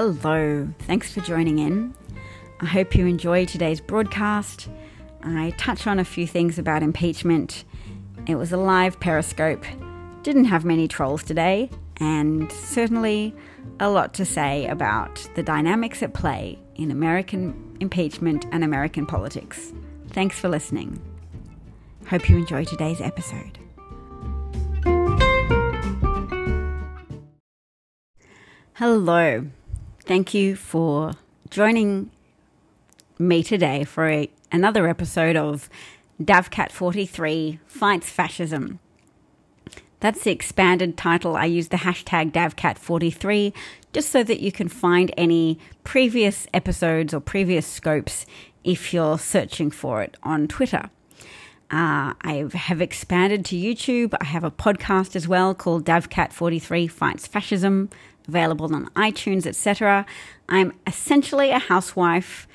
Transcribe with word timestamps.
Hello, 0.00 0.68
thanks 0.82 1.12
for 1.12 1.20
joining 1.22 1.58
in. 1.58 1.92
I 2.60 2.66
hope 2.66 2.94
you 2.94 3.06
enjoy 3.06 3.46
today's 3.46 3.80
broadcast. 3.80 4.68
I 5.24 5.52
touch 5.58 5.88
on 5.88 5.98
a 5.98 6.04
few 6.04 6.24
things 6.24 6.56
about 6.56 6.84
impeachment. 6.84 7.64
It 8.28 8.36
was 8.36 8.52
a 8.52 8.56
live 8.58 9.00
periscope, 9.00 9.64
didn't 10.22 10.44
have 10.44 10.64
many 10.64 10.86
trolls 10.86 11.24
today, 11.24 11.68
and 11.96 12.52
certainly 12.52 13.34
a 13.80 13.90
lot 13.90 14.14
to 14.14 14.24
say 14.24 14.68
about 14.68 15.28
the 15.34 15.42
dynamics 15.42 16.00
at 16.00 16.14
play 16.14 16.60
in 16.76 16.92
American 16.92 17.76
impeachment 17.80 18.46
and 18.52 18.62
American 18.62 19.04
politics. 19.04 19.72
Thanks 20.10 20.38
for 20.38 20.48
listening. 20.48 21.02
Hope 22.08 22.28
you 22.28 22.36
enjoy 22.36 22.64
today's 22.64 23.00
episode. 23.00 23.58
Hello. 28.74 29.48
Thank 30.08 30.32
you 30.32 30.56
for 30.56 31.12
joining 31.50 32.10
me 33.18 33.42
today 33.42 33.84
for 33.84 34.08
a, 34.08 34.30
another 34.50 34.88
episode 34.88 35.36
of 35.36 35.68
DavCat 36.18 36.72
43 36.72 37.60
Fights 37.66 38.08
Fascism. 38.08 38.78
That's 40.00 40.24
the 40.24 40.30
expanded 40.30 40.96
title. 40.96 41.36
I 41.36 41.44
use 41.44 41.68
the 41.68 41.76
hashtag 41.76 42.32
DavCat43 42.32 43.52
just 43.92 44.08
so 44.08 44.22
that 44.22 44.40
you 44.40 44.50
can 44.50 44.68
find 44.68 45.12
any 45.18 45.58
previous 45.84 46.46
episodes 46.54 47.12
or 47.12 47.20
previous 47.20 47.66
scopes 47.66 48.24
if 48.64 48.94
you're 48.94 49.18
searching 49.18 49.70
for 49.70 50.00
it 50.02 50.16
on 50.22 50.48
Twitter. 50.48 50.88
Uh, 51.70 52.14
I 52.22 52.48
have 52.54 52.80
expanded 52.80 53.44
to 53.44 53.56
YouTube. 53.56 54.14
I 54.18 54.24
have 54.24 54.42
a 54.42 54.50
podcast 54.50 55.14
as 55.14 55.28
well 55.28 55.54
called 55.54 55.84
DavCat43 55.84 56.90
Fights 56.90 57.26
Fascism, 57.26 57.90
available 58.28 58.72
on 58.74 58.86
iTunes, 58.90 59.46
etc. 59.46 60.06
I'm 60.48 60.72
essentially 60.86 61.50
a 61.50 61.58
housewife 61.58 62.46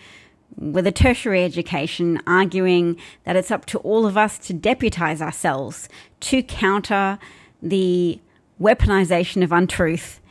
with 0.56 0.86
a 0.86 0.92
tertiary 0.92 1.44
education, 1.44 2.22
arguing 2.28 2.98
that 3.24 3.36
it's 3.36 3.52
up 3.52 3.66
to 3.66 3.80
all 3.80 4.06
of 4.06 4.18
us 4.18 4.38
to 4.38 4.54
deputize 4.54 5.22
ourselves 5.22 5.90
to 6.22 6.44
counter 6.44 7.18
the 7.62 8.20
weaponization 8.62 9.44
of 9.44 9.52
untruth 9.52 10.22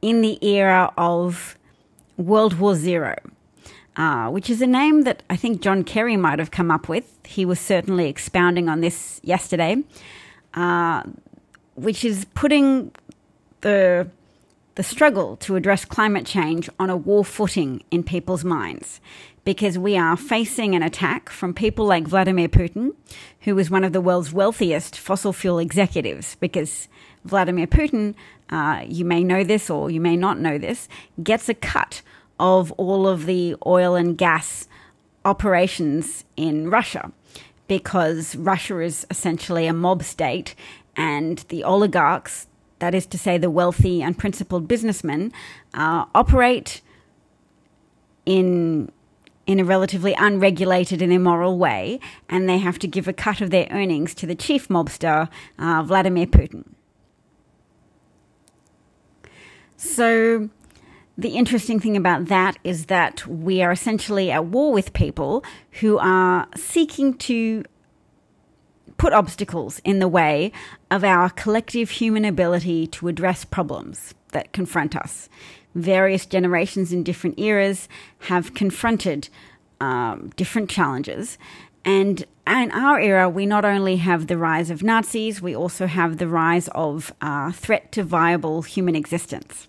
in 0.00 0.20
the 0.20 0.38
era 0.46 0.92
of 0.96 1.58
World 2.16 2.58
War 2.58 2.74
Zero, 2.74 3.16
uh, 3.96 4.28
which 4.28 4.48
is 4.48 4.62
a 4.62 4.66
name 4.66 5.02
that 5.02 5.22
I 5.28 5.36
think 5.36 5.60
John 5.60 5.82
Kerry 5.84 6.16
might 6.16 6.38
have 6.38 6.50
come 6.50 6.70
up 6.70 6.88
with. 6.88 7.18
He 7.24 7.44
was 7.44 7.58
certainly 7.58 8.08
expounding 8.08 8.68
on 8.68 8.80
this 8.80 9.20
yesterday, 9.24 9.82
uh, 10.54 11.02
which 11.74 12.04
is 12.04 12.24
putting 12.34 12.92
the 13.62 14.08
the 14.74 14.82
struggle 14.82 15.36
to 15.36 15.56
address 15.56 15.84
climate 15.84 16.26
change 16.26 16.68
on 16.78 16.88
a 16.88 16.96
war 16.96 17.24
footing 17.24 17.82
in 17.90 18.02
people's 18.02 18.44
minds 18.44 19.00
because 19.44 19.78
we 19.78 19.96
are 19.96 20.16
facing 20.16 20.74
an 20.74 20.82
attack 20.82 21.28
from 21.28 21.52
people 21.52 21.84
like 21.84 22.06
Vladimir 22.06 22.48
Putin, 22.48 22.94
who 23.40 23.58
is 23.58 23.70
one 23.70 23.84
of 23.84 23.92
the 23.92 24.00
world's 24.00 24.32
wealthiest 24.32 24.98
fossil 24.98 25.32
fuel 25.32 25.58
executives. 25.58 26.36
Because 26.36 26.88
Vladimir 27.24 27.66
Putin, 27.66 28.14
uh, 28.50 28.84
you 28.86 29.04
may 29.04 29.24
know 29.24 29.42
this 29.42 29.68
or 29.68 29.90
you 29.90 30.00
may 30.00 30.16
not 30.16 30.38
know 30.38 30.58
this, 30.58 30.88
gets 31.22 31.48
a 31.48 31.54
cut 31.54 32.02
of 32.38 32.72
all 32.72 33.06
of 33.06 33.26
the 33.26 33.56
oil 33.66 33.94
and 33.94 34.16
gas 34.16 34.68
operations 35.24 36.24
in 36.36 36.70
Russia 36.70 37.12
because 37.68 38.36
Russia 38.36 38.80
is 38.80 39.06
essentially 39.10 39.66
a 39.66 39.72
mob 39.72 40.02
state 40.02 40.54
and 40.96 41.38
the 41.48 41.64
oligarchs, 41.64 42.46
that 42.82 42.96
is 42.96 43.06
to 43.06 43.16
say, 43.16 43.38
the 43.38 43.48
wealthy 43.48 44.02
and 44.02 44.18
principled 44.18 44.66
businessmen, 44.66 45.32
uh, 45.72 46.04
operate 46.16 46.82
in 48.26 48.90
in 49.46 49.60
a 49.60 49.64
relatively 49.64 50.14
unregulated 50.18 51.00
and 51.00 51.12
immoral 51.12 51.58
way, 51.58 52.00
and 52.28 52.48
they 52.48 52.58
have 52.58 52.80
to 52.80 52.88
give 52.88 53.06
a 53.06 53.12
cut 53.12 53.40
of 53.40 53.50
their 53.50 53.68
earnings 53.70 54.14
to 54.14 54.26
the 54.26 54.34
chief 54.34 54.66
mobster, 54.68 55.28
uh, 55.60 55.82
Vladimir 55.84 56.26
Putin. 56.26 56.64
So, 59.76 60.48
the 61.16 61.30
interesting 61.30 61.78
thing 61.78 61.96
about 61.96 62.26
that 62.26 62.58
is 62.64 62.86
that 62.86 63.26
we 63.28 63.62
are 63.62 63.70
essentially 63.70 64.32
at 64.32 64.46
war 64.46 64.72
with 64.72 64.92
people 64.92 65.44
who 65.80 65.98
are 65.98 66.48
seeking 66.56 67.14
to 67.28 67.64
put 68.96 69.12
obstacles 69.12 69.80
in 69.84 69.98
the 69.98 70.06
way 70.08 70.52
of 70.92 71.02
our 71.02 71.30
collective 71.30 71.90
human 71.90 72.24
ability 72.24 72.86
to 72.86 73.08
address 73.08 73.44
problems 73.44 74.14
that 74.30 74.52
confront 74.52 74.94
us 74.94 75.28
various 75.74 76.26
generations 76.26 76.92
in 76.92 77.02
different 77.02 77.38
eras 77.38 77.88
have 78.20 78.54
confronted 78.54 79.28
um, 79.80 80.30
different 80.36 80.70
challenges. 80.70 81.38
And 81.84 82.24
in 82.46 82.70
our 82.70 83.00
era, 83.00 83.28
we 83.28 83.46
not 83.46 83.64
only 83.64 83.96
have 83.96 84.26
the 84.26 84.36
rise 84.36 84.70
of 84.70 84.82
Nazis, 84.82 85.42
we 85.42 85.56
also 85.56 85.86
have 85.86 86.18
the 86.18 86.28
rise 86.28 86.68
of 86.68 87.12
uh, 87.20 87.52
threat 87.52 87.90
to 87.92 88.04
viable 88.04 88.62
human 88.62 88.94
existence. 88.94 89.68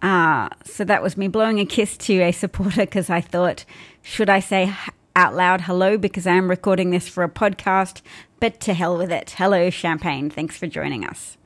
Uh, 0.00 0.48
so 0.64 0.82
that 0.82 1.02
was 1.02 1.18
me 1.18 1.28
blowing 1.28 1.60
a 1.60 1.66
kiss 1.66 1.98
to 1.98 2.20
a 2.20 2.32
supporter 2.32 2.82
because 2.82 3.10
I 3.10 3.20
thought, 3.20 3.66
should 4.00 4.30
I 4.30 4.40
say 4.40 4.72
out 5.16 5.34
loud 5.34 5.62
hello 5.62 5.98
because 5.98 6.26
I 6.26 6.34
am 6.34 6.48
recording 6.48 6.90
this 6.90 7.08
for 7.08 7.24
a 7.24 7.28
podcast? 7.28 8.02
But 8.38 8.60
to 8.60 8.74
hell 8.74 8.96
with 8.96 9.12
it. 9.12 9.34
Hello, 9.36 9.70
Champagne. 9.70 10.30
Thanks 10.30 10.56
for 10.56 10.66
joining 10.66 11.04
us. 11.04 11.36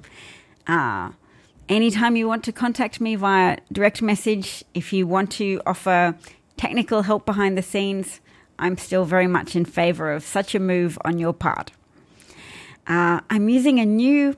Uh, 0.67 1.13
anytime 1.69 2.17
you 2.17 2.29
want 2.29 2.45
to 2.45 2.53
contact 2.53 3.01
me 3.01 3.17
via 3.17 3.59
direct 3.73 4.01
message, 4.03 4.65
if 4.75 4.93
you 4.93 5.07
want 5.07 5.31
to 5.33 5.61
offer 5.67 6.17
technical 6.57 7.03
help 7.03 7.27
behind 7.27 7.59
the 7.59 7.63
scenes, 7.63 8.21
I'm 8.59 8.77
still 8.77 9.05
very 9.05 9.27
much 9.27 9.57
in 9.57 9.65
favor 9.65 10.13
of 10.13 10.23
such 10.23 10.55
a 10.55 10.61
move 10.61 10.99
on 11.05 11.19
your 11.19 11.33
part. 11.33 11.73
Uh, 12.87 13.21
I'm 13.31 13.49
using 13.49 13.81
a 13.81 13.87
new 13.87 14.37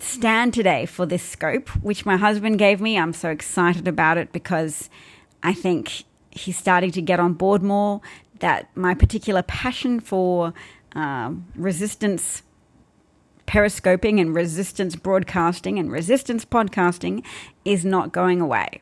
stand 0.00 0.54
today 0.54 0.86
for 0.86 1.06
this 1.06 1.22
scope, 1.22 1.68
which 1.82 2.04
my 2.04 2.16
husband 2.16 2.58
gave 2.58 2.80
me. 2.80 2.98
I'm 2.98 3.12
so 3.12 3.30
excited 3.30 3.86
about 3.86 4.18
it 4.18 4.32
because 4.32 4.90
I 5.42 5.52
think 5.52 6.04
he's 6.34 6.58
starting 6.58 6.90
to 6.90 7.02
get 7.02 7.20
on 7.20 7.32
board 7.32 7.62
more. 7.62 8.00
That 8.40 8.68
my 8.76 8.94
particular 8.94 9.42
passion 9.42 10.00
for 10.00 10.52
uh, 10.94 11.32
resistance 11.54 12.42
periscoping 13.46 14.20
and 14.20 14.34
resistance 14.34 14.96
broadcasting 14.96 15.78
and 15.78 15.90
resistance 15.90 16.44
podcasting 16.44 17.24
is 17.64 17.84
not 17.84 18.12
going 18.12 18.40
away. 18.40 18.80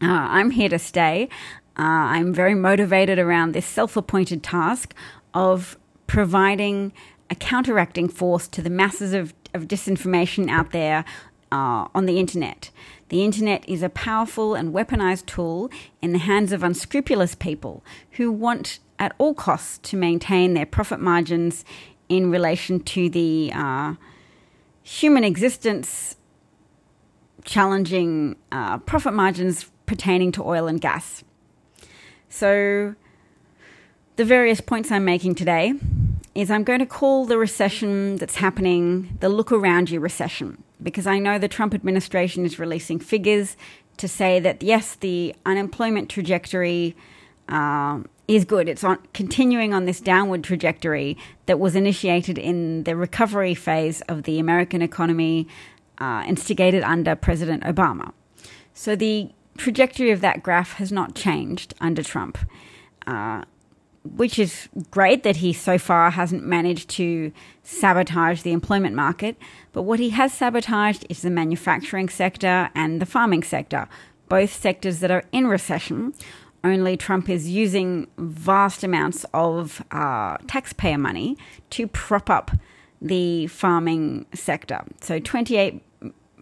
Uh, 0.00 0.06
I'm 0.08 0.50
here 0.50 0.68
to 0.68 0.78
stay. 0.78 1.28
Uh, 1.78 1.82
I'm 1.82 2.34
very 2.34 2.54
motivated 2.54 3.18
around 3.18 3.52
this 3.52 3.66
self 3.66 3.96
appointed 3.96 4.42
task 4.42 4.94
of 5.32 5.78
providing 6.06 6.92
a 7.30 7.34
counteracting 7.34 8.08
force 8.08 8.48
to 8.48 8.60
the 8.60 8.68
masses 8.68 9.14
of, 9.14 9.32
of 9.54 9.68
disinformation 9.68 10.50
out 10.50 10.72
there 10.72 11.04
uh, 11.52 11.86
on 11.94 12.06
the 12.06 12.18
internet. 12.18 12.70
The 13.10 13.22
internet 13.22 13.68
is 13.68 13.82
a 13.82 13.90
powerful 13.90 14.54
and 14.54 14.72
weaponized 14.72 15.26
tool 15.26 15.70
in 16.00 16.12
the 16.12 16.18
hands 16.18 16.50
of 16.50 16.62
unscrupulous 16.62 17.34
people 17.34 17.84
who 18.12 18.32
want 18.32 18.78
at 18.98 19.14
all 19.18 19.34
costs 19.34 19.78
to 19.90 19.96
maintain 19.96 20.54
their 20.54 20.64
profit 20.64 20.98
margins 20.98 21.64
in 22.08 22.30
relation 22.30 22.80
to 22.80 23.10
the 23.10 23.52
uh, 23.54 23.94
human 24.82 25.24
existence 25.24 26.16
challenging 27.44 28.36
uh, 28.50 28.78
profit 28.78 29.12
margins 29.12 29.70
pertaining 29.84 30.32
to 30.32 30.42
oil 30.42 30.66
and 30.66 30.80
gas. 30.80 31.22
So, 32.28 32.94
the 34.16 34.24
various 34.24 34.60
points 34.60 34.90
I'm 34.90 35.04
making 35.04 35.34
today 35.34 35.74
is 36.34 36.50
I'm 36.50 36.64
going 36.64 36.78
to 36.78 36.86
call 36.86 37.26
the 37.26 37.36
recession 37.36 38.16
that's 38.16 38.36
happening 38.36 39.18
the 39.20 39.28
look 39.28 39.52
around 39.52 39.90
you 39.90 40.00
recession 40.00 40.62
because 40.82 41.06
I 41.06 41.18
know 41.18 41.38
the 41.38 41.48
Trump 41.48 41.74
administration 41.74 42.44
is 42.44 42.58
releasing 42.58 42.98
figures 42.98 43.56
to 43.98 44.08
say 44.08 44.40
that 44.40 44.62
yes, 44.62 44.94
the 44.96 45.34
unemployment 45.46 46.08
trajectory 46.08 46.96
uh, 47.48 48.00
is 48.28 48.44
good. 48.44 48.68
It's 48.68 48.84
on 48.84 48.98
continuing 49.12 49.74
on 49.74 49.84
this 49.84 50.00
downward 50.00 50.44
trajectory 50.44 51.16
that 51.46 51.58
was 51.58 51.76
initiated 51.76 52.38
in 52.38 52.84
the 52.84 52.96
recovery 52.96 53.54
phase 53.54 54.00
of 54.02 54.22
the 54.22 54.38
American 54.38 54.82
economy, 54.82 55.48
uh, 55.98 56.24
instigated 56.26 56.82
under 56.82 57.14
President 57.14 57.62
Obama. 57.64 58.12
So 58.74 58.96
the 58.96 59.30
trajectory 59.58 60.10
of 60.10 60.20
that 60.22 60.42
graph 60.42 60.74
has 60.74 60.90
not 60.90 61.14
changed 61.14 61.74
under 61.80 62.02
Trump, 62.02 62.38
uh, 63.06 63.44
which 64.04 64.38
is 64.38 64.68
great 64.90 65.22
that 65.22 65.36
he 65.36 65.52
so 65.52 65.78
far 65.78 66.10
hasn't 66.10 66.44
managed 66.44 66.90
to 66.90 67.32
sabotage 67.62 68.42
the 68.42 68.52
employment 68.52 68.96
market. 68.96 69.36
But 69.72 69.82
what 69.82 70.00
he 70.00 70.10
has 70.10 70.32
sabotaged 70.32 71.06
is 71.08 71.22
the 71.22 71.30
manufacturing 71.30 72.08
sector 72.08 72.70
and 72.74 73.00
the 73.00 73.06
farming 73.06 73.44
sector, 73.44 73.88
both 74.28 74.52
sectors 74.52 75.00
that 75.00 75.10
are 75.10 75.24
in 75.32 75.46
recession 75.46 76.14
only 76.64 76.96
Trump 76.96 77.28
is 77.28 77.48
using 77.48 78.06
vast 78.18 78.84
amounts 78.84 79.26
of 79.34 79.82
uh, 79.90 80.36
taxpayer 80.46 80.98
money 80.98 81.36
to 81.70 81.86
prop 81.88 82.30
up 82.30 82.52
the 83.00 83.48
farming 83.48 84.26
sector. 84.32 84.84
So, 85.00 85.18
$28 85.18 85.80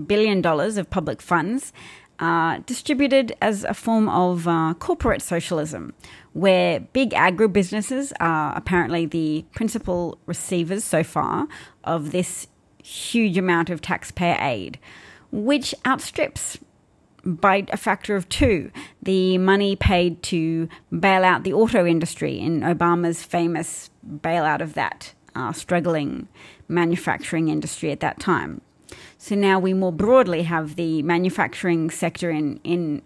billion 0.07 0.45
of 0.45 0.91
public 0.91 1.23
funds 1.23 1.73
uh, 2.19 2.59
distributed 2.67 3.33
as 3.41 3.65
a 3.65 3.73
form 3.73 4.09
of 4.11 4.47
uh, 4.47 4.75
corporate 4.79 5.23
socialism, 5.23 5.95
where 6.32 6.81
big 6.81 7.11
agribusinesses 7.11 8.12
are 8.21 8.56
apparently 8.56 9.06
the 9.06 9.44
principal 9.53 10.19
receivers 10.27 10.85
so 10.85 11.03
far 11.03 11.49
of 11.85 12.12
this 12.12 12.47
huge 12.82 13.37
amount 13.37 13.71
of 13.71 13.81
taxpayer 13.81 14.38
aid, 14.41 14.79
which 15.31 15.75
outstrips 15.87 16.59
by 17.25 17.67
a 17.71 17.77
factor 17.77 18.17
of 18.17 18.29
two 18.29 18.71
the 19.03 19.37
money 19.37 19.77
paid 19.77 20.23
to 20.23 20.69
bail 20.99 21.23
out 21.23 21.44
the 21.44 21.53
auto 21.53 21.85
industry 21.85 22.38
in 22.38 22.61
Obama's 22.61 23.23
famous 23.23 23.91
bailout 24.06 24.62
of 24.62 24.75
that 24.75 25.12
uh, 25.35 25.53
struggling 25.53 26.29
manufacturing 26.69 27.49
industry 27.49 27.91
at 27.91 28.00
that 28.00 28.19
time. 28.19 28.61
So 29.19 29.35
now 29.35 29.59
we 29.59 29.75
more 29.75 29.93
broadly 29.93 30.44
have 30.44 30.76
the 30.76 31.03
manufacturing 31.03 31.91
sector 31.91 32.31
in, 32.31 32.59
in 32.65 33.03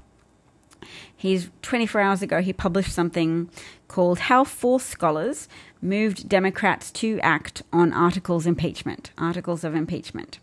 He's 1.15 1.49
24 1.61 2.01
hours 2.01 2.21
ago, 2.21 2.41
he 2.41 2.53
published 2.53 2.91
something 2.91 3.49
called 3.87 4.19
How 4.19 4.43
Four 4.43 4.79
Scholars 4.79 5.47
Moved 5.81 6.29
Democrats 6.29 6.91
to 6.91 7.19
Act 7.21 7.63
on 7.73 7.91
Articles 7.91 8.45
Impeachment, 8.45 9.11
Articles 9.17 9.63
of 9.63 9.73
Impeachment. 9.73 10.39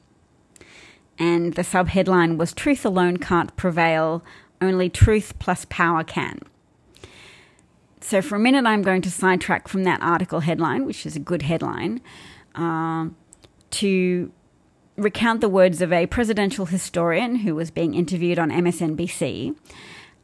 And 1.16 1.54
the 1.54 1.62
subheadline 1.62 2.36
was 2.36 2.52
Truth 2.52 2.84
Alone 2.84 3.18
Can't 3.18 3.54
Prevail, 3.56 4.24
Only 4.60 4.88
Truth 4.88 5.38
Plus 5.38 5.64
Power 5.68 6.02
Can. 6.02 6.40
So, 8.00 8.22
for 8.22 8.36
a 8.36 8.40
minute, 8.40 8.66
I'm 8.66 8.82
going 8.82 9.02
to 9.02 9.10
sidetrack 9.10 9.68
from 9.68 9.84
that 9.84 10.02
article 10.02 10.40
headline, 10.40 10.84
which 10.86 11.04
is 11.06 11.14
a 11.14 11.20
good 11.20 11.42
headline, 11.42 12.00
uh, 12.54 13.08
to 13.70 14.32
recount 14.96 15.40
the 15.40 15.48
words 15.48 15.80
of 15.80 15.92
a 15.92 16.06
presidential 16.06 16.66
historian 16.66 17.36
who 17.36 17.54
was 17.54 17.70
being 17.70 17.94
interviewed 17.94 18.38
on 18.38 18.50
MSNBC. 18.50 19.56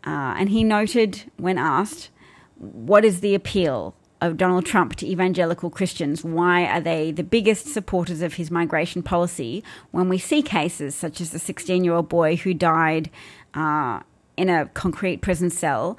Uh, 0.07 0.35
and 0.37 0.51
he 0.51 0.65
noted, 0.65 1.31
when 1.37 1.57
asked, 1.57 2.11
what 2.57 3.05
is 3.05 3.21
the 3.21 3.35
appeal 3.35 3.95
of 4.21 4.37
Donald 4.37 4.65
Trump 4.67 4.97
to 4.97 5.07
evangelical 5.07 5.71
Christians? 5.71 6.25
Why 6.25 6.65
are 6.65 6.81
they 6.81 7.11
the 7.11 7.23
biggest 7.23 7.67
supporters 7.67 8.23
of 8.23 8.35
his 8.35 8.51
migration 8.51 9.03
policy 9.03 9.63
when 9.91 10.09
we 10.09 10.19
see 10.19 10.43
cases 10.43 10.95
such 10.95 11.21
as 11.21 11.31
the 11.31 11.39
16 11.39 11.85
year 11.85 11.95
old 11.95 12.09
boy 12.09 12.37
who 12.37 12.55
died 12.55 13.11
uh, 13.55 14.01
in 14.37 14.49
a 14.49 14.67
concrete 14.67 15.21
prison 15.21 15.51
cell 15.51 15.99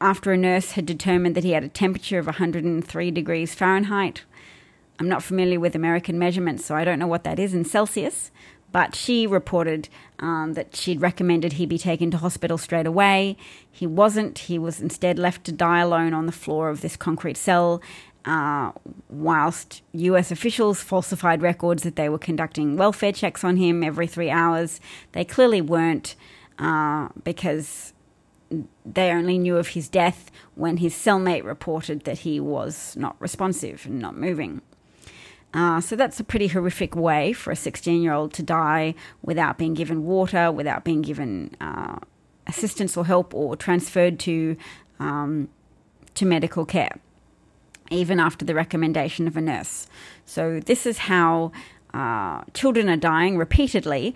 after 0.00 0.32
a 0.32 0.36
nurse 0.36 0.72
had 0.72 0.86
determined 0.86 1.34
that 1.34 1.44
he 1.44 1.52
had 1.52 1.64
a 1.64 1.68
temperature 1.68 2.18
of 2.18 2.26
103 2.26 3.10
degrees 3.10 3.54
Fahrenheit. 3.54 4.22
I'm 4.98 5.08
not 5.08 5.22
familiar 5.22 5.58
with 5.58 5.74
American 5.74 6.18
measurements, 6.18 6.64
so 6.64 6.74
I 6.74 6.84
don't 6.84 6.98
know 6.98 7.06
what 7.06 7.24
that 7.24 7.38
is 7.38 7.54
in 7.54 7.64
Celsius. 7.64 8.30
But 8.74 8.96
she 8.96 9.24
reported 9.24 9.88
um, 10.18 10.54
that 10.54 10.74
she'd 10.74 11.00
recommended 11.00 11.52
he 11.52 11.64
be 11.64 11.78
taken 11.78 12.10
to 12.10 12.16
hospital 12.16 12.58
straight 12.58 12.86
away. 12.86 13.36
He 13.70 13.86
wasn't. 13.86 14.36
He 14.36 14.58
was 14.58 14.80
instead 14.80 15.16
left 15.16 15.44
to 15.44 15.52
die 15.52 15.78
alone 15.78 16.12
on 16.12 16.26
the 16.26 16.32
floor 16.32 16.70
of 16.70 16.80
this 16.80 16.96
concrete 16.96 17.36
cell, 17.36 17.80
uh, 18.24 18.72
whilst 19.08 19.82
US 19.92 20.32
officials 20.32 20.80
falsified 20.80 21.40
records 21.40 21.84
that 21.84 21.94
they 21.94 22.08
were 22.08 22.18
conducting 22.18 22.76
welfare 22.76 23.12
checks 23.12 23.44
on 23.44 23.58
him 23.58 23.84
every 23.84 24.08
three 24.08 24.28
hours. 24.28 24.80
They 25.12 25.24
clearly 25.24 25.60
weren't, 25.60 26.16
uh, 26.58 27.10
because 27.22 27.92
they 28.84 29.12
only 29.12 29.38
knew 29.38 29.56
of 29.56 29.68
his 29.68 29.88
death 29.88 30.32
when 30.56 30.78
his 30.78 30.94
cellmate 30.94 31.44
reported 31.44 32.00
that 32.06 32.18
he 32.18 32.40
was 32.40 32.96
not 32.96 33.14
responsive 33.20 33.86
and 33.86 34.00
not 34.00 34.16
moving. 34.16 34.62
Uh, 35.54 35.80
so 35.80 35.94
that's 35.94 36.18
a 36.18 36.24
pretty 36.24 36.48
horrific 36.48 36.96
way 36.96 37.32
for 37.32 37.52
a 37.52 37.56
16 37.56 38.02
year 38.02 38.12
old 38.12 38.34
to 38.34 38.42
die 38.42 38.94
without 39.22 39.56
being 39.56 39.72
given 39.72 40.04
water, 40.04 40.50
without 40.50 40.84
being 40.84 41.00
given 41.00 41.56
uh, 41.60 41.96
assistance 42.46 42.96
or 42.96 43.06
help, 43.06 43.32
or 43.32 43.56
transferred 43.56 44.18
to 44.18 44.56
um, 44.98 45.48
to 46.14 46.26
medical 46.26 46.64
care, 46.64 46.98
even 47.90 48.20
after 48.20 48.44
the 48.44 48.54
recommendation 48.54 49.26
of 49.26 49.36
a 49.36 49.40
nurse. 49.40 49.86
So 50.26 50.60
this 50.60 50.86
is 50.86 50.98
how 50.98 51.52
uh, 51.92 52.42
children 52.52 52.88
are 52.88 52.96
dying 52.96 53.38
repeatedly 53.38 54.14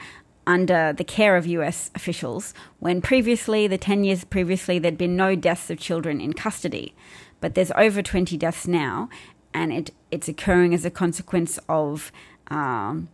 under 0.49 0.95
the 0.95 1.05
care 1.05 1.37
of 1.37 1.47
US 1.47 1.91
officials, 1.95 2.55
when 2.81 3.03
previously, 3.03 3.67
the 3.67 3.77
10 3.77 4.03
years 4.03 4.25
previously, 4.25 4.79
there'd 4.79 4.97
been 4.97 5.15
no 5.15 5.37
deaths 5.37 5.71
of 5.71 5.79
children 5.79 6.21
in 6.21 6.33
custody. 6.33 6.95
But 7.41 7.55
there's 7.55 7.71
over 7.73 8.03
20 8.03 8.37
deaths 8.39 8.67
now, 8.67 9.11
and 9.55 9.73
it, 9.73 9.91
it's 10.11 10.29
occurring 10.29 10.75
as 10.75 10.85
a 10.85 10.91
consequence 10.91 11.59
of 11.69 12.13
um, 12.49 13.09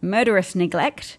murderous 0.00 0.54
neglect 0.54 1.18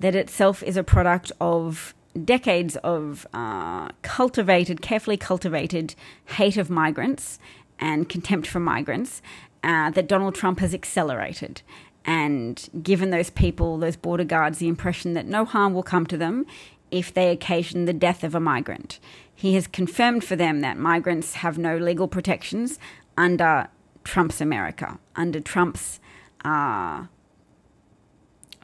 that 0.00 0.14
itself 0.14 0.62
is 0.62 0.76
a 0.76 0.84
product 0.84 1.32
of 1.40 1.94
decades 2.24 2.76
of 2.76 3.26
uh, 3.32 3.88
cultivated, 4.02 4.80
carefully 4.80 5.16
cultivated 5.16 5.94
hate 6.36 6.56
of 6.56 6.70
migrants 6.70 7.38
and 7.78 8.08
contempt 8.08 8.46
for 8.46 8.60
migrants 8.60 9.22
uh, 9.62 9.90
that 9.90 10.08
Donald 10.08 10.34
Trump 10.34 10.60
has 10.60 10.74
accelerated 10.74 11.62
and 12.04 12.70
given 12.82 13.10
those 13.10 13.28
people, 13.28 13.76
those 13.76 13.96
border 13.96 14.24
guards, 14.24 14.58
the 14.58 14.68
impression 14.68 15.12
that 15.12 15.26
no 15.26 15.44
harm 15.44 15.74
will 15.74 15.82
come 15.82 16.06
to 16.06 16.16
them 16.16 16.46
if 16.90 17.12
they 17.12 17.30
occasion 17.30 17.84
the 17.84 17.92
death 17.92 18.24
of 18.24 18.34
a 18.34 18.40
migrant. 18.40 18.98
He 19.38 19.54
has 19.54 19.68
confirmed 19.68 20.24
for 20.24 20.34
them 20.34 20.62
that 20.62 20.76
migrants 20.76 21.34
have 21.34 21.58
no 21.58 21.76
legal 21.76 22.08
protections 22.08 22.76
under 23.16 23.68
Trump's 24.02 24.40
America, 24.40 24.98
under 25.14 25.38
Trump's 25.38 26.00
uh, 26.44 27.04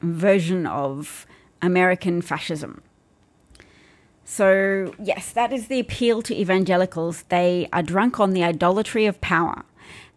version 0.01 0.67
of 0.67 1.25
American 1.61 2.21
fascism. 2.21 2.81
So, 4.25 4.93
yes, 5.01 5.31
that 5.31 5.53
is 5.53 5.67
the 5.67 5.79
appeal 5.79 6.21
to 6.23 6.35
evangelicals. 6.35 7.23
They 7.29 7.69
are 7.71 7.81
drunk 7.81 8.19
on 8.19 8.31
the 8.31 8.43
idolatry 8.43 9.05
of 9.05 9.21
power. 9.21 9.63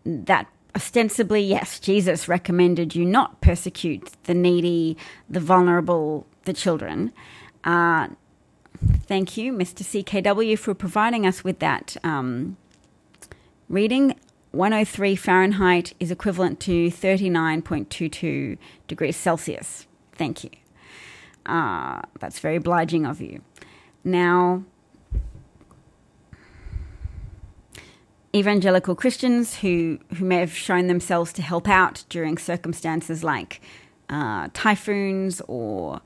That 0.05 0.49
ostensibly, 0.75 1.43
yes, 1.43 1.79
Jesus 1.79 2.27
recommended 2.27 2.97
you 2.97 3.05
not 3.05 3.41
persecute 3.41 4.11
the 4.25 4.35
needy, 4.35 4.97
the 5.31 5.39
vulnerable, 5.39 6.27
the 6.47 6.53
children. 6.53 7.13
Uh, 7.63 8.09
thank 9.07 9.37
you, 9.37 9.53
Mr. 9.53 9.83
CKW, 9.83 10.59
for 10.59 10.75
providing 10.75 11.27
us 11.27 11.45
with 11.45 11.59
that 11.61 11.97
um, 12.05 12.57
reading. 13.69 14.15
103 14.53 15.15
Fahrenheit 15.15 15.93
is 16.01 16.11
equivalent 16.11 16.59
to 16.61 16.89
39.22 16.89 18.57
degrees 18.87 19.17
Celsius. 19.17 19.87
Thank 20.13 20.45
you. 20.45 20.51
Uh, 21.45 22.03
that's 22.19 22.39
very 22.39 22.57
obliging 22.57 23.05
of 23.07 23.21
you. 23.21 23.43
Now, 24.05 24.65
evangelical 28.35 28.95
Christians 28.95 29.59
who, 29.59 29.99
who 30.17 30.25
may 30.25 30.37
have 30.37 30.55
shown 30.55 30.87
themselves 30.87 31.33
to 31.35 31.43
help 31.43 31.69
out 31.69 32.05
during 32.09 32.39
circumstances 32.39 33.25
like 33.25 33.61
uh, 34.11 34.49
typhoons 34.55 35.43
or 35.49 36.01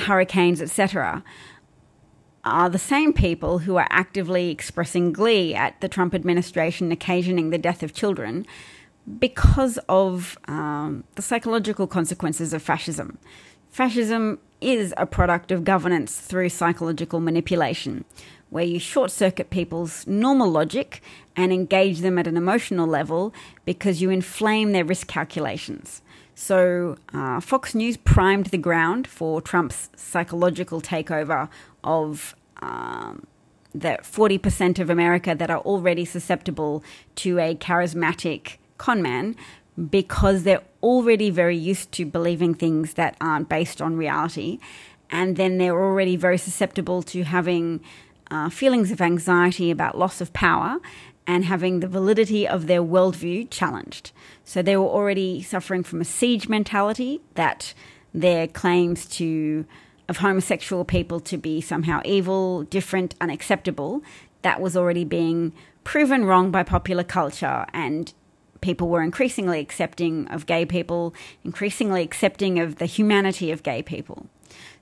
hurricanes, 0.00 0.60
etc., 0.60 1.22
are 2.44 2.68
the 2.68 2.78
same 2.78 3.12
people 3.12 3.58
who 3.58 3.76
are 3.76 3.86
actively 3.90 4.50
expressing 4.50 5.12
glee 5.12 5.54
at 5.54 5.80
the 5.80 5.88
Trump 5.88 6.14
administration 6.14 6.90
occasioning 6.90 7.50
the 7.50 7.58
death 7.58 7.82
of 7.82 7.94
children 7.94 8.44
because 9.18 9.78
of 9.88 10.36
um, 10.48 11.04
the 11.14 11.22
psychological 11.22 11.86
consequences 11.86 12.52
of 12.52 12.62
fascism. 12.62 13.18
Fascism 13.70 14.38
is 14.60 14.92
a 14.96 15.06
product 15.06 15.50
of 15.50 15.64
governance 15.64 16.18
through 16.18 16.48
psychological 16.48 17.20
manipulation, 17.20 18.04
where 18.50 18.64
you 18.64 18.78
short 18.78 19.10
circuit 19.10 19.50
people's 19.50 20.06
normal 20.06 20.50
logic 20.50 21.02
and 21.34 21.52
engage 21.52 22.00
them 22.00 22.18
at 22.18 22.26
an 22.26 22.36
emotional 22.36 22.86
level 22.86 23.32
because 23.64 24.02
you 24.02 24.10
inflame 24.10 24.72
their 24.72 24.84
risk 24.84 25.06
calculations. 25.06 26.02
So, 26.34 26.96
uh, 27.12 27.40
Fox 27.40 27.74
News 27.74 27.96
primed 27.96 28.46
the 28.46 28.58
ground 28.58 29.06
for 29.06 29.40
Trump's 29.40 29.90
psychological 29.96 30.80
takeover 30.80 31.48
of 31.84 32.34
um, 32.62 33.26
the 33.74 33.98
40% 34.02 34.78
of 34.78 34.90
America 34.90 35.34
that 35.34 35.50
are 35.50 35.60
already 35.60 36.04
susceptible 36.04 36.82
to 37.16 37.38
a 37.38 37.54
charismatic 37.54 38.56
conman 38.78 39.36
because 39.90 40.42
they're 40.42 40.62
already 40.82 41.30
very 41.30 41.56
used 41.56 41.92
to 41.92 42.04
believing 42.04 42.54
things 42.54 42.94
that 42.94 43.16
aren't 43.20 43.48
based 43.48 43.80
on 43.80 43.96
reality. 43.96 44.58
And 45.10 45.36
then 45.36 45.58
they're 45.58 45.80
already 45.80 46.16
very 46.16 46.38
susceptible 46.38 47.02
to 47.04 47.24
having 47.24 47.80
uh, 48.30 48.48
feelings 48.48 48.90
of 48.90 49.00
anxiety 49.00 49.70
about 49.70 49.98
loss 49.98 50.20
of 50.20 50.32
power 50.32 50.78
and 51.26 51.44
having 51.44 51.80
the 51.80 51.88
validity 51.88 52.46
of 52.46 52.66
their 52.66 52.82
worldview 52.82 53.48
challenged. 53.50 54.12
So 54.44 54.62
they 54.62 54.76
were 54.76 54.86
already 54.86 55.42
suffering 55.42 55.82
from 55.82 56.00
a 56.00 56.04
siege 56.04 56.48
mentality 56.48 57.20
that 57.34 57.74
their 58.12 58.46
claims 58.46 59.06
to 59.06 59.64
of 60.08 60.18
homosexual 60.18 60.84
people 60.84 61.20
to 61.20 61.38
be 61.38 61.60
somehow 61.60 62.02
evil, 62.04 62.64
different, 62.64 63.14
unacceptable, 63.20 64.02
that 64.42 64.60
was 64.60 64.76
already 64.76 65.04
being 65.04 65.52
proven 65.84 66.24
wrong 66.24 66.50
by 66.50 66.62
popular 66.62 67.04
culture 67.04 67.64
and 67.72 68.12
people 68.60 68.88
were 68.88 69.02
increasingly 69.02 69.60
accepting 69.60 70.26
of 70.28 70.46
gay 70.46 70.64
people, 70.64 71.14
increasingly 71.44 72.02
accepting 72.02 72.58
of 72.58 72.76
the 72.76 72.86
humanity 72.86 73.50
of 73.50 73.62
gay 73.62 73.82
people. 73.82 74.26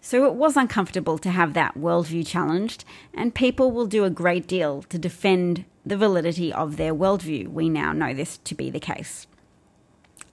So 0.00 0.24
it 0.24 0.34
was 0.34 0.56
uncomfortable 0.56 1.18
to 1.18 1.30
have 1.30 1.52
that 1.54 1.76
worldview 1.76 2.26
challenged, 2.26 2.84
and 3.12 3.34
people 3.34 3.70
will 3.70 3.86
do 3.86 4.04
a 4.04 4.10
great 4.10 4.46
deal 4.46 4.82
to 4.84 4.98
defend 4.98 5.66
the 5.84 5.96
validity 5.96 6.52
of 6.52 6.76
their 6.76 6.94
worldview. 6.94 7.48
We 7.48 7.68
now 7.68 7.92
know 7.92 8.14
this 8.14 8.38
to 8.38 8.54
be 8.54 8.70
the 8.70 8.80
case, 8.80 9.26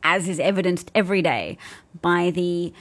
as 0.04 0.28
is 0.30 0.40
evidenced 0.40 0.90
every 0.96 1.22
day 1.22 1.58
by 2.02 2.32
the 2.32 2.74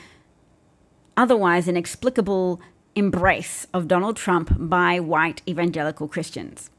otherwise 1.16 1.66
inexplicable 1.66 2.60
embrace 2.94 3.66
of 3.74 3.88
Donald 3.88 4.16
Trump 4.16 4.56
by 4.56 5.00
white 5.00 5.42
evangelical 5.48 6.08
Christians. 6.08 6.70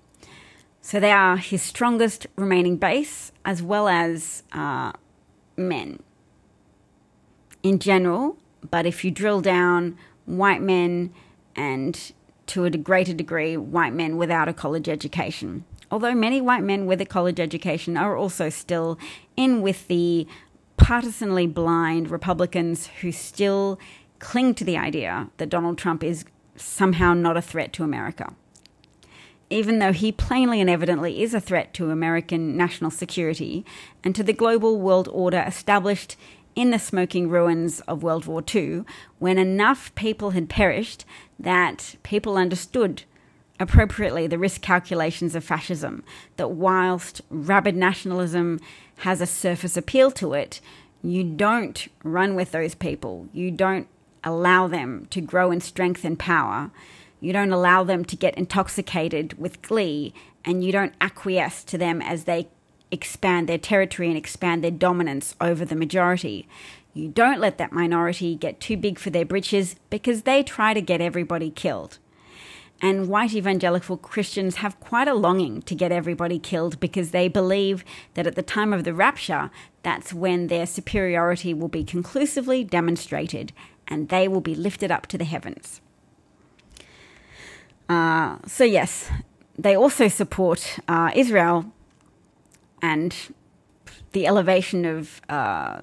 So 0.81 1.01
they 1.01 1.11
are 1.11 1.35
his 1.35 1.61
strongest 1.61 2.27
remaining 2.37 2.77
base, 2.77 3.33
as 3.43 3.61
well 3.61 3.89
as 3.89 4.43
uh, 4.53 4.93
men 5.57 6.01
in 7.61 7.79
general. 7.79 8.37
But 8.69 8.85
if 8.85 9.03
you 9.03 9.11
drill 9.11 9.41
down, 9.41 9.97
white 10.25 10.61
men 10.61 11.13
and 11.55 12.11
to 12.47 12.65
a 12.65 12.69
greater 12.69 13.13
degree, 13.13 13.57
white 13.57 13.93
men 13.93 14.17
without 14.17 14.47
a 14.47 14.53
college 14.53 14.87
education. 14.87 15.65
Although 15.89 16.15
many 16.15 16.41
white 16.41 16.63
men 16.63 16.85
with 16.85 17.01
a 17.01 17.05
college 17.05 17.39
education 17.39 17.97
are 17.97 18.15
also 18.15 18.49
still 18.49 18.97
in 19.35 19.61
with 19.61 19.87
the 19.87 20.27
partisanly 20.75 21.47
blind 21.47 22.09
Republicans 22.09 22.87
who 23.01 23.11
still 23.11 23.79
cling 24.19 24.53
to 24.55 24.63
the 24.63 24.77
idea 24.77 25.29
that 25.37 25.49
Donald 25.49 25.77
Trump 25.77 26.03
is 26.03 26.25
somehow 26.55 27.13
not 27.13 27.37
a 27.37 27.41
threat 27.41 27.73
to 27.73 27.83
America 27.83 28.33
even 29.49 29.79
though 29.79 29.93
he 29.93 30.11
plainly 30.11 30.59
and 30.59 30.69
evidently 30.69 31.21
is 31.21 31.33
a 31.33 31.39
threat 31.39 31.73
to 31.73 31.89
American 31.89 32.57
national 32.57 32.91
security 32.91 33.65
and 34.03 34.15
to 34.15 34.23
the 34.23 34.33
global 34.33 34.79
world 34.79 35.07
order 35.11 35.43
established 35.47 36.17
in 36.57 36.71
the 36.71 36.79
smoking 36.79 37.29
ruins 37.29 37.81
of 37.81 38.01
World 38.01 38.25
War 38.25 38.43
II, 38.53 38.83
when 39.19 39.37
enough 39.37 39.93
people 39.95 40.31
had 40.31 40.49
perished 40.49 41.05
that 41.39 41.95
people 42.01 42.35
understood 42.35 43.03
appropriately 43.59 44.25
the 44.25 44.39
risk 44.39 44.61
calculations 44.61 45.35
of 45.35 45.43
fascism, 45.43 46.03
that 46.35 46.49
whilst 46.49 47.21
rabid 47.29 47.75
nationalism 47.75 48.59
has 48.97 49.21
a 49.21 49.27
surface 49.27 49.77
appeal 49.77 50.09
to 50.09 50.33
it, 50.33 50.59
you 51.03 51.23
don't 51.23 51.87
run 52.03 52.33
with 52.33 52.51
those 52.51 52.73
people. 52.73 53.29
You 53.31 53.51
don't 53.51 53.87
allow 54.23 54.67
them 54.67 55.05
to 55.11 55.21
grow 55.21 55.51
in 55.51 55.61
strength 55.61 56.03
and 56.03 56.17
power 56.17 56.71
you 57.19 57.33
don't 57.33 57.51
allow 57.51 57.83
them 57.83 58.05
to 58.05 58.15
get 58.15 58.37
intoxicated 58.37 59.39
with 59.39 59.61
glee, 59.61 60.13
and 60.45 60.63
you 60.63 60.71
don't 60.71 60.93
acquiesce 61.01 61.63
to 61.65 61.77
them 61.77 62.01
as 62.01 62.25
they 62.25 62.47
expand 62.91 63.47
their 63.47 63.57
territory 63.57 64.07
and 64.07 64.17
expand 64.17 64.63
their 64.63 64.71
dominance 64.71 65.35
over 65.41 65.65
the 65.65 65.75
majority. 65.75 66.47
You 66.93 67.09
don't 67.09 67.39
let 67.39 67.57
that 67.57 67.71
minority 67.71 68.35
get 68.35 68.59
too 68.59 68.77
big 68.77 68.97
for 68.97 69.09
their 69.09 69.25
britches 69.25 69.75
because 69.89 70.23
they 70.23 70.43
try 70.43 70.73
to 70.73 70.81
get 70.81 71.01
everybody 71.01 71.51
killed. 71.51 71.99
And 72.81 73.07
white 73.07 73.33
evangelical 73.33 73.97
Christians 73.97 74.57
have 74.57 74.79
quite 74.79 75.07
a 75.07 75.15
longing 75.15 75.63
to 75.63 75.73
get 75.73 75.91
everybody 75.91 76.37
killed 76.37 76.79
because 76.79 77.09
they 77.11 77.27
believe 77.27 77.83
that 78.13 78.27
at 78.27 78.35
the 78.35 78.43
time 78.43 78.71
of 78.71 78.83
the 78.83 78.93
rapture, 78.93 79.49
that's 79.81 80.13
when 80.13 80.47
their 80.47 80.65
superiority 80.65 81.53
will 81.53 81.69
be 81.69 81.83
conclusively 81.83 82.63
demonstrated 82.63 83.51
and 83.87 84.09
they 84.09 84.27
will 84.27 84.41
be 84.41 84.53
lifted 84.53 84.91
up 84.91 85.07
to 85.07 85.17
the 85.17 85.25
heavens. 85.25 85.81
Uh, 87.89 88.37
so, 88.45 88.63
yes, 88.63 89.09
they 89.57 89.75
also 89.75 90.07
support 90.07 90.77
uh, 90.87 91.11
Israel 91.15 91.71
and 92.81 93.15
the 94.11 94.27
elevation 94.27 94.85
of 94.85 95.21
uh, 95.29 95.81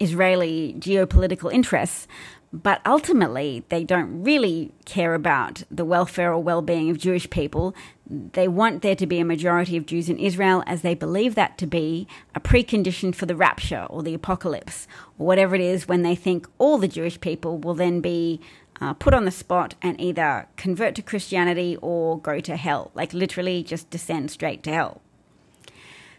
Israeli 0.00 0.74
geopolitical 0.78 1.52
interests, 1.52 2.06
but 2.52 2.80
ultimately 2.86 3.64
they 3.68 3.82
don't 3.82 4.22
really 4.22 4.72
care 4.84 5.14
about 5.14 5.64
the 5.70 5.84
welfare 5.84 6.32
or 6.32 6.42
well 6.42 6.62
being 6.62 6.90
of 6.90 6.98
Jewish 6.98 7.28
people. 7.28 7.74
They 8.08 8.48
want 8.48 8.82
there 8.82 8.94
to 8.94 9.06
be 9.06 9.18
a 9.18 9.24
majority 9.24 9.76
of 9.76 9.86
Jews 9.86 10.08
in 10.08 10.18
Israel 10.18 10.62
as 10.66 10.82
they 10.82 10.94
believe 10.94 11.34
that 11.34 11.58
to 11.58 11.66
be 11.66 12.06
a 12.34 12.40
precondition 12.40 13.14
for 13.14 13.26
the 13.26 13.34
rapture 13.34 13.86
or 13.90 14.02
the 14.02 14.14
apocalypse 14.14 14.86
or 15.18 15.26
whatever 15.26 15.54
it 15.54 15.60
is 15.60 15.88
when 15.88 16.02
they 16.02 16.14
think 16.14 16.46
all 16.58 16.78
the 16.78 16.88
Jewish 16.88 17.20
people 17.20 17.58
will 17.58 17.74
then 17.74 18.00
be 18.00 18.40
uh, 18.84 18.92
put 18.92 19.14
on 19.14 19.24
the 19.24 19.30
spot 19.30 19.74
and 19.80 19.98
either 19.98 20.46
convert 20.56 20.94
to 20.94 21.00
Christianity 21.00 21.78
or 21.80 22.20
go 22.20 22.38
to 22.40 22.54
hell, 22.54 22.90
like 22.94 23.14
literally 23.14 23.62
just 23.62 23.88
descend 23.88 24.30
straight 24.30 24.62
to 24.64 24.70
hell. 24.70 25.00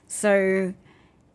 So, 0.08 0.74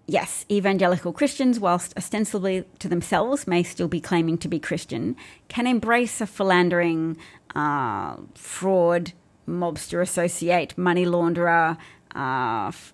yes, 0.08 0.44
evangelical 0.50 1.12
Christians, 1.12 1.60
whilst 1.60 1.96
ostensibly 1.96 2.64
to 2.80 2.88
themselves 2.88 3.46
may 3.46 3.62
still 3.62 3.86
be 3.86 4.00
claiming 4.00 4.38
to 4.38 4.48
be 4.48 4.58
Christian, 4.58 5.14
can 5.46 5.68
embrace 5.68 6.20
a 6.20 6.26
philandering, 6.26 7.16
uh, 7.54 8.16
fraud, 8.34 9.12
mobster 9.46 10.02
associate, 10.02 10.76
money 10.76 11.06
launderer, 11.06 11.78
uh, 12.12 12.68
f- 12.68 12.92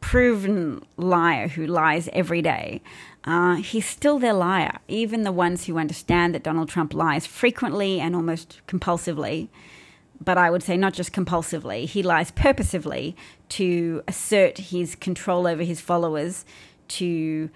proven 0.00 0.84
liar 0.98 1.48
who 1.48 1.66
lies 1.66 2.10
every 2.12 2.42
day 2.42 2.82
uh, 3.24 3.56
he's 3.56 3.86
still 3.86 4.18
their 4.18 4.32
liar. 4.32 4.78
Even 4.88 5.22
the 5.22 5.32
ones 5.32 5.66
who 5.66 5.78
understand 5.78 6.34
that 6.34 6.42
Donald 6.42 6.68
Trump 6.68 6.92
lies 6.92 7.26
frequently 7.26 8.00
and 8.00 8.16
almost 8.16 8.60
compulsively, 8.66 9.48
but 10.20 10.38
I 10.38 10.50
would 10.50 10.62
say 10.62 10.76
not 10.76 10.92
just 10.92 11.12
compulsively, 11.12 11.86
he 11.86 12.02
lies 12.02 12.30
purposively 12.30 13.16
to 13.50 14.02
assert 14.08 14.58
his 14.58 14.94
control 14.94 15.46
over 15.46 15.62
his 15.62 15.80
followers, 15.80 16.44
to 16.88 17.50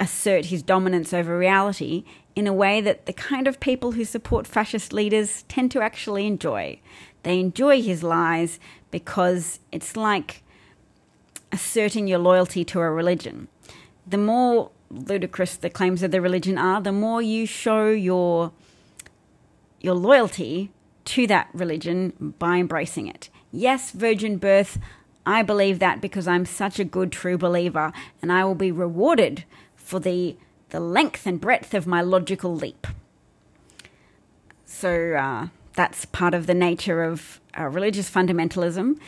assert 0.00 0.46
his 0.46 0.62
dominance 0.62 1.12
over 1.12 1.36
reality 1.36 2.04
in 2.36 2.46
a 2.46 2.52
way 2.52 2.80
that 2.80 3.06
the 3.06 3.12
kind 3.12 3.48
of 3.48 3.58
people 3.58 3.92
who 3.92 4.04
support 4.04 4.46
fascist 4.46 4.92
leaders 4.92 5.42
tend 5.48 5.70
to 5.72 5.80
actually 5.80 6.26
enjoy. 6.26 6.78
They 7.24 7.40
enjoy 7.40 7.82
his 7.82 8.02
lies 8.02 8.60
because 8.90 9.58
it's 9.72 9.96
like 9.96 10.42
asserting 11.50 12.06
your 12.06 12.18
loyalty 12.18 12.64
to 12.66 12.80
a 12.80 12.90
religion. 12.90 13.48
The 14.08 14.18
more 14.18 14.70
ludicrous 14.90 15.56
the 15.56 15.70
claims 15.70 16.02
of 16.02 16.10
the 16.10 16.20
religion 16.20 16.56
are, 16.56 16.80
the 16.80 16.92
more 16.92 17.20
you 17.20 17.46
show 17.46 17.88
your 17.88 18.52
your 19.80 19.94
loyalty 19.94 20.70
to 21.04 21.26
that 21.26 21.48
religion 21.52 22.34
by 22.38 22.56
embracing 22.56 23.06
it. 23.06 23.28
Yes, 23.52 23.92
virgin 23.92 24.36
birth, 24.38 24.78
I 25.24 25.42
believe 25.42 25.78
that 25.78 26.00
because 26.00 26.26
I'm 26.26 26.44
such 26.44 26.78
a 26.78 26.84
good 26.84 27.12
true 27.12 27.38
believer 27.38 27.92
and 28.20 28.32
I 28.32 28.44
will 28.44 28.54
be 28.54 28.72
rewarded 28.72 29.44
for 29.76 30.00
the 30.00 30.36
the 30.70 30.80
length 30.80 31.26
and 31.26 31.40
breadth 31.40 31.74
of 31.74 31.86
my 31.86 32.02
logical 32.02 32.54
leap. 32.54 32.86
So 34.64 35.14
uh, 35.14 35.48
that's 35.74 36.04
part 36.04 36.34
of 36.34 36.46
the 36.46 36.54
nature 36.54 37.02
of 37.02 37.40
uh, 37.58 37.64
religious 37.68 38.10
fundamentalism 38.10 38.98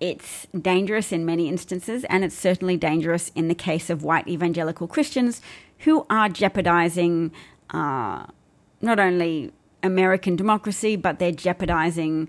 it's 0.00 0.46
dangerous 0.58 1.12
in 1.12 1.26
many 1.26 1.48
instances, 1.48 2.04
and 2.04 2.24
it's 2.24 2.36
certainly 2.36 2.76
dangerous 2.76 3.30
in 3.34 3.48
the 3.48 3.54
case 3.54 3.90
of 3.90 4.02
white 4.02 4.26
evangelical 4.26 4.88
Christians 4.88 5.42
who 5.80 6.06
are 6.08 6.28
jeopardizing 6.28 7.32
uh, 7.70 8.26
not 8.80 8.98
only 8.98 9.52
American 9.82 10.36
democracy, 10.36 10.96
but 10.96 11.18
they're 11.18 11.32
jeopardizing 11.32 12.28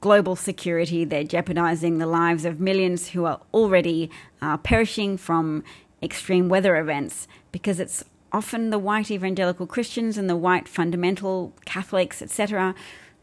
global 0.00 0.34
security. 0.34 1.04
They're 1.04 1.24
jeopardizing 1.24 1.98
the 1.98 2.06
lives 2.06 2.44
of 2.44 2.60
millions 2.60 3.08
who 3.10 3.24
are 3.26 3.40
already 3.54 4.10
uh, 4.40 4.56
perishing 4.56 5.16
from 5.16 5.62
extreme 6.02 6.48
weather 6.48 6.76
events 6.76 7.28
because 7.52 7.78
it's 7.78 8.04
often 8.32 8.70
the 8.70 8.78
white 8.78 9.10
evangelical 9.10 9.66
Christians 9.66 10.18
and 10.18 10.28
the 10.28 10.36
white 10.36 10.66
fundamental 10.66 11.52
Catholics, 11.64 12.22
etc., 12.22 12.74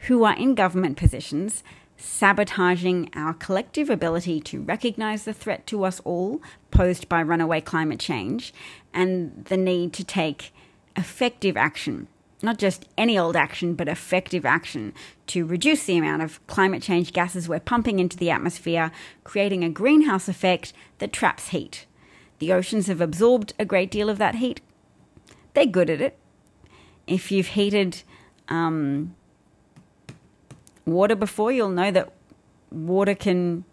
who 0.07 0.23
are 0.23 0.35
in 0.35 0.55
government 0.55 0.95
positions 0.95 1.63
sabotaging 1.99 3.09
our 3.13 3.33
collective 3.33 3.89
ability 3.89 4.39
to 4.39 4.61
recognize 4.61 5.25
the 5.25 5.33
threat 5.33 5.67
to 5.67 5.83
us 5.83 5.99
all 6.05 6.41
posed 6.71 7.09
by 7.09 7.21
runaway 7.21 7.59
climate 7.59 7.99
change 7.99 8.53
and 8.93 9.45
the 9.45 9.57
need 9.57 9.91
to 9.93 10.03
take 10.03 10.53
effective 10.95 11.57
action. 11.57 12.07
Not 12.41 12.57
just 12.57 12.87
any 12.97 13.19
old 13.19 13.35
action, 13.35 13.73
but 13.73 13.89
effective 13.89 14.45
action 14.45 14.93
to 15.27 15.45
reduce 15.45 15.83
the 15.83 15.97
amount 15.97 16.21
of 16.21 16.45
climate 16.47 16.81
change 16.81 17.11
gases 17.11 17.49
we're 17.49 17.59
pumping 17.59 17.99
into 17.99 18.15
the 18.15 18.29
atmosphere, 18.29 18.91
creating 19.25 19.65
a 19.65 19.69
greenhouse 19.69 20.29
effect 20.29 20.71
that 20.99 21.11
traps 21.11 21.49
heat. 21.49 21.85
The 22.39 22.53
oceans 22.53 22.87
have 22.87 23.01
absorbed 23.01 23.53
a 23.59 23.65
great 23.65 23.91
deal 23.91 24.09
of 24.09 24.19
that 24.19 24.35
heat. 24.35 24.61
They're 25.53 25.65
good 25.65 25.89
at 25.89 25.99
it. 25.99 26.17
If 27.07 27.29
you've 27.29 27.47
heated 27.47 28.03
um, 28.47 29.15
water 30.85 31.15
before, 31.15 31.51
you'll 31.51 31.69
know 31.69 31.91
that 31.91 32.13
water 32.71 33.15
can 33.15 33.65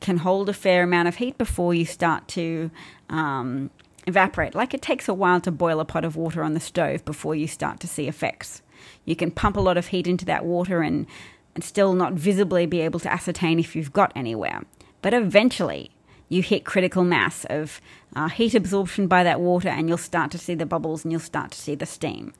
can 0.00 0.18
hold 0.18 0.48
a 0.48 0.52
fair 0.52 0.82
amount 0.82 1.06
of 1.06 1.16
heat 1.16 1.38
before 1.38 1.72
you 1.72 1.84
start 1.84 2.26
to 2.26 2.70
um, 3.08 3.70
evaporate. 4.06 4.52
Like 4.54 4.74
it 4.74 4.82
takes 4.82 5.08
a 5.08 5.14
while 5.14 5.40
to 5.42 5.52
boil 5.52 5.78
a 5.78 5.84
pot 5.84 6.04
of 6.04 6.16
water 6.16 6.42
on 6.42 6.54
the 6.54 6.60
stove 6.60 7.04
before 7.04 7.36
you 7.36 7.46
start 7.46 7.78
to 7.80 7.86
see 7.86 8.08
effects. 8.08 8.62
You 9.04 9.14
can 9.14 9.30
pump 9.30 9.56
a 9.56 9.60
lot 9.60 9.76
of 9.76 9.88
heat 9.88 10.08
into 10.08 10.24
that 10.24 10.44
water 10.44 10.82
and, 10.82 11.06
and 11.54 11.62
still 11.62 11.92
not 11.92 12.14
visibly 12.14 12.66
be 12.66 12.80
able 12.80 12.98
to 13.00 13.12
ascertain 13.12 13.60
if 13.60 13.76
you've 13.76 13.92
got 13.92 14.12
anywhere. 14.16 14.62
But 15.02 15.14
eventually, 15.14 15.92
you 16.32 16.42
hit 16.42 16.64
critical 16.64 17.04
mass 17.04 17.44
of 17.50 17.80
uh, 18.16 18.28
heat 18.28 18.54
absorption 18.54 19.06
by 19.06 19.22
that 19.22 19.40
water, 19.40 19.68
and 19.68 19.88
you'll 19.88 19.98
start 19.98 20.30
to 20.30 20.38
see 20.38 20.54
the 20.54 20.66
bubbles 20.66 21.04
and 21.04 21.12
you'll 21.12 21.20
start 21.20 21.50
to 21.50 21.58
see 21.58 21.74
the 21.74 21.86
steam. 21.86 22.32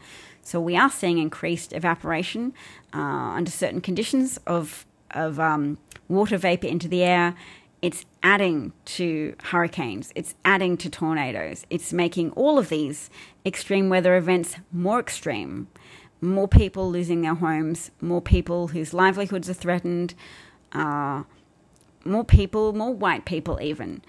So 0.42 0.61
we 0.61 0.76
are 0.76 0.90
seeing 0.90 1.18
increased 1.18 1.72
evaporation 1.72 2.54
uh, 2.94 2.99
under 3.38 3.50
certain 3.50 3.80
conditions 3.80 4.38
of 4.46 4.87
of 5.11 5.38
um, 5.38 5.76
water 6.08 6.38
vapor 6.38 6.66
into 6.66 6.88
the 6.88 7.02
air. 7.02 7.34
It's 7.82 8.06
adding 8.22 8.72
to 8.96 9.34
hurricanes. 9.44 10.11
It's 10.14 10.34
adding 10.42 10.78
to 10.78 10.88
tornadoes. 10.88 11.66
It's 11.68 11.92
making 11.92 12.30
all 12.30 12.58
of 12.58 12.70
these 12.70 13.11
extreme 13.44 13.90
weather 13.90 14.16
events 14.16 14.56
more 14.72 15.00
extreme. 15.00 15.68
More 16.22 16.49
people 16.49 16.90
losing 16.90 17.20
their 17.20 17.34
homes. 17.34 17.90
More 18.00 18.22
people 18.22 18.68
whose 18.68 18.94
livelihoods 18.94 19.50
are 19.50 19.54
threatened. 19.54 20.14
Uh, 20.72 21.25
more 22.04 22.25
people, 22.25 22.73
more 22.73 22.92
white 22.94 23.25
people, 23.25 23.61
even 23.61 24.02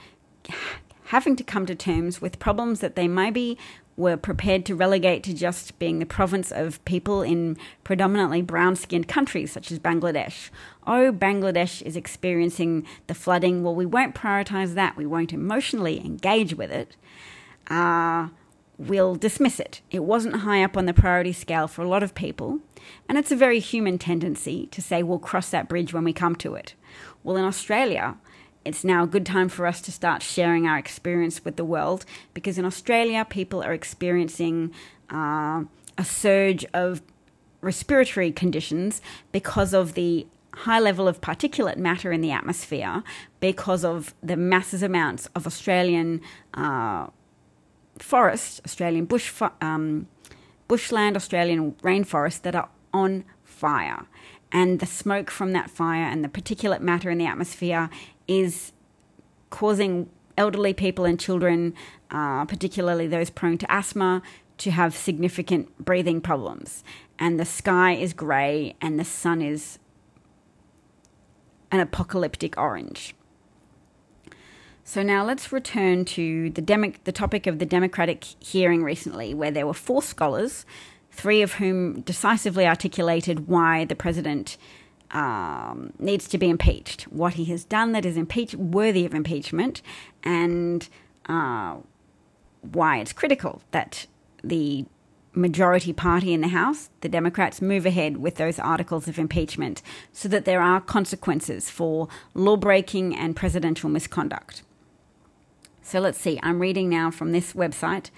having 1.06 1.36
to 1.36 1.44
come 1.44 1.66
to 1.66 1.76
terms 1.76 2.22
with 2.22 2.40
problems 2.40 2.80
that 2.80 2.96
they 2.96 3.08
maybe 3.08 3.58
were 3.96 4.18
prepared 4.18 4.66
to 4.66 4.76
relegate 4.76 5.24
to 5.24 5.34
just 5.34 5.78
being 5.78 6.00
the 6.00 6.06
province 6.06 6.52
of 6.52 6.84
people 6.86 7.22
in 7.22 7.56
predominantly 7.84 8.42
brown 8.42 8.76
skinned 8.76 9.08
countries 9.08 9.52
such 9.52 9.72
as 9.72 9.78
Bangladesh. 9.78 10.50
Oh, 10.88 11.12
Bangladesh 11.12 11.82
is 11.84 11.96
experiencing 11.96 12.88
the 13.06 13.14
flooding. 13.14 13.64
Well, 13.64 13.76
we 13.76 13.86
won't 13.86 14.16
prioritize 14.16 14.74
that. 14.74 14.98
We 14.98 15.06
won't 15.06 15.34
emotionally 15.34 16.04
engage 16.04 16.56
with 16.56 16.72
it. 16.72 16.96
Uh, 17.68 18.30
we'll 18.80 19.16
dismiss 19.16 19.60
it. 19.60 19.82
It 19.92 20.04
wasn't 20.04 20.38
high 20.38 20.64
up 20.64 20.76
on 20.76 20.88
the 20.88 20.94
priority 20.94 21.34
scale 21.34 21.68
for 21.68 21.84
a 21.84 21.88
lot 21.88 22.02
of 22.02 22.16
people. 22.16 22.60
And 23.08 23.18
it's 23.18 23.32
a 23.32 23.36
very 23.36 23.60
human 23.60 24.00
tendency 24.00 24.68
to 24.68 24.82
say 24.82 25.04
we'll 25.04 25.20
cross 25.20 25.50
that 25.52 25.70
bridge 25.70 25.94
when 25.94 26.04
we 26.04 26.14
come 26.14 26.36
to 26.38 26.56
it. 26.56 26.74
Well, 27.24 27.38
in 27.38 27.46
Australia, 27.46 28.18
it's 28.66 28.84
now 28.84 29.04
a 29.04 29.08
good 29.08 29.26
time 29.26 29.50
for 29.50 29.66
us 29.66 29.82
to 29.82 29.92
start 29.92 30.22
sharing 30.22 30.68
our 30.68 30.78
experience 30.78 31.44
with 31.44 31.56
the 31.56 31.66
world 31.66 32.06
because 32.34 32.58
in 32.58 32.66
Australia, 32.66 33.26
people 33.30 33.64
are 33.64 33.74
experiencing 33.74 34.72
uh, 35.12 35.64
a 35.98 36.04
surge 36.04 36.66
of 36.74 37.02
respiratory 37.62 38.32
conditions 38.32 39.02
because 39.32 39.74
of 39.74 39.94
the 39.94 40.28
high 40.54 40.80
level 40.80 41.08
of 41.08 41.20
particulate 41.22 41.78
matter 41.78 42.12
in 42.12 42.22
the 42.22 42.32
atmosphere, 42.32 43.04
because 43.40 43.84
of 43.84 44.14
the 44.22 44.38
massive 44.38 44.84
amounts 44.84 45.28
of 45.36 45.48
Australian 45.48 46.22
uh, 46.54 47.08
forest, 47.98 48.62
Australian 48.66 49.06
bush, 49.06 49.32
um, 49.62 50.08
bushland, 50.68 51.16
Australian 51.16 51.72
rainforest 51.84 52.44
that 52.44 52.56
are 52.56 52.70
on 52.94 53.24
fire. 53.44 54.06
And 54.54 54.80
the 54.80 54.86
smoke 54.86 55.32
from 55.32 55.52
that 55.54 55.72
fire 55.72 56.06
and 56.06 56.24
the 56.24 56.30
particulate 56.30 56.80
matter 56.80 57.10
in 57.10 57.18
the 57.18 57.26
atmosphere 57.26 57.90
is 58.28 58.72
causing 59.50 60.10
elderly 60.38 60.74
people 60.74 61.06
and 61.06 61.20
children, 61.20 61.74
uh, 62.12 62.46
particularly 62.46 63.08
those 63.08 63.32
prone 63.32 63.58
to 63.58 63.72
asthma, 63.72 64.22
to 64.60 64.72
have 64.72 64.96
significant 64.96 65.76
breathing 65.84 66.22
problems. 66.22 66.84
And 67.18 67.40
the 67.40 67.46
sky 67.46 67.94
is 67.94 68.14
grey 68.14 68.76
and 68.80 69.00
the 69.00 69.04
sun 69.04 69.42
is 69.42 69.80
an 71.72 71.80
apocalyptic 71.80 72.56
orange. 72.56 73.16
So 74.84 75.02
now 75.02 75.26
let's 75.26 75.52
return 75.52 76.06
to 76.06 76.50
the, 76.52 76.62
demo- 76.62 76.94
the 77.06 77.12
topic 77.12 77.48
of 77.48 77.58
the 77.58 77.66
Democratic 77.66 78.26
hearing 78.40 78.84
recently, 78.84 79.34
where 79.34 79.50
there 79.50 79.66
were 79.66 79.74
four 79.74 80.04
scholars, 80.04 80.66
three 81.14 81.42
of 81.42 81.54
whom 81.54 82.02
decisively 82.02 82.68
articulated 82.68 83.48
why 83.48 83.86
the 83.86 83.96
president 83.96 84.58
um, 85.12 85.94
needs 86.00 86.28
to 86.28 86.38
be 86.38 86.50
impeached, 86.50 87.04
what 87.04 87.36
he 87.36 87.46
has 87.46 87.64
done 87.64 87.92
that 87.92 88.06
is 88.06 88.18
impeach- 88.18 88.56
worthy 88.56 89.06
of 89.06 89.14
impeachment, 89.14 89.82
and 90.24 90.90
uh, 91.28 91.78
why 92.62 92.98
it's 92.98 93.14
critical 93.14 93.62
that 93.72 94.08
the 94.44 94.86
majority 95.36 95.94
party 95.94 96.34
in 96.34 96.42
the 96.42 96.48
House, 96.50 96.90
the 97.02 97.10
Democrats, 97.10 97.62
move 97.62 97.86
ahead 97.86 98.18
with 98.18 98.36
those 98.36 98.60
articles 98.60 99.08
of 99.08 99.18
impeachment 99.18 99.82
so 100.12 100.28
that 100.28 100.46
there 100.46 100.62
are 100.62 100.82
consequences 100.82 101.70
for 101.70 102.08
law 102.34 102.56
breaking 102.56 103.16
and 103.16 103.36
presidential 103.36 103.90
misconduct. 103.90 104.64
So 105.82 106.00
let's 106.00 106.20
see, 106.20 106.40
I'm 106.44 106.60
reading 106.60 106.90
now 106.90 107.12
from 107.12 107.32
this 107.32 107.54
website, 107.54 108.10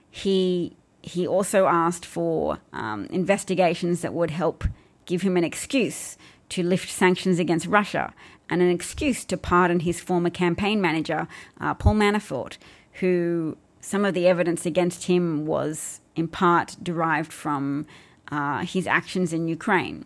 He 0.10 0.76
he 1.02 1.28
also 1.28 1.68
asked 1.68 2.04
for 2.04 2.58
um, 2.74 3.06
investigations 3.12 4.02
that 4.02 4.14
would 4.14 4.32
help 4.32 4.64
give 5.06 5.22
him 5.22 5.38
an 5.38 5.44
excuse 5.44 6.18
to 6.50 6.64
lift 6.64 6.90
sanctions 6.90 7.38
against 7.38 7.68
Russia 7.68 8.12
and 8.50 8.60
an 8.62 8.70
excuse 8.70 9.24
to 9.26 9.38
pardon 9.38 9.82
his 9.82 10.00
former 10.00 10.32
campaign 10.32 10.82
manager, 10.82 11.28
uh, 11.62 11.76
Paul 11.76 11.96
Manafort, 11.96 12.58
who 12.94 13.56
some 13.86 14.04
of 14.04 14.16
the 14.16 14.28
evidence 14.28 14.66
against 14.66 15.04
him 15.04 15.46
was 15.46 16.02
in 16.16 16.28
part 16.28 16.76
derived 16.82 17.32
from 17.32 17.86
uh, 18.32 18.66
his 18.66 18.88
actions 18.88 19.32
in 19.32 19.48
Ukraine. 19.48 20.06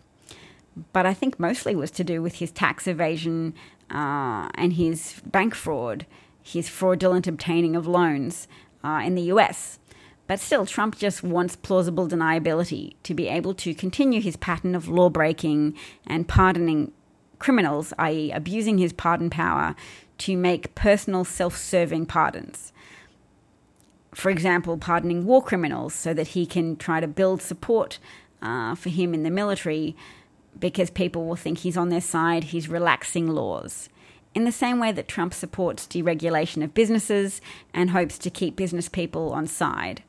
But 0.92 1.06
I 1.06 1.14
think 1.14 1.40
mostly 1.40 1.74
was 1.74 1.90
to 1.92 2.04
do 2.04 2.20
with 2.20 2.34
his 2.36 2.50
tax 2.50 2.86
evasion 2.86 3.54
uh, 3.90 4.50
and 4.54 4.74
his 4.74 5.22
bank 5.24 5.54
fraud, 5.54 6.04
his 6.42 6.68
fraudulent 6.68 7.26
obtaining 7.26 7.74
of 7.74 7.86
loans 7.86 8.46
uh, 8.84 9.00
in 9.02 9.14
the 9.14 9.32
US. 9.32 9.78
But 10.26 10.40
still, 10.40 10.66
Trump 10.66 10.98
just 10.98 11.22
wants 11.22 11.56
plausible 11.56 12.06
deniability 12.06 12.96
to 13.04 13.14
be 13.14 13.28
able 13.28 13.54
to 13.54 13.72
continue 13.72 14.20
his 14.20 14.36
pattern 14.36 14.74
of 14.74 14.88
law 14.88 15.08
breaking 15.08 15.74
and 16.06 16.28
pardoning 16.28 16.92
criminals, 17.38 17.94
i.e., 17.98 18.30
abusing 18.30 18.76
his 18.76 18.92
pardon 18.92 19.30
power 19.30 19.74
to 20.18 20.36
make 20.36 20.74
personal 20.74 21.24
self 21.24 21.56
serving 21.56 22.04
pardons. 22.04 22.74
For 24.14 24.30
example, 24.30 24.76
pardoning 24.76 25.24
war 25.24 25.42
criminals 25.42 25.94
so 25.94 26.12
that 26.14 26.28
he 26.28 26.46
can 26.46 26.76
try 26.76 27.00
to 27.00 27.06
build 27.06 27.42
support 27.42 27.98
uh, 28.42 28.74
for 28.74 28.88
him 28.88 29.14
in 29.14 29.22
the 29.22 29.30
military 29.30 29.96
because 30.58 30.90
people 30.90 31.26
will 31.26 31.36
think 31.36 31.58
he's 31.58 31.76
on 31.76 31.90
their 31.90 32.00
side, 32.00 32.44
he's 32.44 32.68
relaxing 32.68 33.28
laws 33.28 33.88
in 34.32 34.44
the 34.44 34.52
same 34.52 34.78
way 34.78 34.92
that 34.92 35.08
Trump 35.08 35.34
supports 35.34 35.88
deregulation 35.88 36.62
of 36.62 36.72
businesses 36.72 37.40
and 37.74 37.90
hopes 37.90 38.16
to 38.16 38.30
keep 38.30 38.54
business 38.54 38.88
people 38.88 39.32
on 39.32 39.44
side 39.44 40.04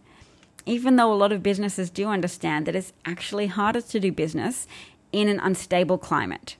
even 0.66 0.96
though 0.96 1.12
a 1.12 1.16
lot 1.16 1.32
of 1.32 1.44
businesses 1.44 1.90
do 1.90 2.08
understand 2.08 2.66
that 2.66 2.76
it's 2.76 2.94
actually 3.06 3.48
harder 3.48 3.82
to 3.82 4.00
do 4.00 4.12
business 4.12 4.68
in 5.12 5.28
an 5.28 5.40
unstable 5.40 5.98
climate. 5.98 6.56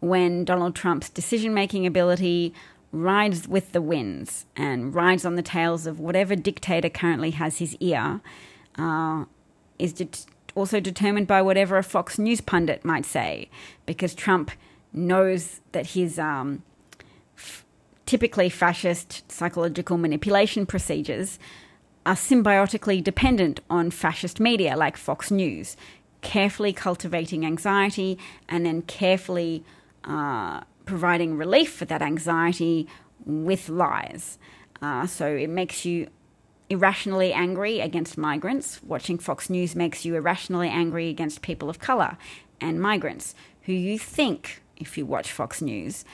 When 0.00 0.44
Donald 0.44 0.74
Trump's 0.74 1.08
decision 1.08 1.54
making 1.54 1.86
ability 1.86 2.52
rides 2.92 3.48
with 3.48 3.72
the 3.72 3.80
winds 3.82 4.44
and 4.54 4.94
rides 4.94 5.24
on 5.24 5.34
the 5.34 5.42
tails 5.42 5.86
of 5.86 5.98
whatever 5.98 6.36
dictator 6.36 6.90
currently 6.90 7.30
has 7.30 7.58
his 7.58 7.74
ear, 7.80 8.20
uh, 8.76 9.24
is 9.78 9.92
det- 9.94 10.26
also 10.54 10.78
determined 10.78 11.26
by 11.26 11.40
whatever 11.40 11.78
a 11.78 11.82
Fox 11.82 12.18
News 12.18 12.42
pundit 12.42 12.84
might 12.84 13.06
say, 13.06 13.48
because 13.86 14.14
Trump 14.14 14.50
knows 14.92 15.60
that 15.72 15.88
his 15.92 16.18
um, 16.18 16.62
f- 17.36 17.64
typically 18.04 18.50
fascist 18.50 19.30
psychological 19.32 19.96
manipulation 19.96 20.66
procedures 20.66 21.38
are 22.04 22.14
symbiotically 22.14 23.02
dependent 23.02 23.60
on 23.70 23.90
fascist 23.90 24.38
media 24.40 24.76
like 24.76 24.98
Fox 24.98 25.30
News, 25.30 25.76
carefully 26.20 26.74
cultivating 26.74 27.46
anxiety 27.46 28.18
and 28.48 28.66
then 28.66 28.82
carefully 28.82 29.64
uh, 30.04 30.60
providing 30.84 31.36
relief 31.36 31.72
for 31.72 31.84
that 31.86 32.02
anxiety 32.02 32.88
with 33.24 33.68
lies. 33.68 34.38
Uh, 34.80 35.06
so 35.06 35.26
it 35.26 35.50
makes 35.50 35.84
you 35.84 36.08
irrationally 36.68 37.32
angry 37.32 37.80
against 37.80 38.18
migrants. 38.18 38.82
Watching 38.82 39.18
Fox 39.18 39.48
News 39.48 39.76
makes 39.76 40.04
you 40.04 40.16
irrationally 40.16 40.68
angry 40.68 41.08
against 41.08 41.42
people 41.42 41.68
of 41.68 41.78
color 41.78 42.16
and 42.60 42.80
migrants 42.80 43.34
who 43.62 43.72
you 43.72 43.98
think, 43.98 44.62
if 44.76 44.98
you 44.98 45.06
watch 45.06 45.30
Fox 45.30 45.62
News, 45.62 46.04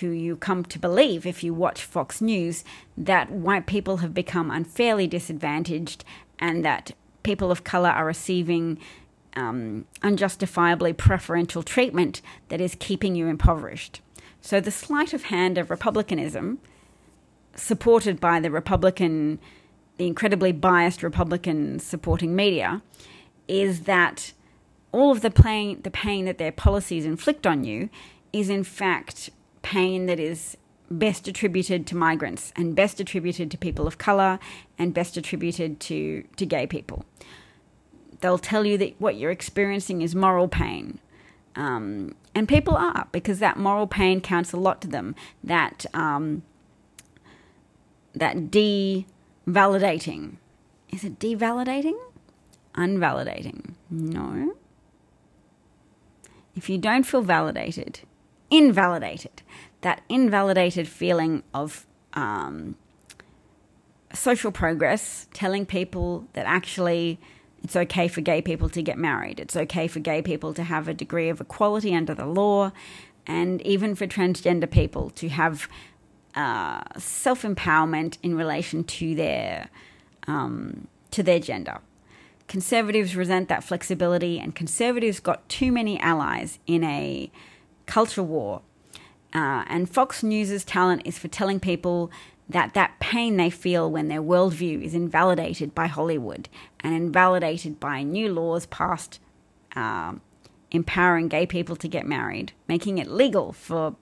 who 0.00 0.08
you 0.08 0.36
come 0.36 0.64
to 0.64 0.78
believe 0.78 1.24
if 1.26 1.44
you 1.44 1.54
watch 1.54 1.82
Fox 1.82 2.20
News 2.20 2.64
that 2.96 3.30
white 3.30 3.66
people 3.66 3.98
have 3.98 4.14
become 4.14 4.50
unfairly 4.50 5.06
disadvantaged 5.06 6.04
and 6.38 6.64
that 6.64 6.92
people 7.22 7.50
of 7.50 7.64
color 7.64 7.90
are 7.90 8.04
receiving 8.04 8.78
um, 9.36 9.86
unjustifiably 10.02 10.92
preferential 10.92 11.62
treatment 11.62 12.22
that 12.48 12.60
is 12.60 12.76
keeping 12.78 13.14
you 13.14 13.26
impoverished. 13.26 14.00
So 14.44 14.60
the 14.60 14.70
sleight 14.70 15.14
of 15.14 15.22
hand 15.24 15.56
of 15.56 15.70
republicanism, 15.70 16.58
supported 17.56 18.20
by 18.20 18.40
the 18.40 18.50
Republican, 18.50 19.38
the 19.96 20.06
incredibly 20.06 20.52
biased 20.52 21.02
Republican 21.02 21.78
supporting 21.78 22.36
media, 22.36 22.82
is 23.48 23.84
that 23.84 24.34
all 24.92 25.10
of 25.10 25.22
the 25.22 25.30
pain, 25.30 25.80
the 25.80 25.90
pain 25.90 26.26
that 26.26 26.36
their 26.36 26.52
policies 26.52 27.06
inflict 27.06 27.46
on 27.46 27.64
you 27.64 27.88
is 28.34 28.50
in 28.50 28.64
fact 28.64 29.30
pain 29.62 30.04
that 30.04 30.20
is 30.20 30.58
best 30.90 31.26
attributed 31.26 31.86
to 31.86 31.96
migrants 31.96 32.52
and 32.54 32.76
best 32.76 33.00
attributed 33.00 33.50
to 33.50 33.56
people 33.56 33.86
of 33.86 33.96
color 33.96 34.38
and 34.78 34.92
best 34.92 35.16
attributed 35.16 35.80
to, 35.80 36.22
to 36.36 36.44
gay 36.44 36.66
people. 36.66 37.06
They'll 38.20 38.36
tell 38.36 38.66
you 38.66 38.76
that 38.76 39.00
what 39.00 39.16
you're 39.16 39.30
experiencing 39.30 40.02
is 40.02 40.14
moral 40.14 40.48
pain. 40.48 40.98
Um, 41.56 42.14
and 42.34 42.48
people 42.48 42.74
are, 42.74 43.06
because 43.12 43.38
that 43.38 43.56
moral 43.56 43.86
pain 43.86 44.20
counts 44.20 44.52
a 44.52 44.56
lot 44.56 44.80
to 44.82 44.88
them. 44.88 45.14
That, 45.42 45.86
um, 45.94 46.42
that 48.14 48.50
de-validating. 48.50 50.36
Is 50.90 51.04
it 51.04 51.18
de-validating? 51.18 51.98
Unvalidating. 52.74 53.74
No. 53.90 54.54
If 56.56 56.68
you 56.68 56.78
don't 56.78 57.04
feel 57.04 57.22
validated, 57.22 58.00
invalidated. 58.50 59.42
That 59.80 60.02
invalidated 60.08 60.88
feeling 60.88 61.42
of 61.52 61.86
um, 62.14 62.76
social 64.12 64.52
progress, 64.52 65.28
telling 65.34 65.66
people 65.66 66.26
that 66.32 66.46
actually 66.46 67.18
it's 67.64 67.74
okay 67.74 68.08
for 68.08 68.20
gay 68.20 68.42
people 68.42 68.68
to 68.68 68.82
get 68.82 68.98
married, 68.98 69.40
it's 69.40 69.56
okay 69.56 69.88
for 69.88 69.98
gay 69.98 70.20
people 70.20 70.52
to 70.52 70.62
have 70.62 70.86
a 70.86 70.94
degree 70.94 71.30
of 71.30 71.40
equality 71.40 71.94
under 71.94 72.14
the 72.14 72.26
law, 72.26 72.70
and 73.26 73.62
even 73.62 73.94
for 73.94 74.06
transgender 74.06 74.70
people 74.70 75.08
to 75.10 75.30
have 75.30 75.66
uh, 76.34 76.82
self 76.98 77.42
empowerment 77.42 78.18
in 78.22 78.36
relation 78.36 78.84
to 78.84 79.14
their 79.14 79.70
um, 80.26 80.86
to 81.10 81.22
their 81.22 81.40
gender. 81.40 81.78
Conservatives 82.48 83.16
resent 83.16 83.48
that 83.48 83.64
flexibility, 83.64 84.38
and 84.38 84.54
conservatives 84.54 85.18
got 85.18 85.48
too 85.48 85.72
many 85.72 85.98
allies 86.00 86.58
in 86.66 86.84
a 86.84 87.30
culture 87.86 88.22
war. 88.22 88.60
Uh, 89.32 89.64
and 89.66 89.88
Fox 89.88 90.22
News's 90.22 90.64
talent 90.64 91.02
is 91.06 91.18
for 91.18 91.28
telling 91.28 91.58
people 91.58 92.10
that 92.48 92.74
that 92.74 92.98
pain 93.00 93.36
they 93.36 93.50
feel 93.50 93.90
when 93.90 94.08
their 94.08 94.22
worldview 94.22 94.82
is 94.82 94.94
invalidated 94.94 95.74
by 95.74 95.86
Hollywood 95.86 96.48
and 96.80 96.94
invalidated 96.94 97.80
by 97.80 98.02
new 98.02 98.32
laws 98.32 98.66
passed 98.66 99.18
um, 99.74 100.20
empowering 100.70 101.28
gay 101.28 101.46
people 101.46 101.76
to 101.76 101.88
get 101.88 102.06
married, 102.06 102.52
making 102.68 102.98
it 102.98 103.08
legal 103.08 103.52
for 103.52 103.96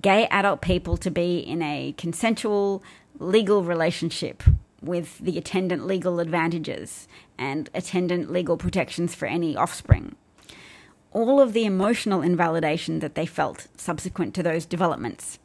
gay 0.00 0.26
adult 0.26 0.60
people 0.60 0.96
to 0.96 1.10
be 1.10 1.38
in 1.38 1.62
a 1.62 1.94
consensual 1.96 2.82
legal 3.18 3.62
relationship 3.62 4.42
with 4.80 5.18
the 5.18 5.38
attendant 5.38 5.86
legal 5.86 6.20
advantages 6.20 7.08
and 7.36 7.68
attendant 7.74 8.30
legal 8.30 8.56
protections 8.56 9.14
for 9.14 9.26
any 9.26 9.56
offspring 9.56 10.14
all 11.10 11.40
of 11.40 11.52
the 11.52 11.64
emotional 11.64 12.22
invalidation 12.22 12.98
that 13.00 13.14
they 13.14 13.26
felt 13.26 13.66
subsequent 13.76 14.34
to 14.34 14.42
those 14.42 14.66
developments. 14.66 15.38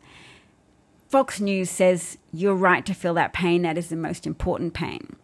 Fox 1.14 1.40
News 1.40 1.70
says 1.70 2.18
you're 2.32 2.56
right 2.56 2.84
to 2.88 2.94
feel 2.96 3.14
that 3.14 3.34
pain, 3.34 3.62
that 3.62 3.78
is 3.78 3.90
the 3.90 3.96
most 3.96 4.26
important 4.26 4.74
pain. 4.74 5.16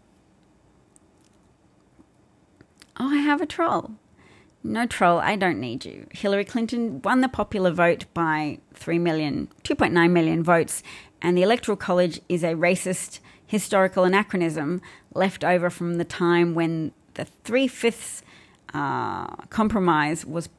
Oh, 2.99 3.09
I 3.09 3.15
have 3.15 3.41
a 3.41 3.47
troll. 3.47 3.93
No 4.63 4.85
troll, 4.85 5.17
I 5.17 5.35
don't 5.35 5.59
need 5.59 5.85
you. 5.85 6.05
Hillary 6.11 6.45
Clinton 6.45 7.01
won 7.01 7.21
the 7.21 7.27
popular 7.27 7.71
vote 7.71 8.05
by 8.13 8.59
3 8.75 8.99
million, 8.99 9.49
2.9 9.63 10.11
million 10.11 10.43
votes, 10.43 10.83
and 11.23 11.35
the 11.35 11.41
Electoral 11.41 11.75
College 11.75 12.21
is 12.29 12.43
a 12.43 12.53
racist 12.53 13.19
historical 13.47 14.03
anachronism 14.03 14.83
left 15.15 15.43
over 15.43 15.71
from 15.71 15.95
the 15.95 16.05
time 16.05 16.53
when 16.53 16.91
the 17.15 17.25
three 17.25 17.67
fifths 17.67 18.21
uh, 18.75 19.25
compromise 19.47 20.23
was 20.23 20.49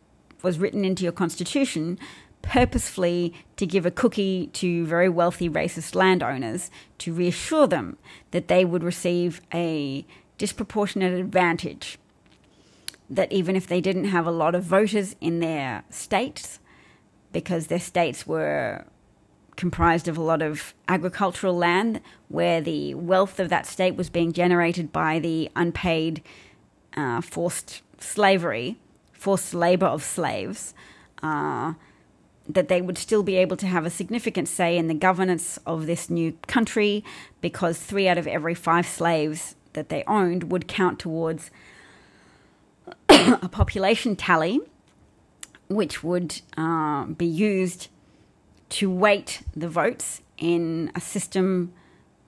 was 0.42 0.58
written 0.58 0.84
into 0.84 1.04
your 1.04 1.12
constitution 1.12 1.98
purposefully 2.42 3.34
to 3.56 3.66
give 3.66 3.86
a 3.86 3.90
cookie 3.90 4.48
to 4.54 4.86
very 4.86 5.08
wealthy 5.08 5.48
racist 5.48 5.94
landowners 5.94 6.70
to 6.98 7.12
reassure 7.12 7.66
them 7.66 7.98
that 8.30 8.48
they 8.48 8.64
would 8.64 8.82
receive 8.82 9.40
a 9.52 10.04
disproportionate 10.38 11.18
advantage. 11.18 11.98
That 13.08 13.30
even 13.32 13.56
if 13.56 13.66
they 13.66 13.80
didn't 13.80 14.06
have 14.06 14.26
a 14.26 14.30
lot 14.30 14.54
of 14.54 14.64
voters 14.64 15.16
in 15.20 15.40
their 15.40 15.84
states, 15.90 16.60
because 17.32 17.66
their 17.66 17.80
states 17.80 18.26
were 18.26 18.84
comprised 19.56 20.08
of 20.08 20.16
a 20.16 20.22
lot 20.22 20.40
of 20.40 20.74
agricultural 20.88 21.54
land 21.54 22.00
where 22.28 22.60
the 22.60 22.94
wealth 22.94 23.38
of 23.38 23.50
that 23.50 23.66
state 23.66 23.94
was 23.94 24.08
being 24.08 24.32
generated 24.32 24.90
by 24.90 25.18
the 25.18 25.50
unpaid 25.54 26.22
uh, 26.96 27.20
forced 27.20 27.82
slavery, 27.98 28.78
forced 29.12 29.52
labor 29.52 29.86
of 29.86 30.02
slaves, 30.02 30.72
uh, 31.22 31.74
that 32.54 32.68
they 32.68 32.80
would 32.80 32.98
still 32.98 33.22
be 33.22 33.36
able 33.36 33.56
to 33.56 33.66
have 33.66 33.86
a 33.86 33.90
significant 33.90 34.48
say 34.48 34.76
in 34.76 34.88
the 34.88 34.94
governance 34.94 35.58
of 35.66 35.86
this 35.86 36.10
new 36.10 36.32
country 36.46 37.04
because 37.40 37.78
three 37.78 38.08
out 38.08 38.18
of 38.18 38.26
every 38.26 38.54
five 38.54 38.86
slaves 38.86 39.54
that 39.72 39.88
they 39.88 40.04
owned 40.06 40.50
would 40.50 40.66
count 40.66 40.98
towards 40.98 41.50
a 43.08 43.48
population 43.48 44.16
tally, 44.16 44.60
which 45.68 46.02
would 46.02 46.40
uh, 46.56 47.04
be 47.04 47.26
used 47.26 47.88
to 48.70 48.90
weight 48.90 49.42
the 49.56 49.68
votes 49.68 50.22
in 50.38 50.90
a 50.94 51.00
system 51.00 51.72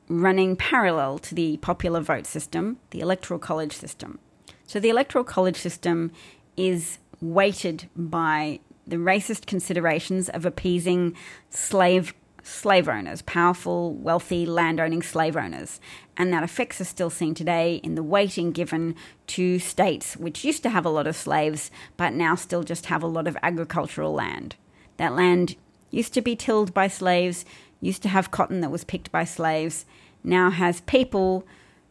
running 0.09 0.57
parallel 0.57 1.19
to 1.19 1.35
the 1.35 1.57
popular 1.59 2.01
vote 2.01 2.27
system, 2.27 2.79
the 2.91 3.01
electoral 3.01 3.39
college 3.39 3.73
system. 3.75 4.19
So 4.67 4.79
the 4.79 4.91
electoral 4.91 5.25
college 5.25 5.57
system 5.57 6.13
is 6.57 6.99
weighted 7.21 7.89
by 7.97 8.61
the 8.87 8.97
racist 8.97 9.47
considerations 9.47 10.29
of 10.29 10.45
appeasing 10.45 11.17
slave 11.51 12.15
slave 12.43 12.89
owners, 12.89 13.23
powerful, 13.23 13.95
wealthy, 13.95 14.45
landowning 14.45 15.03
slave 15.03 15.37
owners. 15.37 15.81
And 16.17 16.33
that 16.33 16.43
effects 16.43 16.81
are 16.81 16.85
still 16.85 17.11
seen 17.11 17.35
today 17.35 17.77
in 17.85 17.95
the 17.95 18.03
weighting 18.03 18.53
given 18.53 18.97
to 19.29 19.59
states 19.59 20.17
which 20.17 20.45
used 20.45 20.63
to 20.65 20.71
have 20.71 20.85
a 20.85 20.91
lot 20.91 21.07
of 21.07 21.17
slaves, 21.17 21.71
but 21.97 22.13
now 22.13 22.35
still 22.35 22.65
just 22.65 22.87
have 22.87 23.03
a 23.03 23.07
lot 23.07 23.29
of 23.29 23.37
agricultural 23.43 24.13
land. 24.13 24.57
That 24.97 25.15
land 25.15 25.57
used 25.91 26.15
to 26.15 26.21
be 26.23 26.37
tilled 26.37 26.75
by 26.75 26.89
slaves, 26.89 27.45
used 27.81 28.03
to 28.03 28.09
have 28.09 28.31
cotton 28.31 28.61
that 28.61 28.71
was 28.71 28.85
picked 28.85 29.13
by 29.13 29.25
slaves, 29.25 29.87
now 30.25 30.51
has 30.51 30.81
people 30.83 31.47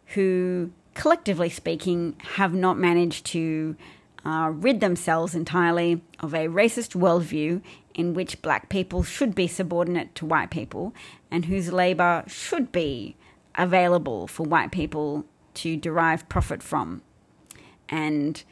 who, 0.07 0.71
collectively 0.93 1.49
speaking, 1.49 2.15
have 2.35 2.53
not 2.53 2.77
managed 2.77 3.25
to 3.27 3.75
uh, 4.25 4.51
rid 4.53 4.79
themselves 4.79 5.33
entirely 5.33 6.01
of 6.19 6.33
a 6.33 6.47
racist 6.47 6.95
worldview 6.95 7.61
in 7.93 8.13
which 8.13 8.41
black 8.41 8.69
people 8.69 9.03
should 9.03 9.35
be 9.35 9.47
subordinate 9.47 10.13
to 10.15 10.25
white 10.25 10.51
people 10.51 10.93
and 11.29 11.45
whose 11.45 11.71
labour 11.71 12.23
should 12.27 12.71
be 12.71 13.15
available 13.55 14.27
for 14.27 14.43
white 14.43 14.71
people 14.71 15.25
to 15.53 15.75
derive 15.75 16.27
profit 16.29 16.63
from. 16.63 17.01
And 17.89 18.43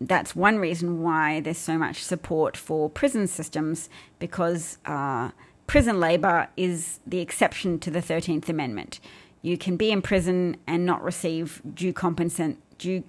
that's 0.00 0.34
one 0.34 0.58
reason 0.58 1.02
why 1.02 1.40
there's 1.40 1.58
so 1.58 1.78
much 1.78 2.02
support 2.02 2.56
for 2.56 2.90
prison 2.90 3.26
systems 3.26 3.88
because 4.18 4.78
uh, 4.84 5.30
prison 5.66 6.00
labour 6.00 6.48
is 6.56 6.98
the 7.06 7.20
exception 7.20 7.78
to 7.80 7.90
the 7.90 8.00
13th 8.00 8.48
Amendment. 8.48 8.98
You 9.42 9.56
can 9.56 9.76
be 9.76 9.90
in 9.90 10.02
prison 10.02 10.56
and 10.66 10.84
not 10.84 11.02
receive 11.02 11.60
due, 11.74 11.92
compensant, 11.92 12.58
due 12.78 13.04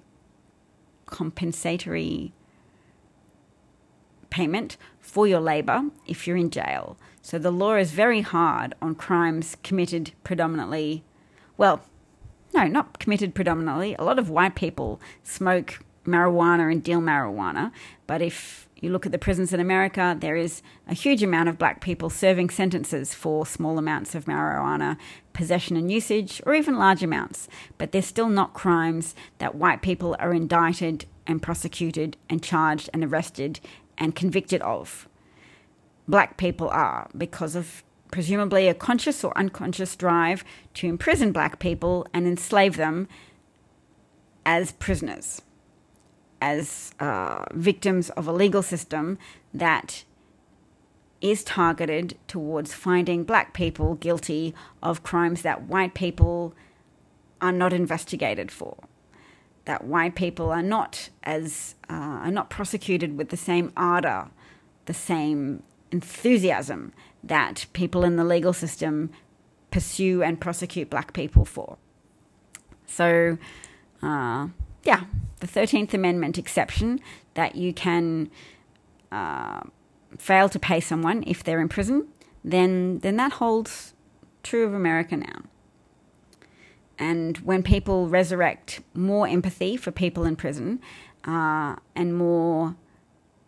compensatory 1.06 2.32
payment 4.30 4.76
for 5.00 5.26
your 5.26 5.40
labour 5.40 5.84
if 6.06 6.26
you're 6.26 6.36
in 6.36 6.50
jail. 6.50 6.96
So 7.22 7.38
the 7.38 7.52
law 7.52 7.76
is 7.76 7.92
very 7.92 8.22
hard 8.22 8.74
on 8.82 8.94
crimes 8.94 9.56
committed 9.62 10.12
predominantly, 10.24 11.04
well, 11.56 11.82
no, 12.52 12.66
not 12.66 12.98
committed 12.98 13.34
predominantly. 13.34 13.94
A 13.98 14.04
lot 14.04 14.18
of 14.18 14.30
white 14.30 14.54
people 14.54 15.00
smoke 15.22 15.80
marijuana 16.04 16.70
and 16.70 16.82
deal 16.82 17.00
marijuana, 17.00 17.72
but 18.06 18.20
if 18.20 18.63
you 18.84 18.90
look 18.90 19.06
at 19.06 19.12
the 19.12 19.18
prisons 19.18 19.52
in 19.52 19.60
America, 19.60 20.16
there 20.20 20.36
is 20.36 20.62
a 20.86 20.94
huge 20.94 21.22
amount 21.22 21.48
of 21.48 21.58
black 21.58 21.80
people 21.80 22.10
serving 22.10 22.50
sentences 22.50 23.14
for 23.14 23.46
small 23.46 23.78
amounts 23.78 24.14
of 24.14 24.26
marijuana 24.26 24.98
possession 25.32 25.76
and 25.76 25.90
usage, 25.90 26.40
or 26.46 26.54
even 26.54 26.78
large 26.78 27.02
amounts, 27.02 27.48
but 27.76 27.90
they're 27.90 28.02
still 28.02 28.28
not 28.28 28.54
crimes 28.54 29.14
that 29.38 29.54
white 29.54 29.82
people 29.82 30.14
are 30.20 30.32
indicted 30.32 31.06
and 31.26 31.42
prosecuted 31.42 32.16
and 32.28 32.42
charged 32.42 32.88
and 32.92 33.02
arrested 33.02 33.58
and 33.98 34.14
convicted 34.14 34.60
of. 34.62 35.08
Black 36.06 36.36
people 36.36 36.68
are 36.68 37.08
because 37.16 37.56
of 37.56 37.82
presumably 38.12 38.68
a 38.68 38.74
conscious 38.74 39.24
or 39.24 39.36
unconscious 39.36 39.96
drive 39.96 40.44
to 40.74 40.86
imprison 40.86 41.32
black 41.32 41.58
people 41.58 42.06
and 42.14 42.26
enslave 42.26 42.76
them 42.76 43.08
as 44.46 44.72
prisoners, 44.72 45.42
as 46.40 46.92
uh, 47.00 47.44
victims 47.52 48.10
of 48.10 48.26
a 48.26 48.32
legal 48.32 48.62
system 48.62 49.18
that 49.52 50.04
is 51.20 51.42
targeted 51.42 52.18
towards 52.28 52.74
finding 52.74 53.24
black 53.24 53.54
people 53.54 53.94
guilty 53.94 54.54
of 54.82 55.02
crimes 55.02 55.42
that 55.42 55.62
white 55.62 55.94
people 55.94 56.54
are 57.40 57.52
not 57.52 57.72
investigated 57.72 58.50
for. 58.50 58.76
That 59.64 59.84
white 59.84 60.14
people 60.14 60.50
are 60.50 60.62
not 60.62 61.08
as 61.22 61.74
uh, 61.88 61.94
are 62.24 62.30
not 62.30 62.50
prosecuted 62.50 63.16
with 63.16 63.30
the 63.30 63.36
same 63.36 63.72
ardor, 63.76 64.28
the 64.84 64.92
same 64.92 65.62
enthusiasm 65.90 66.92
that 67.22 67.66
people 67.72 68.04
in 68.04 68.16
the 68.16 68.24
legal 68.24 68.52
system 68.52 69.10
pursue 69.70 70.22
and 70.22 70.38
prosecute 70.40 70.90
black 70.90 71.14
people 71.14 71.44
for. 71.44 71.78
So, 72.86 73.38
uh, 74.02 74.48
yeah, 74.84 75.04
the 75.40 75.46
Thirteenth 75.46 75.94
Amendment 75.94 76.38
exception 76.38 77.00
that 77.34 77.56
you 77.56 77.72
can. 77.72 78.30
Uh, 79.12 79.60
fail 80.18 80.48
to 80.48 80.58
pay 80.58 80.80
someone 80.80 81.24
if 81.26 81.42
they're 81.42 81.60
in 81.60 81.68
prison, 81.68 82.06
then 82.42 82.98
then 83.00 83.16
that 83.16 83.32
holds 83.32 83.94
true 84.42 84.64
of 84.64 84.74
America 84.74 85.16
now. 85.16 85.42
And 86.98 87.38
when 87.38 87.62
people 87.62 88.08
resurrect 88.08 88.80
more 88.94 89.26
empathy 89.26 89.76
for 89.76 89.90
people 89.90 90.24
in 90.24 90.36
prison, 90.36 90.80
uh, 91.24 91.76
and 91.96 92.16
more 92.16 92.76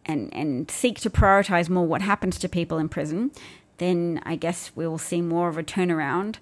and 0.05 0.33
and 0.35 0.71
seek 0.71 1.01
to 1.01 1.11
prioritize 1.11 1.69
more 1.69 1.87
what 1.87 2.03
happens 2.03 2.39
to 2.41 2.49
people 2.49 2.79
in 2.79 2.89
prison, 2.89 3.31
then 3.79 4.21
I 4.25 4.37
guess 4.37 4.73
we 4.75 4.87
will 4.87 4.99
see 4.99 5.21
more 5.21 5.49
of 5.49 5.59
a 5.59 5.63
turnaround 5.63 6.37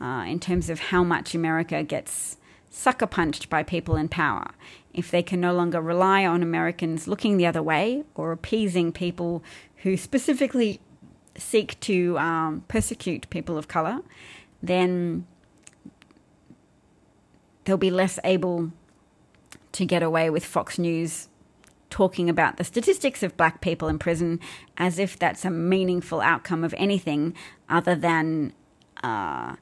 uh, 0.00 0.24
in 0.26 0.40
terms 0.40 0.68
of 0.68 0.80
how 0.80 1.02
much 1.04 1.34
America 1.34 1.82
gets 1.82 2.36
sucker 2.70 3.06
punched 3.06 3.50
by 3.50 3.62
people 3.62 3.96
in 3.96 4.08
power. 4.08 4.52
If 4.94 5.10
they 5.10 5.22
can 5.22 5.40
no 5.40 5.52
longer 5.52 5.80
rely 5.80 6.24
on 6.24 6.42
Americans 6.42 7.06
looking 7.06 7.36
the 7.36 7.46
other 7.46 7.62
way 7.62 8.04
or 8.14 8.32
appeasing 8.32 8.92
people 8.92 9.42
who 9.78 9.96
specifically 9.96 10.80
seek 11.36 11.78
to 11.80 12.18
um, 12.18 12.64
persecute 12.68 13.28
people 13.30 13.58
of 13.58 13.68
color, 13.68 14.00
then 14.62 15.26
they'll 17.64 17.76
be 17.76 17.90
less 17.90 18.18
able 18.24 18.72
to 19.72 19.84
get 19.84 20.02
away 20.02 20.30
with 20.30 20.44
Fox 20.44 20.78
News 20.78 21.28
talking 21.88 22.30
about 22.30 22.56
the 22.56 22.64
statistics 22.64 23.22
of 23.22 23.36
black 23.36 23.60
people 23.60 23.88
in 23.88 23.98
prison 23.98 24.38
as 24.76 24.98
if 24.98 25.18
that's 25.18 25.44
a 25.44 25.50
meaningful 25.50 26.20
outcome 26.20 26.62
of 26.62 26.74
anything 26.78 27.34
other 27.68 27.96
than 27.96 28.52
uh, 29.02 29.56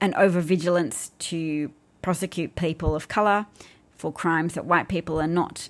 an 0.00 0.12
overvigilance 0.14 1.10
to 1.18 1.70
prosecute 2.02 2.54
people 2.54 2.94
of 2.94 3.08
color 3.08 3.46
for 3.96 4.12
crimes 4.12 4.54
that 4.54 4.64
white 4.64 4.88
people 4.88 5.20
are 5.20 5.26
not 5.26 5.68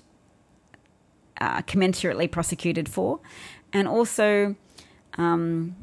uh, 1.39 1.61
commensurately 1.61 2.29
prosecuted 2.29 2.89
for, 2.89 3.19
and 3.71 3.87
also 3.87 4.55
um, 5.17 5.75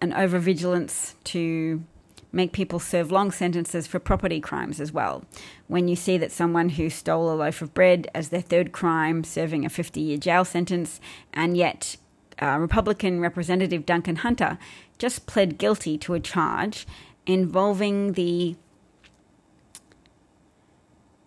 an 0.00 0.12
overvigilance 0.12 1.14
to 1.24 1.82
make 2.30 2.52
people 2.52 2.78
serve 2.78 3.10
long 3.10 3.30
sentences 3.30 3.86
for 3.86 3.98
property 3.98 4.40
crimes 4.40 4.80
as 4.80 4.92
well. 4.92 5.24
When 5.66 5.88
you 5.88 5.96
see 5.96 6.18
that 6.18 6.30
someone 6.30 6.70
who 6.70 6.90
stole 6.90 7.32
a 7.32 7.34
loaf 7.34 7.62
of 7.62 7.72
bread 7.72 8.08
as 8.14 8.28
their 8.28 8.42
third 8.42 8.72
crime, 8.72 9.24
serving 9.24 9.64
a 9.64 9.70
50 9.70 10.00
year 10.00 10.18
jail 10.18 10.44
sentence, 10.44 11.00
and 11.32 11.56
yet 11.56 11.96
uh, 12.40 12.58
Republican 12.58 13.20
Representative 13.20 13.86
Duncan 13.86 14.16
Hunter 14.16 14.58
just 14.98 15.26
pled 15.26 15.58
guilty 15.58 15.96
to 15.98 16.14
a 16.14 16.20
charge 16.20 16.86
involving 17.28 18.14
the 18.14 18.56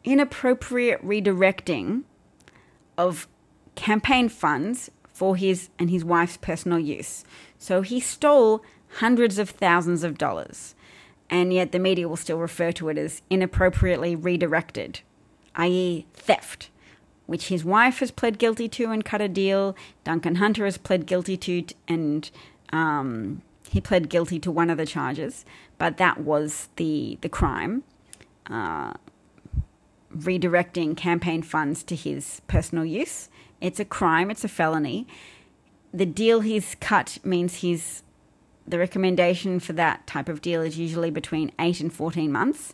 inappropriate 0.03 1.05
redirecting 1.05 2.03
of 2.97 3.27
campaign 3.75 4.27
funds 4.27 4.89
for 5.13 5.35
his 5.35 5.69
and 5.77 5.91
his 5.91 6.03
wife's 6.03 6.37
personal 6.37 6.79
use. 6.79 7.23
So 7.57 7.83
he 7.83 7.99
stole 7.99 8.63
hundreds 8.95 9.37
of 9.37 9.51
thousands 9.51 10.03
of 10.03 10.17
dollars, 10.17 10.73
and 11.29 11.53
yet 11.53 11.71
the 11.71 11.79
media 11.79 12.09
will 12.09 12.17
still 12.17 12.39
refer 12.39 12.71
to 12.73 12.89
it 12.89 12.97
as 12.97 13.21
inappropriately 13.29 14.15
redirected, 14.15 15.01
i.e., 15.55 16.07
theft, 16.15 16.71
which 17.27 17.49
his 17.49 17.63
wife 17.63 17.99
has 17.99 18.09
pled 18.09 18.39
guilty 18.39 18.67
to 18.69 18.89
and 18.89 19.05
cut 19.05 19.21
a 19.21 19.29
deal. 19.29 19.75
Duncan 20.03 20.35
Hunter 20.35 20.65
has 20.65 20.79
pled 20.79 21.05
guilty 21.05 21.37
to, 21.37 21.63
and 21.87 22.29
um, 22.73 23.43
he 23.71 23.79
pled 23.79 24.09
guilty 24.09 24.37
to 24.37 24.51
one 24.51 24.69
of 24.69 24.77
the 24.77 24.85
charges, 24.85 25.45
but 25.77 25.95
that 25.95 26.19
was 26.19 26.67
the 26.75 27.17
the 27.21 27.29
crime. 27.29 27.83
Uh, 28.47 28.93
redirecting 30.13 30.97
campaign 30.97 31.41
funds 31.41 31.81
to 31.83 31.95
his 31.95 32.41
personal 32.47 32.83
use. 32.83 33.29
It's 33.61 33.79
a 33.79 33.85
crime, 33.85 34.29
it's 34.29 34.43
a 34.43 34.49
felony. 34.49 35.07
The 35.93 36.05
deal 36.05 36.41
he's 36.41 36.75
cut 36.81 37.19
means 37.23 37.55
he's 37.55 38.03
the 38.67 38.77
recommendation 38.77 39.61
for 39.61 39.71
that 39.73 40.05
type 40.05 40.27
of 40.27 40.41
deal 40.41 40.61
is 40.61 40.77
usually 40.77 41.09
between 41.09 41.53
8 41.57 41.79
and 41.79 41.93
14 41.93 42.29
months. 42.29 42.73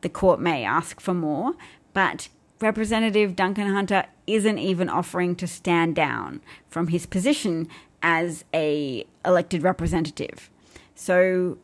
The 0.00 0.08
court 0.08 0.40
may 0.40 0.64
ask 0.64 0.98
for 0.98 1.12
more, 1.12 1.52
but 1.92 2.28
Representative 2.58 3.36
Duncan 3.36 3.68
Hunter 3.68 4.06
isn't 4.26 4.58
even 4.58 4.88
offering 4.88 5.36
to 5.36 5.46
stand 5.46 5.94
down 5.94 6.40
from 6.68 6.88
his 6.88 7.04
position 7.04 7.68
as 8.02 8.44
a 8.52 9.06
elected 9.24 9.62
representative. 9.62 10.50
So 10.94 11.58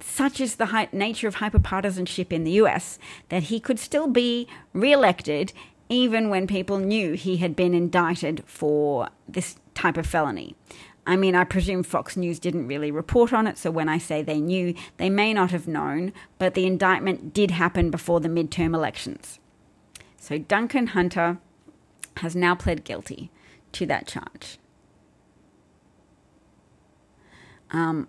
such 0.00 0.40
is 0.40 0.56
the 0.56 0.88
nature 0.92 1.28
of 1.28 1.36
hyperpartisanship 1.36 2.32
in 2.32 2.44
the 2.44 2.52
US 2.52 2.98
that 3.28 3.44
he 3.44 3.60
could 3.60 3.78
still 3.78 4.06
be 4.06 4.46
re-elected 4.72 5.52
even 5.88 6.28
when 6.28 6.46
people 6.46 6.78
knew 6.78 7.14
he 7.14 7.38
had 7.38 7.56
been 7.56 7.74
indicted 7.74 8.42
for 8.46 9.08
this 9.26 9.56
type 9.74 9.96
of 9.96 10.06
felony. 10.06 10.54
I 11.06 11.16
mean, 11.16 11.34
I 11.34 11.44
presume 11.44 11.82
Fox 11.82 12.18
News 12.18 12.38
didn't 12.38 12.66
really 12.66 12.90
report 12.90 13.32
on 13.32 13.46
it, 13.46 13.56
so 13.56 13.70
when 13.70 13.88
I 13.88 13.96
say 13.96 14.20
they 14.20 14.40
knew, 14.40 14.74
they 14.98 15.08
may 15.08 15.32
not 15.32 15.50
have 15.52 15.66
known, 15.66 16.12
but 16.38 16.52
the 16.52 16.66
indictment 16.66 17.32
did 17.32 17.52
happen 17.52 17.90
before 17.90 18.20
the 18.20 18.28
midterm 18.28 18.74
elections. 18.74 19.38
So 20.18 20.36
Duncan 20.36 20.88
Hunter 20.88 21.38
has 22.18 22.36
now 22.36 22.54
pled 22.54 22.84
guilty 22.84 23.30
to 23.72 23.86
that 23.86 24.06
charge. 24.06 24.58
Um, 27.70 28.08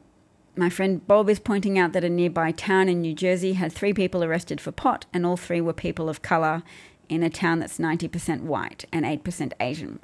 my 0.56 0.70
friend 0.70 1.06
Bob 1.08 1.30
is 1.30 1.40
pointing 1.40 1.80
out 1.80 1.94
that 1.94 2.04
a 2.04 2.10
nearby 2.10 2.52
town 2.52 2.90
in 2.90 3.02
New 3.02 3.14
Jersey 3.14 3.54
had 3.54 3.72
three 3.72 3.94
people 3.94 4.24
arrested 4.24 4.60
for 4.60 4.72
pot, 4.72 5.06
and 5.14 5.26
all 5.26 5.38
three 5.38 5.62
were 5.62 5.74
people 5.74 6.10
of 6.10 6.22
color 6.22 6.64
in 7.08 7.24
a 7.24 7.30
town 7.30 7.60
that's 7.60 7.78
90% 7.78 8.42
white 8.42 8.86
and 8.92 9.06
8% 9.06 9.54
Asian. 9.60 10.00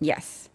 Yes. 0.00 0.48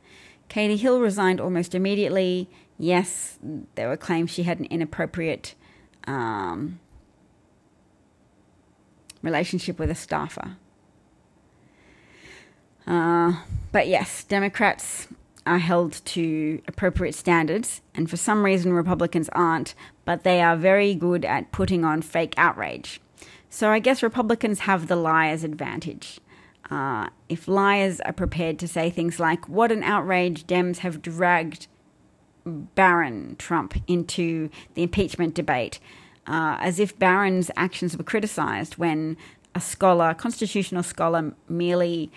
Katie 0.50 0.78
Hill 0.78 1.00
resigned 1.00 1.40
almost 1.40 1.74
immediately. 1.74 2.50
Yes, 2.78 3.40
there 3.76 3.88
were 3.88 3.98
claims 3.98 4.32
she 4.32 4.44
had 4.44 4.60
an 4.60 4.66
inappropriate 4.66 5.56
um, 6.08 6.80
relationship 9.22 9.80
with 9.80 9.90
a 9.90 9.96
staffer. 9.96 10.58
Uh, 12.86 13.34
but 13.72 13.88
yes, 13.88 14.24
Democrats 14.24 15.08
are 15.46 15.58
held 15.58 16.04
to 16.06 16.62
appropriate 16.68 17.16
standards, 17.16 17.82
and 17.96 18.10
for 18.10 18.18
some 18.18 18.44
reason, 18.44 18.74
Republicans 18.74 19.30
aren't, 19.30 19.74
but 20.06 20.24
they 20.24 20.42
are 20.42 20.56
very 20.56 20.94
good 20.94 21.26
at 21.26 21.52
putting 21.52 21.84
on 21.84 22.02
fake 22.02 22.34
outrage. 22.38 23.02
So 23.50 23.70
I 23.70 23.80
guess 23.80 24.04
Republicans 24.04 24.60
have 24.62 24.88
the 24.88 24.96
liar's 24.96 25.44
advantage. 25.44 26.20
Uh, 26.70 27.10
if 27.28 27.48
liars 27.48 28.00
are 28.02 28.14
prepared 28.14 28.58
to 28.60 28.68
say 28.68 28.90
things 28.90 29.20
like, 29.20 29.50
What 29.50 29.72
an 29.72 29.84
outrage, 29.84 30.46
Dems 30.46 30.80
have 30.80 31.02
dragged 31.02 31.68
Barron 32.46 33.36
Trump 33.38 33.76
into 33.88 34.50
the 34.76 34.84
impeachment 34.84 35.34
debate, 35.34 35.80
uh, 36.28 36.58
as 36.60 36.80
if 36.80 36.98
Barron's 36.98 37.52
actions 37.56 37.98
were 37.98 38.04
criticized 38.04 38.78
when 38.78 39.18
a 39.54 39.60
scholar, 39.60 40.14
constitutional 40.14 40.84
scholar, 40.84 41.34
merely 41.50 42.12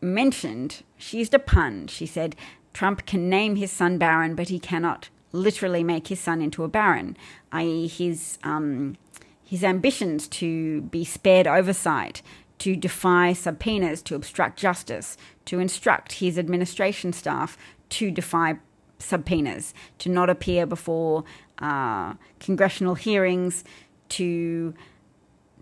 mentioned, 0.00 0.82
she 0.96 1.18
used 1.18 1.34
a 1.34 1.38
pun. 1.38 1.86
She 1.86 2.06
said, 2.06 2.36
Trump 2.72 3.06
can 3.06 3.28
name 3.28 3.56
his 3.56 3.70
son 3.70 3.98
Barron, 3.98 4.34
but 4.34 4.48
he 4.48 4.58
cannot 4.58 5.08
literally 5.32 5.84
make 5.84 6.08
his 6.08 6.20
son 6.20 6.42
into 6.42 6.64
a 6.64 6.68
baron, 6.68 7.16
i.e., 7.52 7.86
his, 7.86 8.38
um, 8.42 8.96
his 9.44 9.62
ambitions 9.62 10.26
to 10.28 10.82
be 10.82 11.04
spared 11.04 11.46
oversight, 11.46 12.22
to 12.58 12.76
defy 12.76 13.32
subpoenas, 13.32 14.02
to 14.02 14.14
obstruct 14.14 14.58
justice, 14.58 15.16
to 15.44 15.60
instruct 15.60 16.14
his 16.14 16.38
administration 16.38 17.12
staff 17.12 17.56
to 17.90 18.10
defy 18.10 18.58
subpoenas, 18.98 19.74
to 19.98 20.08
not 20.08 20.30
appear 20.30 20.64
before 20.64 21.24
uh, 21.58 22.14
congressional 22.38 22.94
hearings, 22.94 23.64
to 24.08 24.74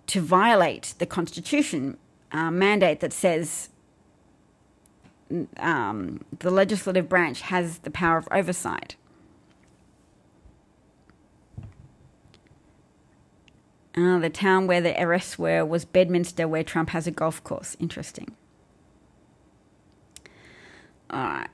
to 0.07 0.23
violate 0.23 0.95
the 0.99 1.05
Constitution 1.05 1.99
uh, 2.33 2.51
mandate 2.51 3.01
that 3.01 3.13
says 3.13 3.69
um, 5.59 6.25
the 6.39 6.51
legislative 6.51 7.09
branch 7.09 7.43
has 7.43 7.79
the 7.79 7.91
power 7.91 8.17
of 8.17 8.29
oversight. 8.31 8.97
Uh, 13.97 14.19
the 14.19 14.31
town 14.31 14.67
where 14.67 14.81
the 14.81 15.01
arrests 15.03 15.39
were 15.39 15.65
was 15.65 15.85
Bedminster, 15.85 16.47
where 16.47 16.63
Trump 16.63 16.91
has 16.91 17.07
a 17.07 17.11
golf 17.11 17.43
course. 17.43 17.77
Interesting. 17.81 18.37
All 21.11 21.21
right. 21.21 21.49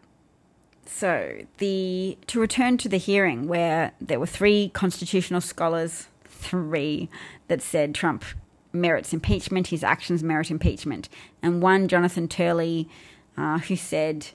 So 0.85 1.39
the 1.59 2.19
to 2.27 2.39
return 2.41 2.77
to 2.79 2.89
the 2.89 2.99
hearing 2.99 3.49
where 3.49 3.93
there 4.01 4.21
were 4.21 4.27
three 4.27 4.69
constitutional 4.75 5.41
scholars, 5.41 6.09
three 6.25 7.09
that 7.49 7.63
said 7.63 7.95
Trump 7.95 8.25
merits 8.73 9.13
impeachment, 9.13 9.69
his 9.69 9.83
actions 9.83 10.23
merit 10.23 10.51
impeachment, 10.51 11.09
and 11.43 11.63
one 11.63 11.89
Jonathan 11.89 12.29
Turley 12.29 12.89
uh, 13.37 13.59
who 13.59 13.77
said, 13.77 14.29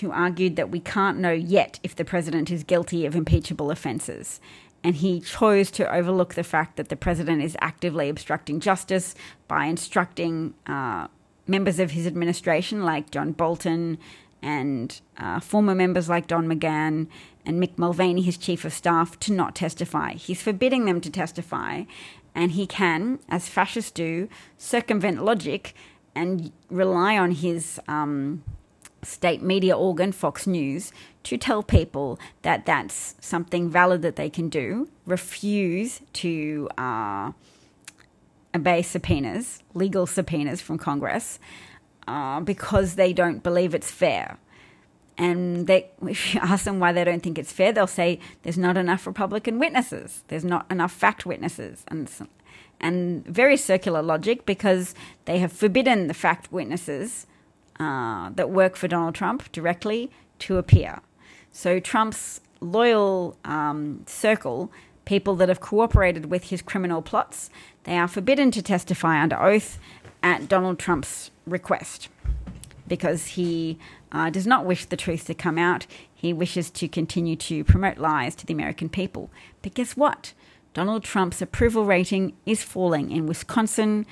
who 0.00 0.10
argued 0.10 0.56
that 0.56 0.70
we 0.70 0.80
can't 0.80 1.18
know 1.18 1.32
yet 1.32 1.78
if 1.82 1.94
the 1.96 2.04
president 2.04 2.50
is 2.50 2.64
guilty 2.64 3.06
of 3.06 3.16
impeachable 3.16 3.70
offences. 3.70 4.40
And 4.84 4.96
he 4.96 5.20
chose 5.20 5.70
to 5.72 5.94
overlook 5.94 6.34
the 6.34 6.42
fact 6.42 6.76
that 6.76 6.88
the 6.88 6.96
president 6.96 7.42
is 7.42 7.56
actively 7.60 8.08
obstructing 8.08 8.58
justice 8.58 9.14
by 9.46 9.66
instructing 9.66 10.54
uh, 10.66 11.06
members 11.46 11.78
of 11.78 11.92
his 11.92 12.06
administration, 12.06 12.84
like 12.84 13.10
John 13.10 13.32
Bolton, 13.32 13.98
and 14.42 15.00
uh, 15.18 15.38
former 15.38 15.74
members 15.74 16.08
like 16.08 16.26
Don 16.26 16.48
McGahn 16.48 17.06
and 17.46 17.62
Mick 17.62 17.78
Mulvaney, 17.78 18.22
his 18.22 18.36
chief 18.36 18.64
of 18.64 18.72
staff, 18.72 19.18
to 19.20 19.32
not 19.32 19.54
testify. 19.54 20.14
He's 20.14 20.42
forbidding 20.42 20.84
them 20.84 21.00
to 21.00 21.10
testify, 21.10 21.84
and 22.34 22.52
he 22.52 22.66
can, 22.66 23.20
as 23.28 23.48
fascists 23.48 23.90
do, 23.90 24.28
circumvent 24.58 25.24
logic 25.24 25.74
and 26.14 26.52
rely 26.70 27.16
on 27.16 27.32
his 27.32 27.80
um, 27.88 28.42
state 29.02 29.42
media 29.42 29.76
organ, 29.76 30.12
Fox 30.12 30.46
News, 30.46 30.92
to 31.24 31.36
tell 31.36 31.62
people 31.62 32.18
that 32.42 32.66
that's 32.66 33.14
something 33.20 33.68
valid 33.68 34.02
that 34.02 34.16
they 34.16 34.30
can 34.30 34.48
do, 34.48 34.88
refuse 35.06 36.00
to 36.14 36.68
uh, 36.78 37.32
obey 38.54 38.82
subpoenas, 38.82 39.62
legal 39.74 40.06
subpoenas 40.06 40.60
from 40.60 40.78
Congress, 40.78 41.38
uh, 42.06 42.40
because 42.40 42.94
they 42.94 43.12
don't 43.12 43.42
believe 43.42 43.74
it's 43.74 43.90
fair. 43.90 44.38
And 45.18 45.66
they, 45.66 45.90
if 46.06 46.34
you 46.34 46.40
ask 46.40 46.64
them 46.64 46.80
why 46.80 46.92
they 46.92 47.04
don't 47.04 47.22
think 47.22 47.38
it's 47.38 47.52
fair, 47.52 47.72
they'll 47.72 47.86
say 47.86 48.18
there's 48.42 48.58
not 48.58 48.76
enough 48.76 49.06
Republican 49.06 49.58
witnesses, 49.58 50.22
there's 50.28 50.44
not 50.44 50.70
enough 50.70 50.92
fact 50.92 51.26
witnesses, 51.26 51.84
and 51.88 52.08
and 52.82 53.24
very 53.26 53.56
circular 53.56 54.02
logic 54.02 54.44
because 54.44 54.94
they 55.24 55.38
have 55.38 55.52
forbidden 55.52 56.08
the 56.08 56.14
fact 56.14 56.52
witnesses 56.52 57.26
uh, 57.78 58.30
that 58.30 58.50
work 58.50 58.76
for 58.76 58.88
Donald 58.88 59.14
Trump 59.14 59.50
directly 59.52 60.10
to 60.40 60.58
appear. 60.58 61.00
So 61.52 61.80
Trump's 61.80 62.40
loyal 62.60 63.36
um, 63.44 64.02
circle, 64.06 64.72
people 65.04 65.36
that 65.36 65.48
have 65.48 65.60
cooperated 65.60 66.30
with 66.30 66.44
his 66.44 66.62
criminal 66.62 67.02
plots, 67.02 67.50
they 67.84 67.96
are 67.96 68.08
forbidden 68.08 68.50
to 68.52 68.62
testify 68.62 69.20
under 69.20 69.40
oath 69.40 69.78
at 70.22 70.48
Donald 70.48 70.78
Trump's 70.78 71.30
request 71.46 72.08
because 72.86 73.28
he 73.28 73.78
uh, 74.12 74.30
does 74.30 74.46
not 74.46 74.64
wish 74.64 74.84
the 74.84 74.96
truth 74.96 75.26
to 75.26 75.34
come 75.34 75.58
out. 75.58 75.86
He 76.14 76.32
wishes 76.32 76.70
to 76.70 76.88
continue 76.88 77.36
to 77.36 77.64
promote 77.64 77.98
lies 77.98 78.34
to 78.36 78.46
the 78.46 78.54
American 78.54 78.88
people. 78.88 79.30
But 79.62 79.74
guess 79.74 79.96
what? 79.96 80.32
Donald 80.74 81.04
Trump's 81.04 81.42
approval 81.42 81.84
rating 81.84 82.34
is 82.46 82.62
falling 82.62 83.10
in 83.10 83.26
Wisconsin, 83.26 84.06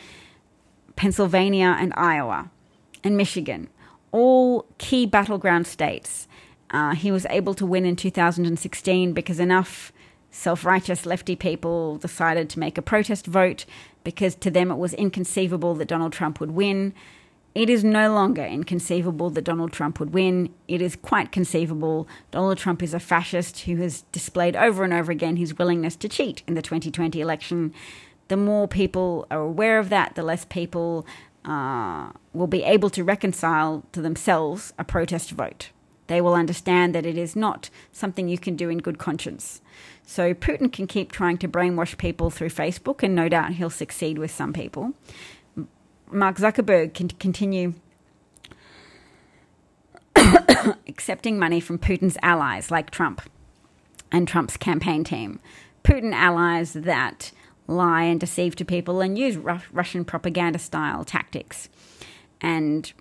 Pennsylvania, 0.94 1.76
and 1.78 1.92
Iowa, 1.96 2.50
and 3.02 3.16
Michigan, 3.16 3.68
all 4.12 4.66
key 4.78 5.06
battleground 5.06 5.66
states. 5.66 6.28
Uh, 6.70 6.94
he 6.94 7.10
was 7.10 7.26
able 7.30 7.54
to 7.54 7.66
win 7.66 7.84
in 7.84 7.96
2016 7.96 9.12
because 9.12 9.40
enough 9.40 9.92
self 10.30 10.64
righteous 10.64 11.06
lefty 11.06 11.34
people 11.34 11.96
decided 11.96 12.48
to 12.50 12.58
make 12.58 12.78
a 12.78 12.82
protest 12.82 13.26
vote 13.26 13.64
because 14.04 14.34
to 14.36 14.50
them 14.50 14.70
it 14.70 14.76
was 14.76 14.94
inconceivable 14.94 15.74
that 15.74 15.88
Donald 15.88 16.12
Trump 16.12 16.40
would 16.40 16.52
win. 16.52 16.94
It 17.54 17.68
is 17.68 17.82
no 17.82 18.12
longer 18.14 18.44
inconceivable 18.44 19.30
that 19.30 19.42
Donald 19.42 19.72
Trump 19.72 19.98
would 19.98 20.14
win. 20.14 20.54
It 20.68 20.80
is 20.80 20.94
quite 20.94 21.32
conceivable. 21.32 22.06
Donald 22.30 22.58
Trump 22.58 22.82
is 22.82 22.94
a 22.94 23.00
fascist 23.00 23.60
who 23.60 23.76
has 23.76 24.02
displayed 24.12 24.54
over 24.54 24.84
and 24.84 24.92
over 24.92 25.10
again 25.10 25.36
his 25.36 25.58
willingness 25.58 25.96
to 25.96 26.08
cheat 26.08 26.44
in 26.46 26.54
the 26.54 26.62
2020 26.62 27.20
election. 27.20 27.74
The 28.28 28.36
more 28.36 28.68
people 28.68 29.26
are 29.32 29.40
aware 29.40 29.80
of 29.80 29.88
that, 29.88 30.14
the 30.14 30.22
less 30.22 30.44
people 30.44 31.04
uh, 31.44 32.10
will 32.32 32.46
be 32.46 32.62
able 32.62 32.90
to 32.90 33.02
reconcile 33.02 33.84
to 33.92 34.00
themselves 34.00 34.72
a 34.78 34.84
protest 34.84 35.32
vote. 35.32 35.70
They 36.06 36.20
will 36.20 36.34
understand 36.34 36.94
that 36.94 37.06
it 37.06 37.16
is 37.16 37.34
not 37.34 37.70
something 37.92 38.28
you 38.28 38.38
can 38.38 38.56
do 38.56 38.68
in 38.68 38.78
good 38.78 38.98
conscience. 38.98 39.60
So 40.04 40.34
Putin 40.34 40.72
can 40.72 40.88
keep 40.88 41.12
trying 41.12 41.38
to 41.38 41.48
brainwash 41.48 41.96
people 41.98 42.30
through 42.30 42.50
Facebook, 42.50 43.02
and 43.02 43.14
no 43.14 43.28
doubt 43.28 43.54
he'll 43.54 43.70
succeed 43.70 44.18
with 44.18 44.30
some 44.30 44.52
people. 44.52 44.94
Mark 46.12 46.36
Zuckerberg 46.36 46.94
can 46.94 47.08
continue 47.08 47.74
accepting 50.88 51.38
money 51.38 51.60
from 51.60 51.78
Putin's 51.78 52.18
allies 52.22 52.70
like 52.70 52.90
Trump 52.90 53.22
and 54.12 54.26
Trump's 54.26 54.56
campaign 54.56 55.04
team. 55.04 55.40
Putin 55.84 56.12
allies 56.12 56.74
that 56.74 57.32
lie 57.66 58.02
and 58.02 58.20
deceive 58.20 58.56
to 58.56 58.64
people 58.64 59.00
and 59.00 59.18
use 59.18 59.36
Ru- 59.36 59.60
Russian 59.72 60.04
propaganda 60.04 60.58
style 60.58 61.04
tactics 61.04 61.68
and 62.40 62.92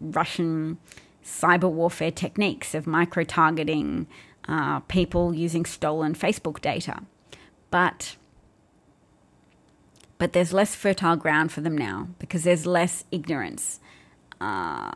Russian 0.00 0.78
cyber 1.24 1.70
warfare 1.70 2.10
techniques 2.10 2.74
of 2.74 2.86
micro 2.86 3.24
targeting, 3.24 4.06
uh, 4.46 4.80
people 4.80 5.34
using 5.34 5.64
stolen 5.64 6.14
Facebook 6.14 6.60
data. 6.60 7.02
But 7.70 8.16
but 10.18 10.32
there's 10.32 10.52
less 10.52 10.74
fertile 10.74 11.16
ground 11.16 11.52
for 11.52 11.60
them 11.60 11.78
now 11.78 12.08
because 12.18 12.44
there's 12.44 12.66
less 12.66 13.04
ignorance 13.10 13.80
uh, 14.40 14.92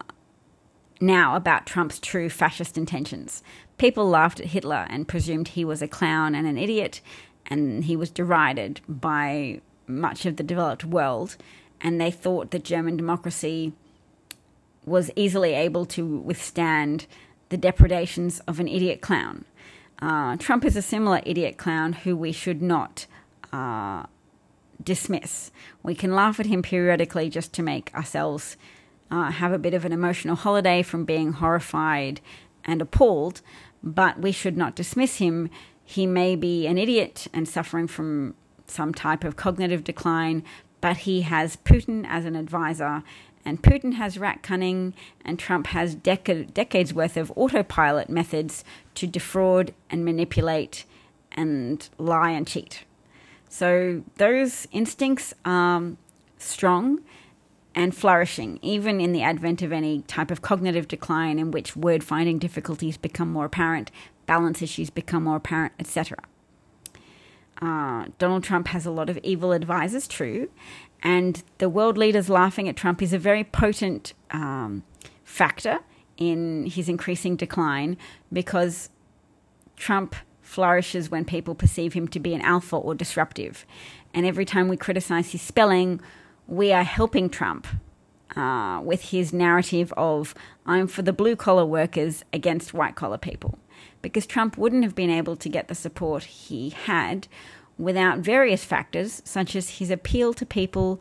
now 1.01 1.37
about 1.37 1.66
Trump's 1.66 1.99
true 1.99 2.29
fascist 2.29 2.77
intentions. 2.77 3.43
People 3.79 4.09
laughed 4.09 4.41
at 4.41 4.47
Hitler 4.47 4.87
and 4.89 5.09
presumed 5.09 5.49
he 5.49 5.64
was 5.64 5.83
a 5.83 5.89
clown 5.89 6.35
and 6.35 6.47
an 6.47 6.59
idiot, 6.59 7.01
and 7.47 7.85
he 7.85 7.97
was 7.97 8.11
derided 8.11 8.81
by 8.89 9.61
much 9.87 10.25
of 10.27 10.37
the 10.37 10.45
developed 10.45 10.85
world, 10.85 11.37
and 11.81 12.01
they 12.01 12.11
thought 12.11 12.51
that 12.53 12.64
German 12.64 12.97
democracy 12.97 13.73
was 14.85 15.11
easily 15.16 15.55
able 15.55 15.85
to 15.87 16.18
withstand 16.18 17.07
the 17.49 17.57
depredations 17.57 18.41
of 18.41 18.61
an 18.61 18.68
idiot 18.68 19.01
clown. 19.01 19.45
Uh, 20.01 20.37
Trump 20.37 20.64
is 20.64 20.77
a 20.77 20.83
similar 20.83 21.20
idiot 21.25 21.57
clown 21.57 21.93
who 21.93 22.16
we 22.16 22.33
should 22.33 22.62
not 22.62 23.07
uh, 23.53 24.05
dismiss. 24.85 25.51
We 25.83 25.95
can 25.95 26.14
laugh 26.14 26.41
at 26.41 26.47
him 26.47 26.62
periodically 26.62 27.28
just 27.28 27.53
to 27.55 27.62
make 27.62 27.95
ourselves 27.95 28.57
uh, 29.11 29.30
have 29.30 29.53
a 29.53 29.59
bit 29.59 29.74
of 29.74 29.85
an 29.85 29.93
emotional 29.93 30.37
holiday 30.37 30.83
from 30.83 31.05
being 31.05 31.33
horrified 31.33 32.20
and 32.64 32.80
appalled, 32.80 33.43
but 33.83 34.20
we 34.20 34.33
should 34.33 34.57
not 34.57 34.74
dismiss 34.74 35.16
him. 35.18 35.51
He 35.85 36.07
may 36.07 36.37
be 36.37 36.66
an 36.66 36.78
idiot 36.78 37.26
and 37.33 37.49
suffering 37.49 37.87
from 37.87 38.35
some 38.66 38.95
type 38.95 39.24
of 39.24 39.37
cognitive 39.37 39.85
decline, 39.85 40.43
but 40.80 40.99
he 40.99 41.22
has 41.22 41.57
Putin 41.57 42.07
as 42.09 42.24
an 42.24 42.37
advisor, 42.37 43.03
and 43.45 43.62
Putin 43.62 43.95
has 43.95 44.18
rat 44.18 44.43
cunning, 44.43 44.95
and 45.24 45.39
Trump 45.39 45.68
has 45.68 45.97
dec- 45.97 46.55
decades 46.55 46.95
worth 46.95 47.16
of 47.16 47.33
autopilot 47.37 48.09
methods 48.09 48.64
to 48.95 49.07
defraud 49.07 49.74
and 49.91 50.05
manipulate 50.05 50.85
and 51.33 51.89
lie 51.99 52.30
and 52.30 52.47
cheat. 52.47 52.85
So 53.53 54.03
those 54.16 54.66
instincts 54.72 55.34
are 55.44 55.92
strong 56.38 57.03
and 57.74 57.94
flourishing, 57.94 58.59
even 58.62 58.98
in 58.98 59.12
the 59.12 59.20
advent 59.22 59.61
of 59.61 59.72
any 59.72 60.00
type 60.03 60.30
of 60.30 60.40
cognitive 60.40 60.88
decline 60.88 61.38
in 61.38 61.50
which 61.50 61.76
word 61.76 62.03
finding 62.03 62.38
difficulties 62.38 62.96
become 62.96 63.30
more 63.30 63.44
apparent, 63.44 63.90
balance 64.24 64.62
issues 64.62 64.88
become 64.88 65.24
more 65.24 65.36
apparent, 65.36 65.74
etc. 65.78 66.16
Uh, 67.61 68.07
Donald 68.16 68.42
Trump 68.42 68.68
has 68.68 68.86
a 68.86 68.90
lot 68.90 69.11
of 69.11 69.18
evil 69.22 69.53
advisors, 69.53 70.09
true, 70.09 70.48
and 71.03 71.42
the 71.59 71.68
world 71.68 71.98
leaders 71.98 72.30
laughing 72.30 72.70
at 72.70 72.76
Trump 72.76 73.03
is 73.03 73.12
a 73.12 73.18
very 73.18 73.44
potent 73.44 74.14
um, 74.30 74.82
factor 75.24 75.80
in 76.16 76.64
his 76.64 76.88
increasing 76.88 77.36
decline 77.36 77.98
because 78.32 78.88
Trump 79.76 80.16
flourishes 80.53 81.11
when 81.11 81.24
people 81.24 81.55
perceive 81.55 81.94
him 81.94 82.07
to 82.09 82.20
be 82.20 82.34
an 82.34 82.42
alpha 82.42 82.76
or 82.76 82.94
disruptive. 82.94 83.64
And 84.12 84.26
every 84.26 84.44
time 84.44 84.68
we 84.68 84.76
criticize 84.76 85.32
his 85.32 85.40
spelling, 85.40 86.00
we 86.46 86.72
are 86.72 86.84
helping 86.84 87.30
Trump 87.30 87.66
uh, 88.36 88.80
with 88.84 89.11
his 89.11 89.32
narrative 89.32 89.92
of, 89.96 90.34
I'm 90.66 90.86
for 90.86 91.03
the 91.03 91.12
blue 91.12 91.36
collar 91.36 91.64
workers 91.64 92.24
against 92.32 92.74
white 92.74 92.94
collar 92.94 93.18
people. 93.18 93.59
Because 94.03 94.26
Trump 94.26 94.59
wouldn't 94.59 94.84
have 94.84 94.94
been 94.94 95.11
able 95.11 95.36
to 95.36 95.48
get 95.48 95.68
the 95.68 95.74
support 95.74 96.24
he 96.24 96.70
had 96.70 97.28
without 97.78 98.18
various 98.18 98.64
factors, 98.64 99.22
such 99.24 99.57
as 99.57 99.78
his 99.78 99.90
appeal 99.90 100.34
to 100.34 100.44
people 100.44 101.00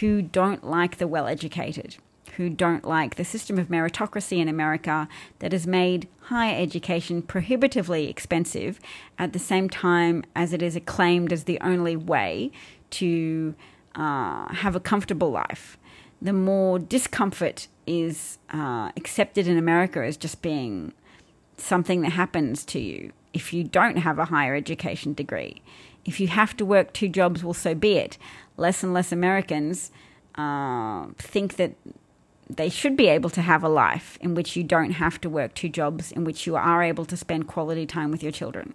who 0.00 0.20
don't 0.20 0.64
like 0.64 0.98
the 0.98 1.08
well 1.08 1.26
educated 1.26 1.96
who 2.38 2.48
don't 2.48 2.84
like 2.84 3.16
the 3.16 3.24
system 3.24 3.58
of 3.58 3.66
meritocracy 3.66 4.38
in 4.38 4.48
America 4.48 5.08
that 5.40 5.50
has 5.50 5.66
made 5.66 6.06
higher 6.20 6.56
education 6.56 7.20
prohibitively 7.20 8.08
expensive 8.08 8.78
at 9.18 9.32
the 9.32 9.40
same 9.40 9.68
time 9.68 10.22
as 10.36 10.52
it 10.52 10.62
is 10.62 10.76
acclaimed 10.76 11.32
as 11.32 11.44
the 11.44 11.58
only 11.60 11.96
way 11.96 12.52
to 12.90 13.56
uh, 13.96 14.46
have 14.54 14.76
a 14.76 14.80
comfortable 14.80 15.32
life. 15.32 15.76
The 16.22 16.32
more 16.32 16.78
discomfort 16.78 17.66
is 17.88 18.38
uh, 18.50 18.92
accepted 18.96 19.48
in 19.48 19.58
America 19.58 20.04
as 20.04 20.16
just 20.16 20.40
being 20.40 20.92
something 21.56 22.02
that 22.02 22.12
happens 22.12 22.64
to 22.66 22.78
you 22.78 23.12
if 23.32 23.52
you 23.52 23.64
don't 23.64 23.96
have 23.96 24.20
a 24.20 24.26
higher 24.26 24.54
education 24.54 25.12
degree. 25.12 25.60
If 26.04 26.20
you 26.20 26.28
have 26.28 26.56
to 26.58 26.64
work 26.64 26.92
two 26.92 27.08
jobs, 27.08 27.42
well, 27.42 27.52
so 27.52 27.74
be 27.74 27.98
it. 27.98 28.16
Less 28.56 28.84
and 28.84 28.94
less 28.94 29.10
Americans 29.10 29.90
uh, 30.36 31.06
think 31.18 31.56
that 31.56 31.72
they 32.48 32.68
should 32.68 32.96
be 32.96 33.08
able 33.08 33.30
to 33.30 33.42
have 33.42 33.62
a 33.62 33.68
life 33.68 34.18
in 34.20 34.34
which 34.34 34.56
you 34.56 34.64
don't 34.64 34.92
have 34.92 35.20
to 35.20 35.28
work 35.28 35.54
two 35.54 35.68
jobs, 35.68 36.12
in 36.12 36.24
which 36.24 36.46
you 36.46 36.56
are 36.56 36.82
able 36.82 37.04
to 37.04 37.16
spend 37.16 37.46
quality 37.46 37.86
time 37.86 38.10
with 38.10 38.22
your 38.22 38.32
children. 38.32 38.74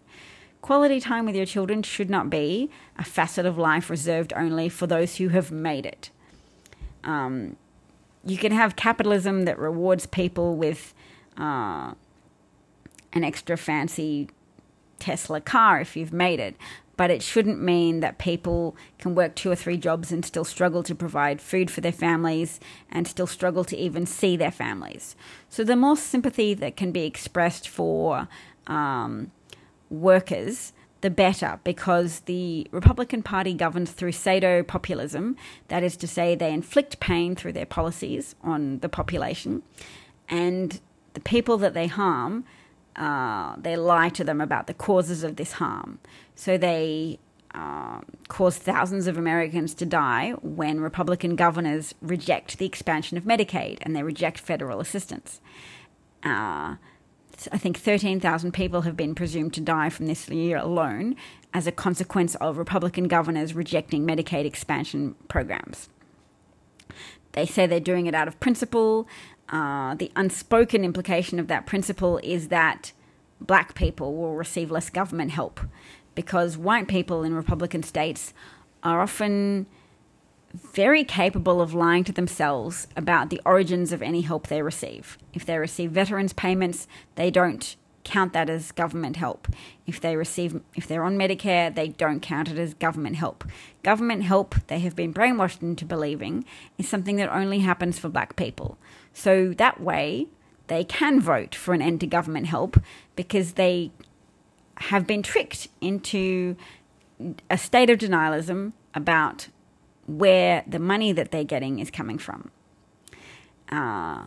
Quality 0.62 1.00
time 1.00 1.26
with 1.26 1.36
your 1.36 1.46
children 1.46 1.84
should 1.84 2.10
not 2.10 2.30
be 2.30 2.70
a 2.98 3.04
facet 3.04 3.46
of 3.46 3.58
life 3.58 3.90
reserved 3.90 4.32
only 4.36 4.70
for 4.70 4.88
those 4.88 5.18
who 5.18 5.30
have 5.30 5.52
made 5.52 5.86
it. 5.86 6.10
Um, 7.04 7.58
you 8.24 8.38
can 8.38 8.52
have 8.52 8.76
capitalism 8.76 9.44
that 9.44 9.60
rewards 9.60 10.06
people 10.06 10.56
with 10.56 10.94
uh, 11.38 11.94
an 13.12 13.24
extra 13.24 13.58
fancy 13.58 14.30
Tesla 15.00 15.42
car 15.42 15.82
if 15.82 15.98
you've 15.98 16.14
made 16.14 16.40
it, 16.40 16.56
but 16.96 17.10
it 17.10 17.22
shouldn't 17.22 17.62
mean 17.62 18.02
that 18.02 18.18
people 18.18 18.76
can 19.00 19.16
work 19.16 19.36
two 19.36 19.52
or 19.52 19.56
three 19.56 19.78
jobs 19.78 20.12
and 20.12 20.26
still 20.26 20.44
struggle 20.44 20.84
to 20.84 20.94
provide 20.94 21.42
food 21.42 21.72
for 21.72 21.82
their 21.82 21.92
families 21.92 22.60
and 22.92 23.08
still 23.08 23.28
struggle 23.28 23.64
to 23.66 23.78
even 23.78 24.06
see 24.06 24.38
their 24.38 24.52
families. 24.52 25.16
So, 25.50 25.64
the 25.64 25.76
more 25.76 25.98
sympathy 25.98 26.54
that 26.54 26.76
can 26.76 26.92
be 26.92 27.06
expressed 27.06 27.68
for 27.68 28.28
um, 28.68 29.32
workers, 29.90 30.74
the 31.02 31.10
better, 31.10 31.60
because 31.64 32.22
the 32.22 32.68
Republican 32.72 33.24
Party 33.24 33.54
governs 33.54 33.92
through 33.92 34.14
pseudo 34.14 34.64
populism. 34.64 35.36
That 35.68 35.84
is 35.84 35.98
to 35.98 36.08
say, 36.08 36.36
they 36.36 36.54
inflict 36.54 37.00
pain 37.00 37.36
through 37.36 37.54
their 37.54 37.66
policies 37.66 38.36
on 38.42 38.80
the 38.80 38.90
population, 38.90 39.64
and 40.30 40.80
the 41.14 41.20
people 41.20 41.58
that 41.58 41.74
they 41.74 41.88
harm 41.88 42.46
uh, 42.96 43.56
they 43.58 43.76
lie 43.76 44.10
to 44.10 44.24
them 44.24 44.40
about 44.40 44.68
the 44.68 44.74
causes 44.74 45.24
of 45.24 45.36
this 45.36 45.54
harm. 45.54 46.00
So 46.36 46.58
they 46.58 47.20
cause 48.28 48.58
thousands 48.58 49.08
of 49.08 49.18
Americans 49.18 49.74
to 49.76 49.86
die 49.86 50.32
when 50.42 50.80
Republican 50.80 51.36
governors 51.36 51.94
reject 52.02 52.58
the 52.58 52.66
expansion 52.66 53.18
of 53.18 53.24
Medicaid 53.26 53.78
and 53.82 53.96
they 53.96 54.04
reject 54.04 54.40
federal 54.40 54.80
assistance. 54.80 55.40
Uh, 56.24 56.76
I 57.52 57.58
think 57.58 57.78
13,000 57.78 58.54
people 58.54 58.82
have 58.82 58.96
been 58.96 59.14
presumed 59.14 59.54
to 59.54 59.62
die 59.62 59.90
from 59.90 60.08
this 60.08 60.28
year 60.30 60.58
alone 60.58 61.16
as 61.54 61.68
a 61.68 61.72
consequence 61.72 62.36
of 62.36 62.58
Republican 62.58 63.08
governors 63.08 63.54
rejecting 63.54 64.06
Medicaid 64.06 64.46
expansion 64.46 65.16
programs. 65.28 65.90
They 67.34 67.46
say 67.46 67.68
they're 67.68 67.80
doing 67.80 68.06
it 68.06 68.16
out 68.16 68.28
of 68.28 68.40
principle. 68.40 69.08
Uh, 69.50 69.96
the 69.96 70.12
unspoken 70.16 70.84
implication 70.84 71.40
of 71.40 71.48
that 71.48 71.66
principle 71.66 72.20
is 72.24 72.48
that 72.48 72.94
black 73.42 73.76
people 73.76 74.16
will 74.16 74.36
receive 74.36 74.72
less 74.72 74.90
government 74.90 75.32
help 75.32 75.60
because 76.16 76.58
white 76.58 76.88
people 76.88 77.24
in 77.24 77.34
Republican 77.34 77.84
states 77.84 78.34
are 78.84 79.02
often 79.02 79.66
very 80.54 81.04
capable 81.04 81.62
of 81.62 81.74
lying 81.74 82.04
to 82.04 82.12
themselves 82.12 82.88
about 82.96 83.30
the 83.30 83.42
origins 83.46 83.92
of 83.92 84.02
any 84.02 84.22
help 84.22 84.48
they 84.48 84.62
receive. 84.62 85.18
If 85.34 85.46
they 85.46 85.58
receive 85.58 85.92
veterans 85.92 86.34
payments, 86.34 86.88
they 87.16 87.32
don't 87.32 87.76
count 88.04 88.34
that 88.34 88.50
as 88.50 88.72
government 88.72 89.16
help. 89.16 89.48
If 89.88 90.00
they 90.00 90.16
receive 90.16 90.62
if 90.76 90.88
they're 90.88 91.06
on 91.06 91.18
Medicare, 91.18 91.74
they 91.74 91.88
don't 91.88 92.20
count 92.20 92.50
it 92.50 92.60
as 92.60 92.74
government 92.74 93.16
help. 93.16 93.46
Government 93.82 94.24
help, 94.24 94.56
they 94.68 94.80
have 94.80 94.96
been 94.96 95.14
brainwashed 95.14 95.62
into 95.62 95.86
believing, 95.86 96.46
is 96.78 96.88
something 96.88 97.16
that 97.16 97.34
only 97.34 97.60
happens 97.60 97.98
for 97.98 98.10
black 98.10 98.36
people. 98.36 98.78
So 99.14 99.54
that 99.54 99.82
way, 99.82 100.28
they 100.68 100.84
can 100.84 101.20
vote 101.20 101.56
for 101.56 101.74
an 101.74 101.82
end 101.82 102.00
to 102.02 102.08
government 102.08 102.48
help 102.48 102.80
because 103.16 103.54
they 103.54 103.92
have 104.78 105.08
been 105.08 105.24
tricked 105.24 105.68
into 105.82 106.56
a 107.50 107.58
state 107.58 107.90
of 107.90 108.00
denialism 108.00 108.74
about 108.94 109.48
where 110.06 110.64
the 110.68 110.80
money 110.80 111.12
that 111.12 111.32
they're 111.32 111.44
getting 111.44 111.80
is 111.80 111.90
coming 111.90 112.18
from. 112.18 112.52
Uh, 113.70 114.26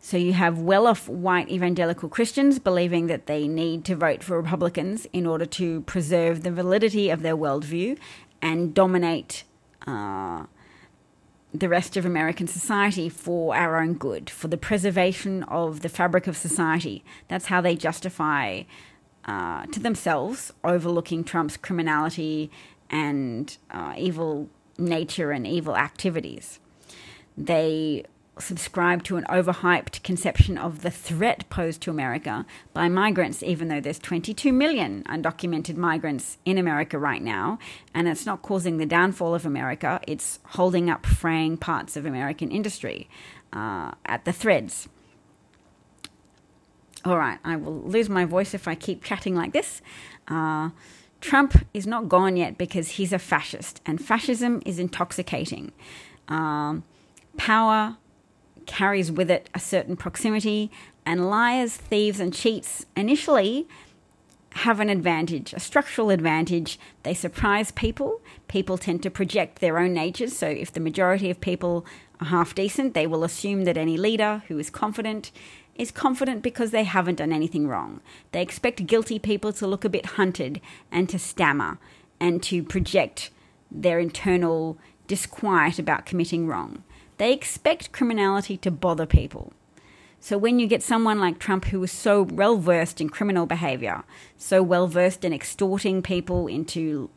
so 0.00 0.16
you 0.16 0.32
have 0.32 0.58
well 0.58 0.86
off 0.86 1.08
white 1.08 1.50
evangelical 1.50 2.08
Christians 2.08 2.58
believing 2.58 3.06
that 3.08 3.26
they 3.26 3.46
need 3.46 3.84
to 3.84 3.94
vote 3.94 4.24
for 4.24 4.40
Republicans 4.40 5.06
in 5.12 5.26
order 5.26 5.44
to 5.46 5.82
preserve 5.82 6.42
the 6.42 6.50
validity 6.50 7.10
of 7.10 7.20
their 7.20 7.36
worldview 7.36 7.98
and 8.40 8.72
dominate 8.72 9.44
uh, 9.86 10.46
the 11.52 11.68
rest 11.68 11.96
of 11.98 12.06
American 12.06 12.46
society 12.46 13.10
for 13.10 13.54
our 13.54 13.78
own 13.78 13.94
good, 13.94 14.30
for 14.30 14.48
the 14.48 14.56
preservation 14.56 15.42
of 15.44 15.80
the 15.80 15.88
fabric 15.90 16.26
of 16.26 16.36
society. 16.36 17.04
That's 17.28 17.46
how 17.46 17.60
they 17.60 17.76
justify 17.76 18.62
uh, 19.30 19.64
to 19.66 19.78
themselves 19.78 20.52
overlooking 20.64 21.22
Trump's 21.22 21.56
criminality 21.56 22.50
and 22.90 23.56
uh, 23.70 23.94
evil 23.96 24.48
nature 24.76 25.30
and 25.30 25.46
evil 25.46 25.76
activities. 25.76 26.58
They 27.38 28.06
subscribe 28.40 29.04
to 29.04 29.18
an 29.18 29.24
overhyped 29.28 30.02
conception 30.02 30.58
of 30.58 30.82
the 30.82 30.90
threat 30.90 31.48
posed 31.48 31.80
to 31.82 31.92
America 31.92 32.44
by 32.72 32.88
migrants, 32.88 33.40
even 33.44 33.68
though 33.68 33.80
there's 33.80 34.00
22 34.00 34.52
million 34.52 35.04
undocumented 35.04 35.76
migrants 35.76 36.38
in 36.44 36.58
America 36.58 36.98
right 36.98 37.22
now, 37.22 37.60
and 37.94 38.08
it's 38.08 38.26
not 38.26 38.42
causing 38.42 38.78
the 38.78 38.86
downfall 38.86 39.32
of 39.32 39.46
America, 39.46 40.00
it's 40.08 40.40
holding 40.56 40.90
up 40.90 41.06
fraying 41.06 41.56
parts 41.56 41.96
of 41.96 42.04
American 42.04 42.50
industry 42.50 43.08
uh, 43.52 43.92
at 44.06 44.24
the 44.24 44.32
threads. 44.32 44.88
All 47.04 47.18
right, 47.18 47.38
I 47.44 47.56
will 47.56 47.80
lose 47.82 48.08
my 48.08 48.24
voice 48.24 48.52
if 48.52 48.68
I 48.68 48.74
keep 48.74 49.02
chatting 49.02 49.34
like 49.34 49.52
this. 49.52 49.80
Uh, 50.28 50.70
Trump 51.20 51.66
is 51.72 51.86
not 51.86 52.08
gone 52.08 52.36
yet 52.36 52.58
because 52.58 52.90
he's 52.90 53.12
a 53.12 53.18
fascist, 53.18 53.80
and 53.86 54.02
fascism 54.02 54.62
is 54.66 54.78
intoxicating. 54.78 55.72
Um, 56.28 56.84
power 57.36 57.96
carries 58.66 59.10
with 59.10 59.30
it 59.30 59.48
a 59.54 59.60
certain 59.60 59.96
proximity, 59.96 60.70
and 61.06 61.28
liars, 61.28 61.76
thieves, 61.76 62.20
and 62.20 62.34
cheats 62.34 62.86
initially 62.96 63.66
have 64.52 64.80
an 64.80 64.90
advantage, 64.90 65.52
a 65.52 65.60
structural 65.60 66.10
advantage. 66.10 66.78
They 67.02 67.14
surprise 67.14 67.70
people. 67.70 68.20
People 68.48 68.78
tend 68.78 69.02
to 69.04 69.10
project 69.10 69.60
their 69.60 69.78
own 69.78 69.94
natures. 69.94 70.36
So, 70.36 70.48
if 70.48 70.72
the 70.72 70.80
majority 70.80 71.30
of 71.30 71.40
people 71.40 71.86
are 72.20 72.26
half 72.26 72.54
decent, 72.54 72.94
they 72.94 73.06
will 73.06 73.24
assume 73.24 73.64
that 73.64 73.76
any 73.76 73.96
leader 73.96 74.42
who 74.48 74.58
is 74.58 74.68
confident 74.70 75.30
is 75.80 75.90
confident 75.90 76.42
because 76.42 76.70
they 76.70 76.84
haven't 76.84 77.16
done 77.16 77.32
anything 77.32 77.66
wrong. 77.66 78.00
They 78.32 78.42
expect 78.42 78.86
guilty 78.86 79.18
people 79.18 79.52
to 79.54 79.66
look 79.66 79.84
a 79.84 79.88
bit 79.88 80.06
hunted 80.06 80.60
and 80.92 81.08
to 81.08 81.18
stammer 81.18 81.78
and 82.20 82.42
to 82.44 82.62
project 82.62 83.30
their 83.70 83.98
internal 83.98 84.76
disquiet 85.06 85.78
about 85.78 86.04
committing 86.04 86.46
wrong. 86.46 86.84
They 87.16 87.32
expect 87.32 87.92
criminality 87.92 88.56
to 88.58 88.70
bother 88.70 89.06
people. 89.06 89.52
So 90.20 90.36
when 90.36 90.58
you 90.58 90.66
get 90.66 90.82
someone 90.82 91.18
like 91.18 91.38
Trump 91.38 91.66
who 91.66 91.82
is 91.82 91.90
so 91.90 92.22
well 92.22 92.58
versed 92.58 93.00
in 93.00 93.08
criminal 93.08 93.46
behavior, 93.46 94.04
so 94.36 94.62
well 94.62 94.86
versed 94.86 95.24
in 95.24 95.32
extorting 95.32 96.02
people 96.02 96.46
into 96.46 97.08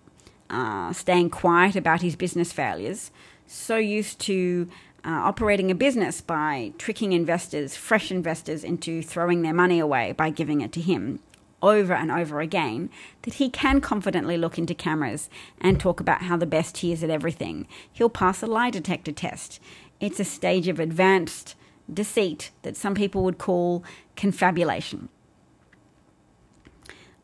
uh, 0.49 0.93
staying 0.93 1.31
quiet 1.31 1.75
about 1.75 2.01
his 2.01 2.15
business 2.15 2.53
failures, 2.53 3.11
so 3.45 3.75
used 3.75 4.19
to 4.19 4.69
uh, 5.05 5.09
operating 5.09 5.69
a 5.69 5.75
business 5.75 6.21
by 6.21 6.73
tricking 6.77 7.13
investors, 7.13 7.75
fresh 7.75 8.11
investors, 8.11 8.63
into 8.63 9.01
throwing 9.01 9.41
their 9.41 9.53
money 9.53 9.79
away 9.79 10.13
by 10.13 10.29
giving 10.29 10.61
it 10.61 10.71
to 10.73 10.81
him 10.81 11.19
over 11.61 11.93
and 11.93 12.11
over 12.11 12.41
again, 12.41 12.89
that 13.21 13.35
he 13.35 13.49
can 13.49 13.79
confidently 13.79 14.37
look 14.37 14.57
into 14.57 14.75
cameras 14.75 15.29
and 15.61 15.79
talk 15.79 15.99
about 15.99 16.23
how 16.23 16.35
the 16.35 16.45
best 16.45 16.77
he 16.77 16.91
is 16.91 17.03
at 17.03 17.09
everything. 17.09 17.65
He'll 17.91 18.09
pass 18.09 18.43
a 18.43 18.47
lie 18.47 18.69
detector 18.69 19.13
test. 19.13 19.61
It's 19.99 20.19
a 20.19 20.25
stage 20.25 20.67
of 20.67 20.79
advanced 20.79 21.55
deceit 21.91 22.51
that 22.63 22.75
some 22.75 22.95
people 22.95 23.23
would 23.23 23.37
call 23.37 23.83
confabulation. 24.15 25.09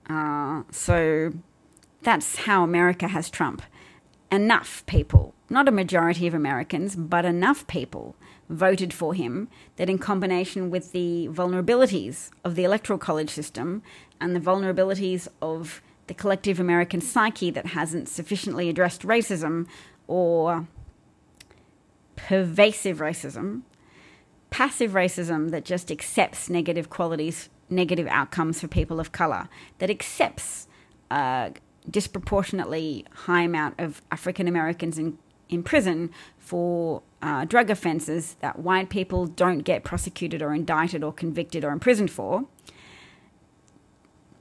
Uh, 0.09 0.63
so 0.71 1.33
that's 2.01 2.37
how 2.37 2.63
America 2.63 3.09
has 3.09 3.29
Trump. 3.29 3.61
Enough 4.31 4.85
people 4.85 5.33
not 5.49 5.67
a 5.67 5.71
majority 5.71 6.27
of 6.27 6.33
Americans, 6.33 6.95
but 6.95 7.25
enough 7.25 7.65
people 7.67 8.15
voted 8.49 8.93
for 8.93 9.13
him 9.13 9.47
that, 9.77 9.89
in 9.89 9.97
combination 9.97 10.69
with 10.69 10.91
the 10.91 11.27
vulnerabilities 11.31 12.29
of 12.43 12.55
the 12.55 12.63
electoral 12.63 12.99
college 12.99 13.29
system 13.29 13.81
and 14.21 14.35
the 14.35 14.39
vulnerabilities 14.39 15.27
of 15.41 15.81
the 16.07 16.13
collective 16.13 16.59
American 16.59 17.01
psyche 17.01 17.51
that 17.51 17.67
hasn't 17.67 18.07
sufficiently 18.09 18.69
addressed 18.69 19.03
racism 19.03 19.67
or 20.07 20.67
pervasive 22.15 22.97
racism, 22.97 23.61
passive 24.49 24.91
racism 24.91 25.51
that 25.51 25.65
just 25.65 25.91
accepts 25.91 26.49
negative 26.49 26.89
qualities, 26.89 27.49
negative 27.69 28.07
outcomes 28.07 28.59
for 28.59 28.67
people 28.67 28.99
of 28.99 29.11
color, 29.11 29.47
that 29.77 29.89
accepts 29.89 30.67
a 31.11 31.51
disproportionately 31.89 33.05
high 33.11 33.43
amount 33.43 33.75
of 33.79 34.01
African 34.11 34.47
Americans 34.47 34.97
in 34.97 35.17
in 35.49 35.63
prison 35.63 36.11
for 36.37 37.01
uh, 37.23 37.43
drug 37.43 37.71
offences 37.71 38.35
that 38.39 38.59
white 38.59 38.89
people 38.89 39.25
don't 39.25 39.59
get 39.59 39.83
prosecuted 39.83 40.43
or 40.43 40.53
indicted 40.53 41.03
or 41.03 41.11
convicted 41.11 41.65
or 41.65 41.71
imprisoned 41.71 42.11
for. 42.11 42.45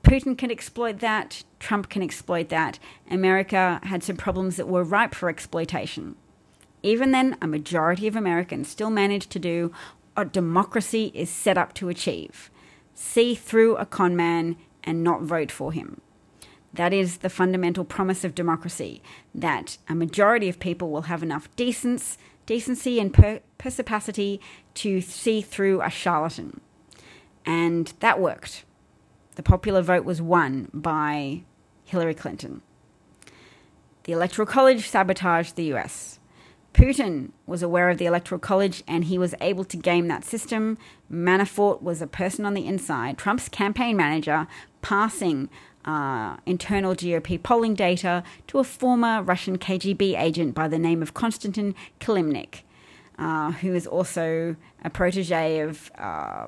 Putin 0.03 0.37
can 0.37 0.51
exploit 0.51 0.99
that, 0.99 1.43
Trump 1.59 1.89
can 1.89 2.03
exploit 2.03 2.49
that. 2.49 2.77
America 3.09 3.79
had 3.83 4.03
some 4.03 4.17
problems 4.17 4.55
that 4.55 4.67
were 4.67 4.83
ripe 4.83 5.15
for 5.15 5.29
exploitation. 5.29 6.15
Even 6.83 7.11
then, 7.11 7.35
a 7.41 7.47
majority 7.47 8.07
of 8.07 8.15
Americans 8.15 8.69
still 8.69 8.89
managed 8.89 9.31
to 9.31 9.39
do 9.39 9.73
what 10.13 10.31
democracy 10.31 11.11
is 11.15 11.29
set 11.29 11.57
up 11.57 11.73
to 11.73 11.89
achieve 11.89 12.51
see 12.99 13.33
through 13.33 13.77
a 13.77 13.85
con 13.85 14.13
man 14.13 14.57
and 14.83 15.01
not 15.03 15.21
vote 15.21 15.51
for 15.51 15.71
him. 15.71 16.01
That 16.73 16.93
is 16.93 17.17
the 17.17 17.29
fundamental 17.29 17.83
promise 17.83 18.23
of 18.23 18.35
democracy 18.35 19.01
that 19.33 19.77
a 19.87 19.95
majority 19.95 20.49
of 20.49 20.59
people 20.59 20.91
will 20.91 21.03
have 21.03 21.23
enough 21.23 21.53
decence, 21.55 22.17
decency 22.45 22.99
and 22.99 23.13
per- 23.13 23.41
perspicacity 23.57 24.39
to 24.75 25.01
see 25.01 25.41
through 25.41 25.81
a 25.81 25.89
charlatan. 25.89 26.61
And 27.45 27.93
that 27.99 28.19
worked. 28.19 28.65
The 29.35 29.43
popular 29.43 29.81
vote 29.81 30.05
was 30.05 30.21
won 30.21 30.69
by 30.73 31.43
Hillary 31.85 32.13
Clinton. 32.13 32.61
The 34.03 34.13
Electoral 34.13 34.45
College 34.45 34.87
sabotaged 34.87 35.55
the 35.55 35.73
US. 35.73 36.19
Putin 36.73 37.31
was 37.45 37.63
aware 37.63 37.89
of 37.89 37.97
the 37.97 38.05
Electoral 38.05 38.39
College 38.39 38.83
and 38.87 39.05
he 39.05 39.17
was 39.17 39.35
able 39.41 39.63
to 39.65 39.77
game 39.77 40.07
that 40.07 40.23
system. 40.23 40.77
Manafort 41.11 41.81
was 41.81 42.01
a 42.01 42.07
person 42.07 42.45
on 42.45 42.53
the 42.53 42.67
inside, 42.67 43.17
Trump's 43.17 43.49
campaign 43.49 43.97
manager, 43.97 44.47
passing 44.81 45.49
uh, 45.85 46.37
internal 46.45 46.93
GOP 46.95 47.41
polling 47.41 47.73
data 47.73 48.23
to 48.47 48.59
a 48.59 48.63
former 48.63 49.21
Russian 49.21 49.57
KGB 49.57 50.19
agent 50.19 50.53
by 50.53 50.67
the 50.67 50.79
name 50.79 51.01
of 51.01 51.13
Konstantin 51.13 51.73
Kilimnik, 51.99 52.61
uh, 53.17 53.51
who 53.53 53.73
is 53.73 53.87
also 53.87 54.55
a 54.83 54.89
protege 54.89 55.59
of 55.59 55.91
uh, 55.97 56.47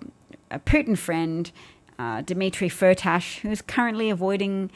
a 0.50 0.60
Putin 0.60 0.98
friend, 0.98 1.52
uh, 1.98 2.22
Dmitry 2.22 2.70
Firtash, 2.70 3.40
who 3.40 3.50
is 3.50 3.62
currently 3.62 4.10
avoiding 4.10 4.70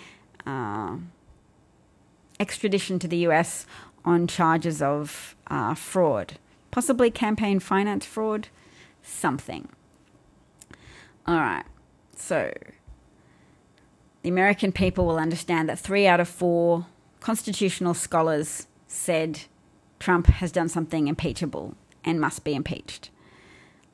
uh, 0.45 0.97
extradition 2.39 2.99
to 2.99 3.07
the 3.07 3.17
US 3.27 3.65
on 4.03 4.27
charges 4.27 4.81
of 4.81 5.35
fraud, 5.75 6.37
possibly 6.71 7.11
campaign 7.11 7.59
finance 7.59 8.05
fraud, 8.05 8.49
something. 9.01 9.67
All 11.27 11.39
right, 11.39 11.65
so 12.15 12.51
the 14.25 14.29
American 14.29 14.71
people 14.71 15.05
will 15.05 15.19
understand 15.19 15.69
that 15.69 15.77
three 15.77 16.07
out 16.07 16.19
of 16.19 16.27
four 16.27 16.87
constitutional 17.19 17.93
scholars 17.93 18.65
said 18.87 19.41
Trump 19.99 20.25
has 20.25 20.51
done 20.51 20.67
something 20.67 21.07
impeachable 21.07 21.75
and 22.03 22.19
must 22.19 22.43
be 22.43 22.55
impeached. 22.55 23.11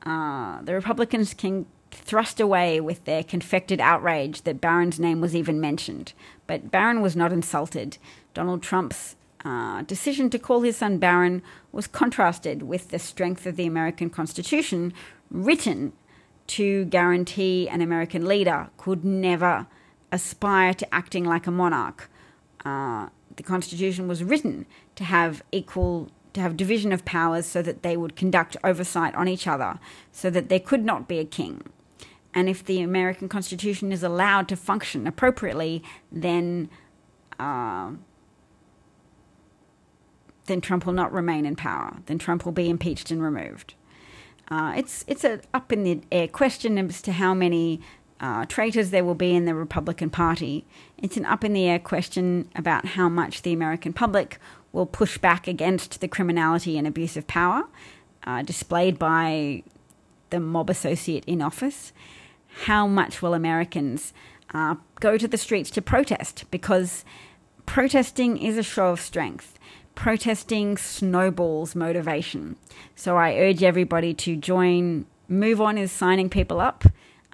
Uh, 0.06 0.62
the 0.62 0.72
Republicans 0.72 1.34
can 1.34 1.66
thrust 1.90 2.40
away 2.40 2.80
with 2.80 3.04
their 3.04 3.22
confected 3.22 3.78
outrage 3.78 4.40
that 4.44 4.58
Barron's 4.58 4.98
name 4.98 5.20
was 5.20 5.36
even 5.36 5.60
mentioned. 5.60 6.14
But 6.46 6.70
Barron 6.70 7.02
was 7.02 7.14
not 7.14 7.30
insulted. 7.30 7.98
Donald 8.32 8.62
Trump's 8.62 9.16
uh, 9.44 9.82
decision 9.82 10.30
to 10.30 10.38
call 10.38 10.62
his 10.62 10.78
son 10.78 10.96
Barron 10.96 11.42
was 11.72 11.86
contrasted 11.86 12.62
with 12.62 12.88
the 12.88 12.98
strength 12.98 13.44
of 13.44 13.56
the 13.56 13.66
American 13.66 14.08
Constitution, 14.08 14.94
written 15.30 15.92
to 16.46 16.86
guarantee 16.86 17.68
an 17.68 17.82
American 17.82 18.24
leader 18.24 18.70
could 18.78 19.04
never 19.04 19.66
aspire 20.12 20.74
to 20.74 20.94
acting 20.94 21.24
like 21.24 21.46
a 21.46 21.50
monarch. 21.50 22.08
Uh, 22.64 23.08
the 23.36 23.42
Constitution 23.42 24.06
was 24.06 24.22
written 24.22 24.66
to 24.94 25.04
have 25.04 25.42
equal 25.50 26.10
to 26.34 26.40
have 26.40 26.56
division 26.56 26.92
of 26.92 27.04
powers 27.04 27.44
so 27.44 27.60
that 27.60 27.82
they 27.82 27.94
would 27.96 28.16
conduct 28.16 28.56
oversight 28.64 29.14
on 29.14 29.28
each 29.28 29.46
other, 29.46 29.78
so 30.12 30.30
that 30.30 30.48
there 30.48 30.60
could 30.60 30.84
not 30.84 31.06
be 31.06 31.18
a 31.18 31.24
king. 31.24 31.62
And 32.34 32.48
if 32.48 32.64
the 32.64 32.80
American 32.80 33.28
Constitution 33.28 33.92
is 33.92 34.02
allowed 34.02 34.48
to 34.48 34.56
function 34.56 35.06
appropriately, 35.06 35.82
then 36.10 36.70
uh, 37.38 37.92
then 40.46 40.60
Trump 40.60 40.86
will 40.86 40.92
not 40.92 41.12
remain 41.12 41.46
in 41.46 41.56
power. 41.56 41.98
Then 42.06 42.18
Trump 42.18 42.44
will 42.44 42.52
be 42.52 42.68
impeached 42.68 43.10
and 43.10 43.22
removed. 43.22 43.74
Uh, 44.48 44.74
it's 44.76 45.04
it's 45.06 45.24
a 45.24 45.40
up 45.54 45.72
in 45.72 45.82
the 45.84 46.00
air 46.10 46.28
question 46.28 46.78
as 46.78 47.02
to 47.02 47.12
how 47.12 47.34
many 47.34 47.80
uh, 48.22 48.46
traitors 48.46 48.90
there 48.90 49.04
will 49.04 49.16
be 49.16 49.34
in 49.34 49.44
the 49.44 49.54
Republican 49.54 50.08
Party. 50.08 50.64
It's 50.96 51.16
an 51.16 51.26
up 51.26 51.44
in 51.44 51.52
the 51.52 51.66
air 51.66 51.80
question 51.80 52.48
about 52.54 52.86
how 52.96 53.08
much 53.08 53.42
the 53.42 53.52
American 53.52 53.92
public 53.92 54.38
will 54.72 54.86
push 54.86 55.18
back 55.18 55.48
against 55.48 56.00
the 56.00 56.08
criminality 56.08 56.78
and 56.78 56.86
abuse 56.86 57.16
of 57.16 57.26
power 57.26 57.64
uh, 58.24 58.42
displayed 58.42 58.98
by 58.98 59.62
the 60.30 60.40
mob 60.40 60.70
associate 60.70 61.24
in 61.26 61.42
office. 61.42 61.92
How 62.66 62.86
much 62.86 63.20
will 63.20 63.34
Americans 63.34 64.14
uh, 64.54 64.76
go 65.00 65.18
to 65.18 65.26
the 65.26 65.36
streets 65.36 65.70
to 65.72 65.82
protest? 65.82 66.44
Because 66.50 67.04
protesting 67.66 68.36
is 68.38 68.56
a 68.56 68.62
show 68.62 68.90
of 68.90 69.00
strength. 69.00 69.58
protesting 69.94 70.76
snowballs 70.76 71.74
motivation. 71.74 72.56
So 72.94 73.16
I 73.16 73.36
urge 73.36 73.62
everybody 73.62 74.14
to 74.14 74.36
join. 74.36 75.06
Move 75.28 75.60
On 75.60 75.78
is 75.78 75.92
signing 75.92 76.28
people 76.28 76.60
up. 76.60 76.84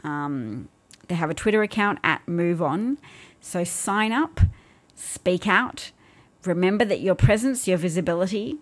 Um, 0.04 0.68
they 1.08 1.14
have 1.14 1.30
a 1.30 1.34
Twitter 1.34 1.62
account 1.62 1.98
at 2.04 2.26
Move 2.28 2.62
On. 2.62 2.98
So 3.40 3.64
sign 3.64 4.12
up, 4.12 4.40
speak 4.94 5.46
out. 5.46 5.90
Remember 6.44 6.84
that 6.84 7.00
your 7.00 7.14
presence, 7.14 7.66
your 7.66 7.78
visibility, 7.78 8.58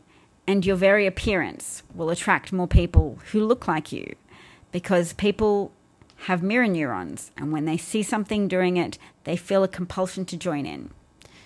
and 0.46 0.64
your 0.64 0.76
very 0.76 1.06
appearance 1.06 1.82
will 1.94 2.10
attract 2.10 2.52
more 2.52 2.68
people 2.68 3.18
who 3.32 3.44
look 3.44 3.68
like 3.68 3.92
you 3.92 4.14
because 4.72 5.12
people 5.12 5.72
have 6.24 6.42
mirror 6.42 6.66
neurons, 6.66 7.30
and 7.36 7.52
when 7.52 7.66
they 7.66 7.76
see 7.76 8.02
something 8.02 8.48
doing 8.48 8.76
it, 8.76 8.98
they 9.24 9.36
feel 9.36 9.62
a 9.62 9.68
compulsion 9.68 10.24
to 10.24 10.36
join 10.36 10.64
in. 10.64 10.90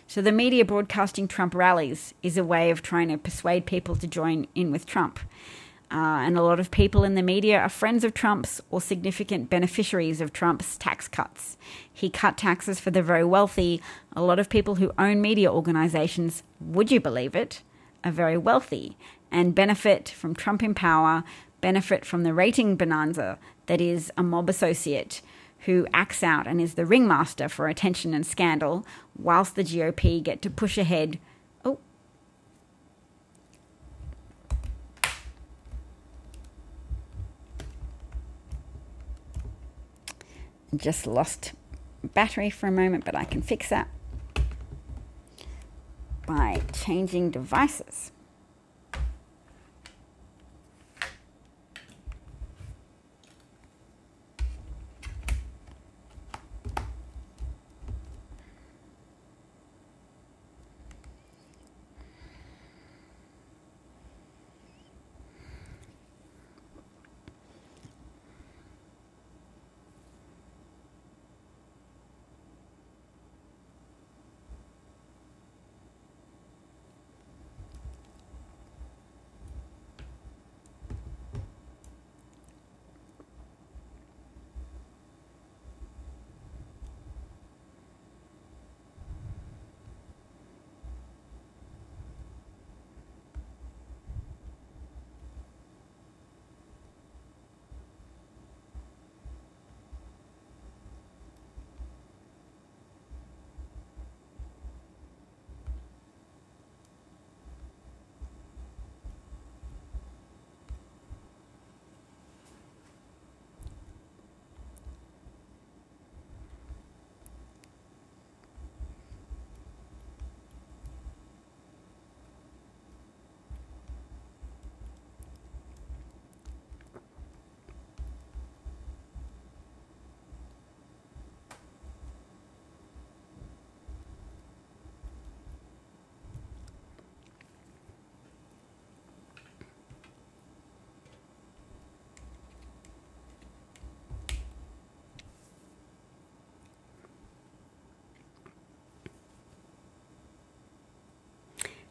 So 0.07 0.20
the 0.20 0.32
media 0.32 0.64
broadcasting 0.64 1.28
Trump 1.28 1.55
rallies 1.55 2.14
is 2.22 2.36
a 2.36 2.44
way 2.44 2.70
of 2.70 2.82
trying 2.82 3.09
to 3.09 3.18
persuade 3.18 3.66
people 3.66 3.96
to 3.96 4.07
join 4.07 4.46
in 4.55 4.70
with 4.70 4.86
Trump. 4.86 5.20
Uh, 5.93 6.22
and 6.22 6.38
a 6.38 6.43
lot 6.43 6.61
of 6.61 6.70
people 6.70 7.03
in 7.03 7.16
the 7.16 7.22
media 7.22 7.59
are 7.59 7.68
friends 7.68 8.05
of 8.05 8.14
Trump's 8.14 8.61
or 8.70 8.80
significant 8.80 9.51
beneficiaries 9.51 10.20
of 10.20 10.32
Trump's 10.32 10.78
tax 10.78 11.09
cuts. 11.09 11.57
He 11.93 12.09
cut 12.09 12.36
taxes 12.36 12.78
for 12.78 12.93
the 12.93 13.03
very 13.03 13.24
wealthy. 13.24 13.82
A 14.14 14.22
lot 14.22 14.38
of 14.38 14.49
people 14.49 14.76
who 14.76 14.93
own 14.99 15.20
media 15.20 15.53
organizations, 15.53 16.45
would 16.61 16.93
you 16.93 17.01
believe 17.01 17.34
it, 17.34 17.62
are 18.05 18.12
very 18.12 18.38
wealthy 18.38 18.97
and 19.32 19.55
benefit 19.55 20.09
from 20.09 20.34
Trump 20.34 20.62
in 20.62 20.74
power, 20.74 21.24
benefit 21.61 22.05
from 22.05 22.22
the 22.22 22.34
rating 22.34 22.76
bonanza 22.76 23.38
that 23.66 23.80
is 23.80 24.12
a 24.16 24.22
mob 24.22 24.49
associate 24.49 25.22
who 25.66 25.86
acts 25.93 26.22
out 26.22 26.47
and 26.47 26.61
is 26.61 26.74
the 26.74 26.86
ringmaster 26.86 27.49
for 27.49 27.68
attention 27.68 28.14
and 28.14 28.26
scandal, 28.26 28.86
whilst 29.16 29.57
the 29.57 29.64
GOP 29.64 30.22
get 30.22 30.41
to 30.43 30.51
push 30.51 30.78
ahead. 30.78 31.18
Oh. 31.64 31.78
Just 40.75 41.07
lost 41.07 41.53
battery 42.14 42.51
for 42.51 42.66
a 42.66 42.73
moment, 42.73 43.05
but 43.05 43.14
I 43.14 43.25
can 43.25 43.43
fix 43.43 43.68
that 43.71 43.89
by 46.27 46.62
changing 46.73 47.31
devices. 47.31 48.12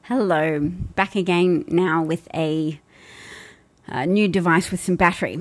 Hello, 0.09 0.59
back 0.95 1.15
again 1.15 1.65
now 1.67 2.01
with 2.01 2.27
a, 2.33 2.81
a 3.85 4.07
new 4.07 4.27
device 4.27 4.71
with 4.71 4.79
some 4.79 4.95
battery. 4.95 5.37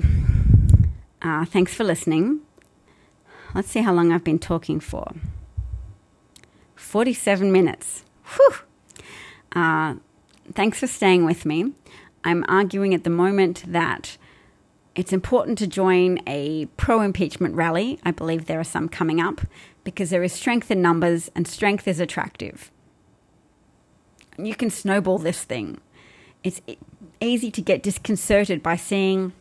Uh, 1.23 1.43
thanks 1.45 1.73
for 1.73 1.83
listening. 1.83 2.41
Let's 3.55 3.71
see 3.71 3.81
how 3.81 3.91
long 3.91 4.11
I've 4.11 4.23
been 4.23 4.37
talking 4.37 4.79
for. 4.79 5.11
47 6.75 7.51
minutes. 7.51 8.05
Whew. 8.35 8.53
Uh, 9.53 9.95
thanks 10.53 10.79
for 10.79 10.85
staying 10.85 11.25
with 11.25 11.47
me. 11.47 11.73
I'm 12.23 12.45
arguing 12.47 12.93
at 12.93 13.03
the 13.03 13.09
moment 13.09 13.63
that 13.65 14.17
it's 14.93 15.11
important 15.11 15.57
to 15.57 15.65
join 15.65 16.19
a 16.27 16.67
pro 16.77 17.01
impeachment 17.01 17.55
rally. 17.55 17.97
I 18.03 18.11
believe 18.11 18.45
there 18.45 18.59
are 18.59 18.63
some 18.63 18.87
coming 18.87 19.19
up 19.19 19.41
because 19.83 20.11
there 20.11 20.21
is 20.21 20.31
strength 20.31 20.69
in 20.69 20.79
numbers 20.79 21.31
and 21.33 21.47
strength 21.47 21.87
is 21.87 21.99
attractive 21.99 22.69
you 24.47 24.55
can 24.55 24.69
snowball 24.69 25.17
this 25.17 25.43
thing. 25.43 25.79
It's 26.43 26.61
easy 27.19 27.51
to 27.51 27.61
get 27.61 27.83
disconcerted 27.83 28.63
by 28.63 28.75
seeing 28.75 29.33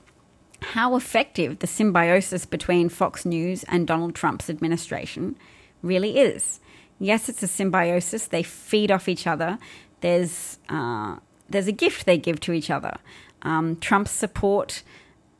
how 0.60 0.96
effective 0.96 1.60
the 1.60 1.66
symbiosis 1.66 2.44
between 2.44 2.88
Fox 2.88 3.24
News 3.24 3.64
and 3.64 3.86
Donald 3.86 4.14
Trump's 4.14 4.50
administration 4.50 5.36
really 5.82 6.18
is. 6.18 6.60
Yes, 6.98 7.28
it's 7.28 7.42
a 7.42 7.46
symbiosis. 7.46 8.26
They 8.26 8.42
feed 8.42 8.90
off 8.90 9.08
each 9.08 9.26
other. 9.26 9.58
There's 10.00 10.58
uh, 10.68 11.16
there's 11.48 11.68
a 11.68 11.72
gift 11.72 12.06
they 12.06 12.18
give 12.18 12.40
to 12.40 12.52
each 12.52 12.70
other. 12.70 12.96
Um, 13.42 13.76
Trump's 13.76 14.10
support 14.10 14.82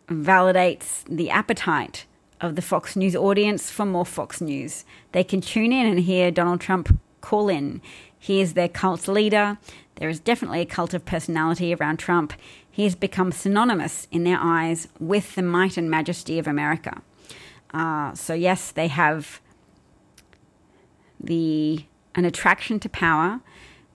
validates 0.07 1.05
the 1.05 1.31
appetite 1.31 2.07
of 2.41 2.55
the 2.55 2.63
Fox 2.63 2.95
News 2.97 3.17
audience 3.17 3.71
for 3.71 3.85
more 3.85 4.07
Fox 4.07 4.41
News. 4.41 4.85
They 5.13 5.25
can 5.25 5.41
tune 5.41 5.73
in 5.73 5.87
and 5.87 6.01
hear 6.01 6.31
Donald 6.31 6.61
Trump 6.61 6.99
call 7.21 7.49
in. 7.49 7.83
He 8.19 8.41
is 8.41 8.55
their 8.55 8.69
cult 8.69 9.09
leader. 9.09 9.59
There 9.97 10.09
is 10.09 10.21
definitely 10.21 10.61
a 10.61 10.67
cult 10.67 10.95
of 10.95 11.05
personality 11.05 11.75
around 11.75 11.99
Trump. 11.99 12.33
He 12.71 12.85
has 12.85 12.95
become 12.95 13.33
synonymous 13.33 14.07
in 14.11 14.25
their 14.25 14.39
eyes 14.41 14.89
with 15.01 15.35
the 15.35 15.43
might 15.43 15.77
and 15.77 15.91
majesty 15.91 16.39
of 16.39 16.47
America. 16.47 17.03
Uh, 17.75 18.15
so, 18.15 18.35
yes, 18.35 18.71
they 18.71 18.89
have 18.89 19.41
the 21.21 21.85
an 22.15 22.25
attraction 22.25 22.81
to 22.81 22.89
power. 22.89 23.41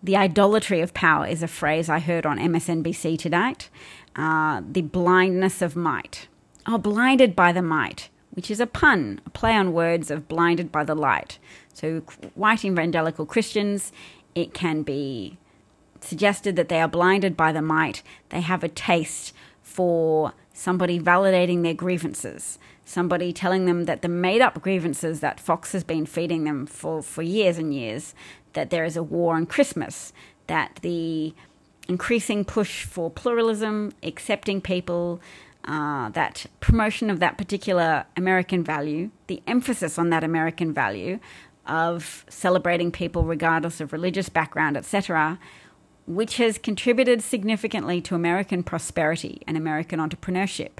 The 0.01 0.17
idolatry 0.17 0.81
of 0.81 0.93
power 0.93 1.25
is 1.25 1.43
a 1.43 1.47
phrase 1.47 1.89
I 1.89 1.99
heard 1.99 2.25
on 2.25 2.37
MSNBC 2.37 3.17
tonight. 3.17 3.69
Uh, 4.15 4.61
the 4.69 4.81
blindness 4.81 5.61
of 5.61 5.75
might. 5.75 6.27
Oh, 6.65 6.77
blinded 6.77 7.35
by 7.35 7.51
the 7.51 7.61
might, 7.61 8.09
which 8.31 8.51
is 8.51 8.59
a 8.59 8.67
pun, 8.67 9.21
a 9.25 9.29
play 9.29 9.53
on 9.53 9.73
words 9.73 10.11
of 10.11 10.27
blinded 10.27 10.71
by 10.71 10.83
the 10.83 10.95
light. 10.95 11.39
So, 11.73 12.01
white 12.35 12.63
evangelical 12.63 13.25
Christians, 13.25 13.91
it 14.35 14.53
can 14.53 14.83
be 14.83 15.37
suggested 16.01 16.55
that 16.55 16.69
they 16.69 16.79
are 16.79 16.87
blinded 16.87 17.35
by 17.35 17.51
the 17.51 17.61
might. 17.61 18.03
They 18.29 18.41
have 18.41 18.63
a 18.63 18.69
taste 18.69 19.33
for 19.61 20.33
somebody 20.53 20.99
validating 20.99 21.63
their 21.63 21.73
grievances, 21.73 22.59
somebody 22.85 23.33
telling 23.33 23.65
them 23.65 23.85
that 23.85 24.01
the 24.01 24.09
made 24.09 24.41
up 24.41 24.61
grievances 24.61 25.19
that 25.21 25.39
Fox 25.39 25.71
has 25.71 25.83
been 25.83 26.05
feeding 26.05 26.43
them 26.43 26.65
for, 26.65 27.01
for 27.01 27.21
years 27.21 27.57
and 27.57 27.73
years, 27.73 28.13
that 28.53 28.69
there 28.69 28.85
is 28.85 28.95
a 28.95 29.03
war 29.03 29.35
on 29.35 29.45
Christmas, 29.45 30.13
that 30.47 30.79
the 30.81 31.33
increasing 31.87 32.45
push 32.45 32.83
for 32.83 33.09
pluralism, 33.09 33.93
accepting 34.03 34.61
people, 34.61 35.19
uh, 35.65 36.09
that 36.09 36.45
promotion 36.59 37.09
of 37.09 37.19
that 37.19 37.37
particular 37.37 38.05
American 38.17 38.63
value, 38.63 39.09
the 39.27 39.41
emphasis 39.47 39.97
on 39.97 40.09
that 40.09 40.23
American 40.23 40.73
value, 40.73 41.19
of 41.65 42.25
celebrating 42.29 42.91
people 42.91 43.23
regardless 43.23 43.79
of 43.79 43.93
religious 43.93 44.29
background, 44.29 44.77
etc., 44.77 45.39
which 46.05 46.37
has 46.37 46.57
contributed 46.57 47.21
significantly 47.21 48.01
to 48.01 48.15
American 48.15 48.63
prosperity 48.63 49.41
and 49.47 49.55
American 49.55 49.99
entrepreneurship, 49.99 50.79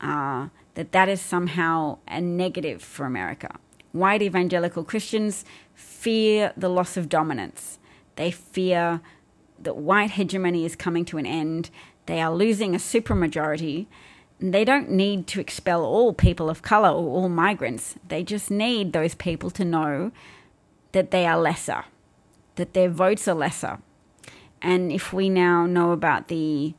uh, 0.00 0.48
that 0.74 0.92
that 0.92 1.08
is 1.08 1.20
somehow 1.20 1.98
a 2.06 2.20
negative 2.20 2.82
for 2.82 3.04
America. 3.06 3.56
White 3.92 4.22
evangelical 4.22 4.84
Christians 4.84 5.44
fear 5.74 6.52
the 6.56 6.68
loss 6.68 6.96
of 6.96 7.08
dominance. 7.08 7.78
They 8.16 8.30
fear 8.30 9.00
that 9.60 9.76
white 9.76 10.12
hegemony 10.12 10.64
is 10.64 10.76
coming 10.76 11.04
to 11.06 11.18
an 11.18 11.26
end. 11.26 11.70
They 12.06 12.20
are 12.20 12.34
losing 12.34 12.74
a 12.74 12.78
supermajority. 12.78 13.86
They 14.52 14.64
don't 14.66 14.90
need 14.90 15.26
to 15.28 15.40
expel 15.40 15.82
all 15.82 16.12
people 16.12 16.50
of 16.50 16.60
color 16.60 16.90
or 16.90 17.08
all 17.08 17.28
migrants. 17.30 17.94
They 18.06 18.22
just 18.22 18.50
need 18.50 18.92
those 18.92 19.14
people 19.14 19.48
to 19.50 19.64
know 19.64 20.12
that 20.92 21.10
they 21.10 21.24
are 21.26 21.38
lesser, 21.38 21.86
that 22.56 22.74
their 22.74 22.90
votes 22.90 23.26
are 23.26 23.34
lesser. 23.34 23.78
And 24.60 24.92
if 24.92 25.14
we 25.14 25.30
now 25.30 25.64
know 25.64 25.92
about 25.92 26.28
the 26.28 26.74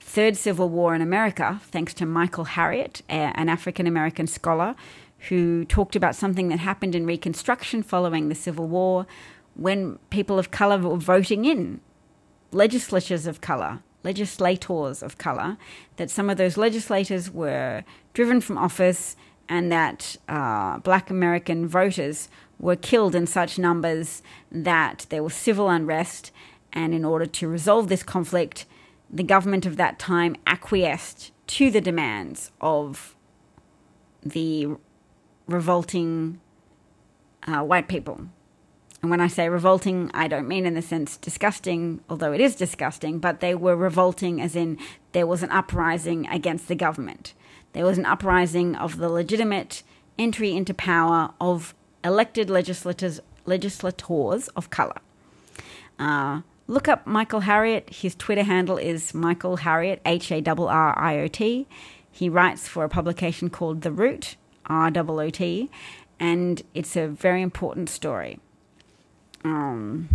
Third 0.00 0.34
Civil 0.38 0.70
War 0.70 0.94
in 0.94 1.02
America, 1.02 1.60
thanks 1.64 1.92
to 1.94 2.06
Michael 2.06 2.46
Harriot, 2.46 3.02
an 3.10 3.50
African 3.50 3.86
American 3.86 4.26
scholar 4.26 4.74
who 5.28 5.66
talked 5.66 5.96
about 5.96 6.14
something 6.14 6.48
that 6.48 6.60
happened 6.60 6.94
in 6.94 7.04
Reconstruction 7.04 7.82
following 7.82 8.30
the 8.30 8.34
Civil 8.34 8.66
War 8.66 9.06
when 9.54 9.98
people 10.08 10.38
of 10.38 10.50
color 10.50 10.78
were 10.78 10.96
voting 10.96 11.44
in 11.44 11.80
legislatures 12.50 13.26
of 13.26 13.42
color, 13.42 13.80
legislators 14.04 15.02
of 15.02 15.18
color, 15.18 15.56
that 15.96 16.10
some 16.10 16.30
of 16.30 16.36
those 16.36 16.56
legislators 16.56 17.30
were 17.30 17.82
driven 18.12 18.40
from 18.40 18.58
office 18.58 19.16
and 19.48 19.72
that 19.72 20.16
uh, 20.28 20.78
black 20.78 21.10
American 21.10 21.66
voters 21.66 22.28
were 22.58 22.76
killed 22.76 23.14
in 23.14 23.26
such 23.26 23.58
numbers 23.58 24.22
that 24.50 25.06
there 25.08 25.22
was 25.22 25.34
civil 25.34 25.68
unrest. 25.68 26.30
And 26.72 26.94
in 26.94 27.04
order 27.04 27.26
to 27.26 27.48
resolve 27.48 27.88
this 27.88 28.02
conflict, 28.02 28.66
the 29.10 29.22
government 29.22 29.66
of 29.66 29.76
that 29.76 29.98
time 29.98 30.36
acquiesced 30.46 31.32
to 31.46 31.70
the 31.70 31.80
demands 31.80 32.50
of 32.60 33.14
the 34.22 34.68
revolting 35.46 36.40
uh, 37.46 37.62
white 37.62 37.88
people. 37.88 38.28
And 39.04 39.10
when 39.10 39.20
I 39.20 39.28
say 39.28 39.50
revolting, 39.50 40.10
I 40.14 40.28
don't 40.28 40.48
mean 40.48 40.64
in 40.64 40.72
the 40.72 40.80
sense 40.80 41.18
disgusting, 41.18 42.00
although 42.08 42.32
it 42.32 42.40
is 42.40 42.56
disgusting, 42.56 43.18
but 43.18 43.40
they 43.40 43.54
were 43.54 43.76
revolting 43.76 44.40
as 44.40 44.56
in 44.56 44.78
there 45.12 45.26
was 45.26 45.42
an 45.42 45.50
uprising 45.50 46.26
against 46.28 46.68
the 46.68 46.74
government. 46.74 47.34
There 47.74 47.84
was 47.84 47.98
an 47.98 48.06
uprising 48.06 48.74
of 48.74 48.96
the 48.96 49.10
legitimate 49.10 49.82
entry 50.18 50.56
into 50.56 50.72
power 50.72 51.34
of 51.38 51.74
elected 52.02 52.48
legislators, 52.48 53.20
legislators 53.44 54.48
of 54.56 54.70
color. 54.70 54.96
Uh, 55.98 56.40
look 56.66 56.88
up 56.88 57.06
Michael 57.06 57.42
Harriot. 57.42 57.90
His 57.90 58.14
Twitter 58.14 58.44
handle 58.44 58.78
is 58.78 59.12
Michael 59.12 59.58
Harriot, 59.58 60.00
H 60.06 60.32
A 60.32 60.42
R 60.46 60.66
R 60.70 60.98
I 60.98 61.18
O 61.18 61.26
T. 61.28 61.66
He 62.10 62.30
writes 62.30 62.66
for 62.66 62.84
a 62.84 62.88
publication 62.88 63.50
called 63.50 63.82
The 63.82 63.92
Root, 63.92 64.36
R 64.64 64.90
O 64.96 65.20
O 65.20 65.28
T, 65.28 65.70
and 66.18 66.62
it's 66.72 66.96
a 66.96 67.06
very 67.06 67.42
important 67.42 67.90
story. 67.90 68.40
Um, 69.44 70.08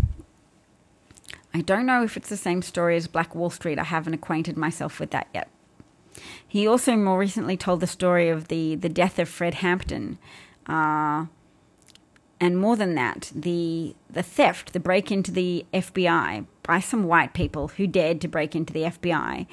I 1.54 1.62
don't 1.62 1.86
know 1.86 2.04
if 2.04 2.18
it's 2.18 2.30
the 2.30 2.38
same 2.38 2.62
story 2.62 2.96
as 2.96 3.08
Black 3.08 3.34
Wall 3.36 3.50
Street. 3.50 3.80
I 3.80 3.84
haven't 3.84 4.14
acquainted 4.14 4.58
myself 4.58 5.00
with 5.00 5.12
that 5.12 5.28
yet. 5.34 5.50
He 6.48 6.68
also 6.68 6.96
more 6.96 7.20
recently 7.20 7.58
told 7.58 7.80
the 7.80 7.88
story 7.88 8.30
of 8.30 8.48
the, 8.48 8.76
the 8.76 8.90
death 8.90 9.20
of 9.20 9.30
Fred 9.30 9.56
Hampton. 9.56 10.18
Uh, 10.68 11.26
and 12.40 12.58
more 12.58 12.76
than 12.76 12.96
that, 12.96 13.32
the, 13.36 13.96
the 14.10 14.24
theft, 14.24 14.74
the 14.74 14.80
break 14.80 15.12
into 15.12 15.32
the 15.32 15.66
FBI 15.74 16.46
by 16.64 16.80
some 16.80 17.04
white 17.04 17.34
people 17.34 17.70
who 17.70 17.88
dared 17.88 18.22
to 18.22 18.28
break 18.28 18.56
into 18.56 18.74
the 18.74 18.84
FBI 18.84 19.46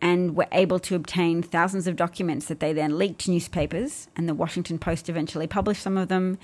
and 0.00 0.34
were 0.34 0.48
able 0.52 0.78
to 0.78 0.94
obtain 0.94 1.42
thousands 1.42 1.86
of 1.86 1.96
documents 1.96 2.46
that 2.46 2.60
they 2.60 2.72
then 2.72 2.96
leaked 2.96 3.20
to 3.22 3.30
newspapers. 3.30 4.08
And 4.16 4.28
the 4.28 4.34
Washington 4.34 4.78
Post 4.78 5.08
eventually 5.08 5.46
published 5.46 5.82
some 5.82 5.98
of 5.98 6.08
them 6.08 6.38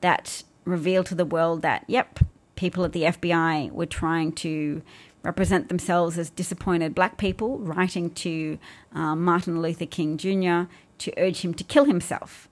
that 0.00 0.42
revealed 0.64 1.06
to 1.06 1.14
the 1.14 1.24
world 1.24 1.62
that, 1.62 1.84
yep, 1.86 2.20
people 2.62 2.84
at 2.84 2.92
the 2.92 3.02
FBI 3.02 3.72
were 3.72 3.86
trying 3.86 4.30
to 4.30 4.82
represent 5.24 5.68
themselves 5.68 6.16
as 6.16 6.30
disappointed 6.30 6.94
black 6.94 7.18
people, 7.18 7.58
writing 7.58 8.08
to 8.10 8.56
uh, 8.94 9.16
Martin 9.16 9.60
Luther 9.60 9.84
King 9.84 10.16
Jr. 10.16 10.72
to 10.98 11.12
urge 11.16 11.40
him 11.40 11.54
to 11.54 11.64
kill 11.64 11.86
himself. 11.86 12.48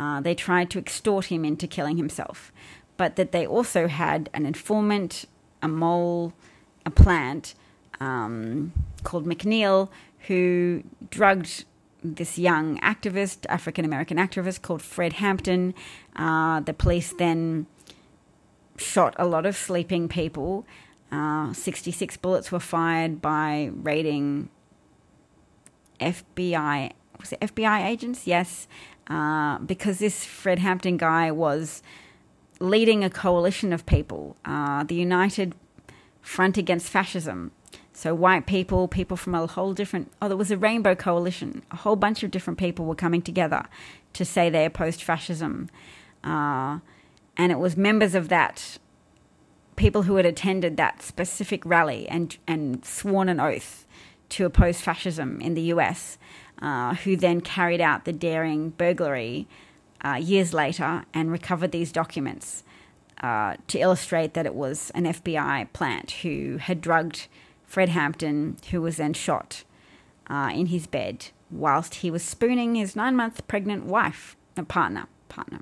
Uh, 0.00 0.20
they 0.20 0.34
tried 0.34 0.68
to 0.70 0.80
extort 0.80 1.26
him 1.26 1.44
into 1.44 1.68
killing 1.68 1.96
himself, 1.96 2.50
but 2.96 3.14
that 3.14 3.30
they 3.30 3.46
also 3.46 3.86
had 3.86 4.28
an 4.34 4.46
informant, 4.46 5.26
a 5.62 5.68
mole, 5.68 6.32
a 6.84 6.90
plant 6.90 7.54
um, 8.00 8.72
called 9.04 9.26
McNeil 9.26 9.88
who 10.26 10.82
drugged 11.08 11.64
this 12.02 12.36
young 12.36 12.80
activist, 12.80 13.46
African 13.48 13.84
American 13.84 14.16
activist 14.16 14.62
called 14.62 14.82
Fred 14.82 15.12
Hampton. 15.12 15.72
Uh, 16.16 16.58
the 16.58 16.74
police 16.74 17.12
then 17.16 17.68
shot 18.78 19.14
a 19.18 19.26
lot 19.26 19.46
of 19.46 19.56
sleeping 19.56 20.08
people. 20.08 20.66
Uh, 21.10 21.52
66 21.52 22.16
bullets 22.16 22.50
were 22.50 22.60
fired 22.60 23.22
by 23.22 23.70
raiding 23.74 24.48
FBI. 26.00 26.92
Was 27.20 27.32
it 27.32 27.40
FBI 27.40 27.86
agents? 27.86 28.26
Yes. 28.26 28.66
Uh, 29.08 29.58
because 29.58 29.98
this 29.98 30.24
Fred 30.24 30.58
Hampton 30.58 30.96
guy 30.96 31.30
was 31.30 31.82
leading 32.58 33.04
a 33.04 33.10
coalition 33.10 33.72
of 33.72 33.86
people, 33.86 34.36
uh, 34.44 34.82
the 34.82 34.94
United 34.94 35.54
Front 36.22 36.56
Against 36.58 36.88
Fascism. 36.88 37.52
So, 37.92 38.14
white 38.14 38.46
people, 38.46 38.88
people 38.88 39.16
from 39.16 39.34
a 39.34 39.46
whole 39.46 39.72
different, 39.72 40.12
oh, 40.20 40.28
there 40.28 40.36
was 40.36 40.50
a 40.50 40.58
rainbow 40.58 40.94
coalition. 40.94 41.62
A 41.70 41.76
whole 41.76 41.96
bunch 41.96 42.22
of 42.22 42.30
different 42.30 42.58
people 42.58 42.84
were 42.84 42.94
coming 42.94 43.22
together 43.22 43.64
to 44.12 44.24
say 44.24 44.50
they 44.50 44.66
opposed 44.66 45.02
fascism. 45.02 45.70
Uh, 46.22 46.80
and 47.36 47.52
it 47.52 47.58
was 47.58 47.76
members 47.76 48.14
of 48.14 48.28
that 48.28 48.78
people 49.76 50.02
who 50.02 50.16
had 50.16 50.26
attended 50.26 50.76
that 50.76 51.02
specific 51.02 51.64
rally 51.64 52.08
and 52.08 52.38
and 52.46 52.84
sworn 52.84 53.28
an 53.28 53.38
oath 53.38 53.86
to 54.28 54.44
oppose 54.44 54.80
fascism 54.80 55.40
in 55.40 55.54
the 55.54 55.62
US, 55.62 56.18
uh, 56.60 56.94
who 56.94 57.16
then 57.16 57.40
carried 57.40 57.80
out 57.80 58.04
the 58.04 58.12
daring 58.12 58.70
burglary 58.70 59.46
uh, 60.04 60.14
years 60.14 60.52
later 60.52 61.04
and 61.14 61.30
recovered 61.30 61.72
these 61.72 61.92
documents 61.92 62.64
uh, 63.22 63.54
to 63.68 63.78
illustrate 63.78 64.34
that 64.34 64.46
it 64.46 64.54
was 64.54 64.90
an 64.94 65.04
FBI 65.04 65.72
plant 65.72 66.10
who 66.22 66.56
had 66.58 66.80
drugged 66.80 67.28
Fred 67.64 67.88
Hampton, 67.90 68.56
who 68.70 68.82
was 68.82 68.96
then 68.96 69.12
shot 69.12 69.64
uh, 70.28 70.50
in 70.54 70.66
his 70.66 70.86
bed 70.86 71.28
whilst 71.50 71.96
he 71.96 72.10
was 72.10 72.22
spooning 72.22 72.74
his 72.74 72.96
nine 72.96 73.14
month 73.14 73.46
pregnant 73.46 73.84
wife, 73.84 74.36
a 74.56 74.64
partner, 74.64 75.06
partner. 75.28 75.60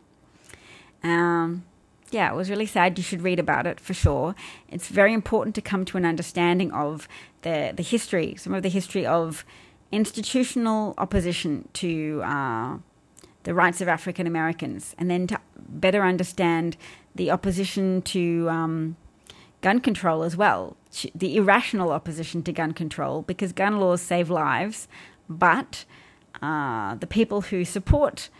Um, 1.05 1.65
yeah, 2.11 2.33
it 2.33 2.35
was 2.35 2.51
really 2.51 2.67
sad. 2.67 2.99
You 2.99 3.05
should 3.05 3.23
read 3.23 3.39
about 3.39 3.67
it 3.67 3.79
for 3.79 3.95
sure. 3.95 4.35
It's 4.69 4.89
very 4.89 5.13
important 5.13 5.55
to 5.57 5.61
come 5.61 5.85
to 5.87 5.97
an 5.97 6.05
understanding 6.05 6.73
of 6.73 7.07
the, 7.43 7.73
the 7.75 7.83
history, 7.83 8.35
some 8.37 8.55
of 8.55 8.63
the 8.63 8.69
history 8.69 9.05
of 9.07 9.45
institutional 9.93 10.95
opposition 10.99 11.69
to 11.75 12.23
uh, 12.25 12.79
the 13.45 13.55
rights 13.55 13.81
of 13.81 13.89
African 13.89 14.27
Americans, 14.27 14.95
and 14.99 15.11
then 15.11 15.27
to 15.29 15.41
better 15.57 16.03
understand 16.03 16.77
the 17.15 17.31
opposition 17.31 18.03
to 18.03 18.49
um, 18.49 18.97
gun 19.61 19.81
control 19.81 20.23
as 20.23 20.37
well, 20.37 20.77
the 21.15 21.37
irrational 21.37 21.91
opposition 21.91 22.43
to 22.43 22.53
gun 22.53 22.73
control, 22.73 23.23
because 23.23 23.53
gun 23.53 23.79
laws 23.79 24.01
save 24.01 24.31
lives, 24.31 24.89
but 25.29 25.85
uh, 26.43 26.95
the 26.97 27.07
people 27.07 27.43
who 27.43 27.65
support 27.65 28.31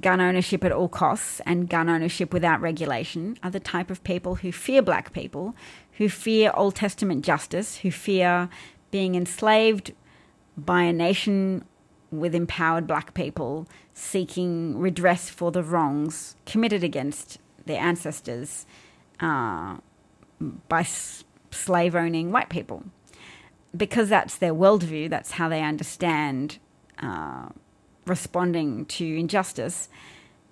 gun 0.00 0.20
ownership 0.20 0.64
at 0.64 0.72
all 0.72 0.88
costs 0.88 1.40
and 1.46 1.68
gun 1.68 1.88
ownership 1.88 2.32
without 2.32 2.60
regulation 2.60 3.38
are 3.42 3.50
the 3.50 3.60
type 3.60 3.90
of 3.90 4.04
people 4.04 4.36
who 4.36 4.52
fear 4.52 4.82
black 4.82 5.12
people, 5.12 5.54
who 5.92 6.08
fear 6.08 6.52
Old 6.54 6.74
Testament 6.74 7.24
justice, 7.24 7.78
who 7.78 7.90
fear 7.90 8.48
being 8.90 9.14
enslaved 9.14 9.92
by 10.56 10.82
a 10.82 10.92
nation 10.92 11.64
with 12.10 12.34
empowered 12.34 12.86
black 12.86 13.14
people 13.14 13.66
seeking 13.92 14.78
redress 14.78 15.28
for 15.28 15.50
the 15.50 15.62
wrongs 15.62 16.36
committed 16.44 16.84
against 16.84 17.38
their 17.64 17.80
ancestors 17.80 18.66
uh, 19.20 19.76
by 20.68 20.80
s- 20.80 21.24
slave 21.50 21.94
owning 21.94 22.30
white 22.30 22.48
people. 22.48 22.84
Because 23.76 24.08
that's 24.08 24.36
their 24.36 24.54
worldview, 24.54 25.10
that's 25.10 25.32
how 25.32 25.48
they 25.48 25.62
understand. 25.62 26.58
Uh, 26.98 27.48
responding 28.06 28.86
to 28.86 29.04
injustice, 29.04 29.88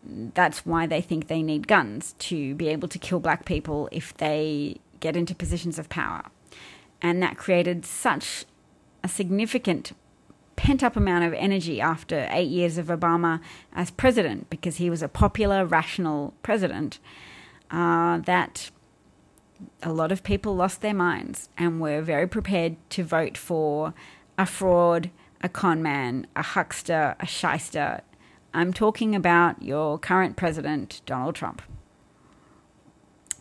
that's 0.06 0.66
why 0.66 0.86
they 0.86 1.00
think 1.00 1.28
they 1.28 1.42
need 1.42 1.66
guns 1.66 2.14
to 2.18 2.54
be 2.54 2.68
able 2.68 2.88
to 2.88 2.98
kill 2.98 3.20
black 3.20 3.44
people 3.44 3.88
if 3.90 4.14
they 4.14 4.76
get 5.00 5.16
into 5.16 5.34
positions 5.34 5.78
of 5.78 5.88
power. 5.88 6.22
And 7.00 7.22
that 7.22 7.36
created 7.36 7.84
such 7.84 8.44
a 9.02 9.08
significant 9.08 9.92
pent 10.56 10.82
up 10.82 10.96
amount 10.96 11.24
of 11.24 11.32
energy 11.34 11.80
after 11.80 12.28
eight 12.30 12.48
years 12.48 12.78
of 12.78 12.86
Obama 12.86 13.40
as 13.74 13.90
president 13.90 14.48
because 14.50 14.76
he 14.76 14.88
was 14.88 15.02
a 15.02 15.08
popular, 15.08 15.64
rational 15.64 16.34
president 16.42 16.98
uh, 17.70 18.18
that 18.18 18.70
a 19.82 19.92
lot 19.92 20.12
of 20.12 20.22
people 20.22 20.54
lost 20.54 20.80
their 20.80 20.94
minds 20.94 21.48
and 21.58 21.80
were 21.80 22.00
very 22.00 22.26
prepared 22.26 22.76
to 22.90 23.02
vote 23.02 23.36
for 23.36 23.94
a 24.38 24.46
fraud, 24.46 25.10
a 25.44 25.48
con 25.48 25.82
man, 25.82 26.26
a 26.34 26.42
huckster, 26.42 27.14
a 27.20 27.26
shyster. 27.26 28.00
I'm 28.54 28.72
talking 28.72 29.14
about 29.14 29.62
your 29.62 29.98
current 29.98 30.36
president, 30.36 31.02
Donald 31.04 31.34
Trump. 31.34 31.60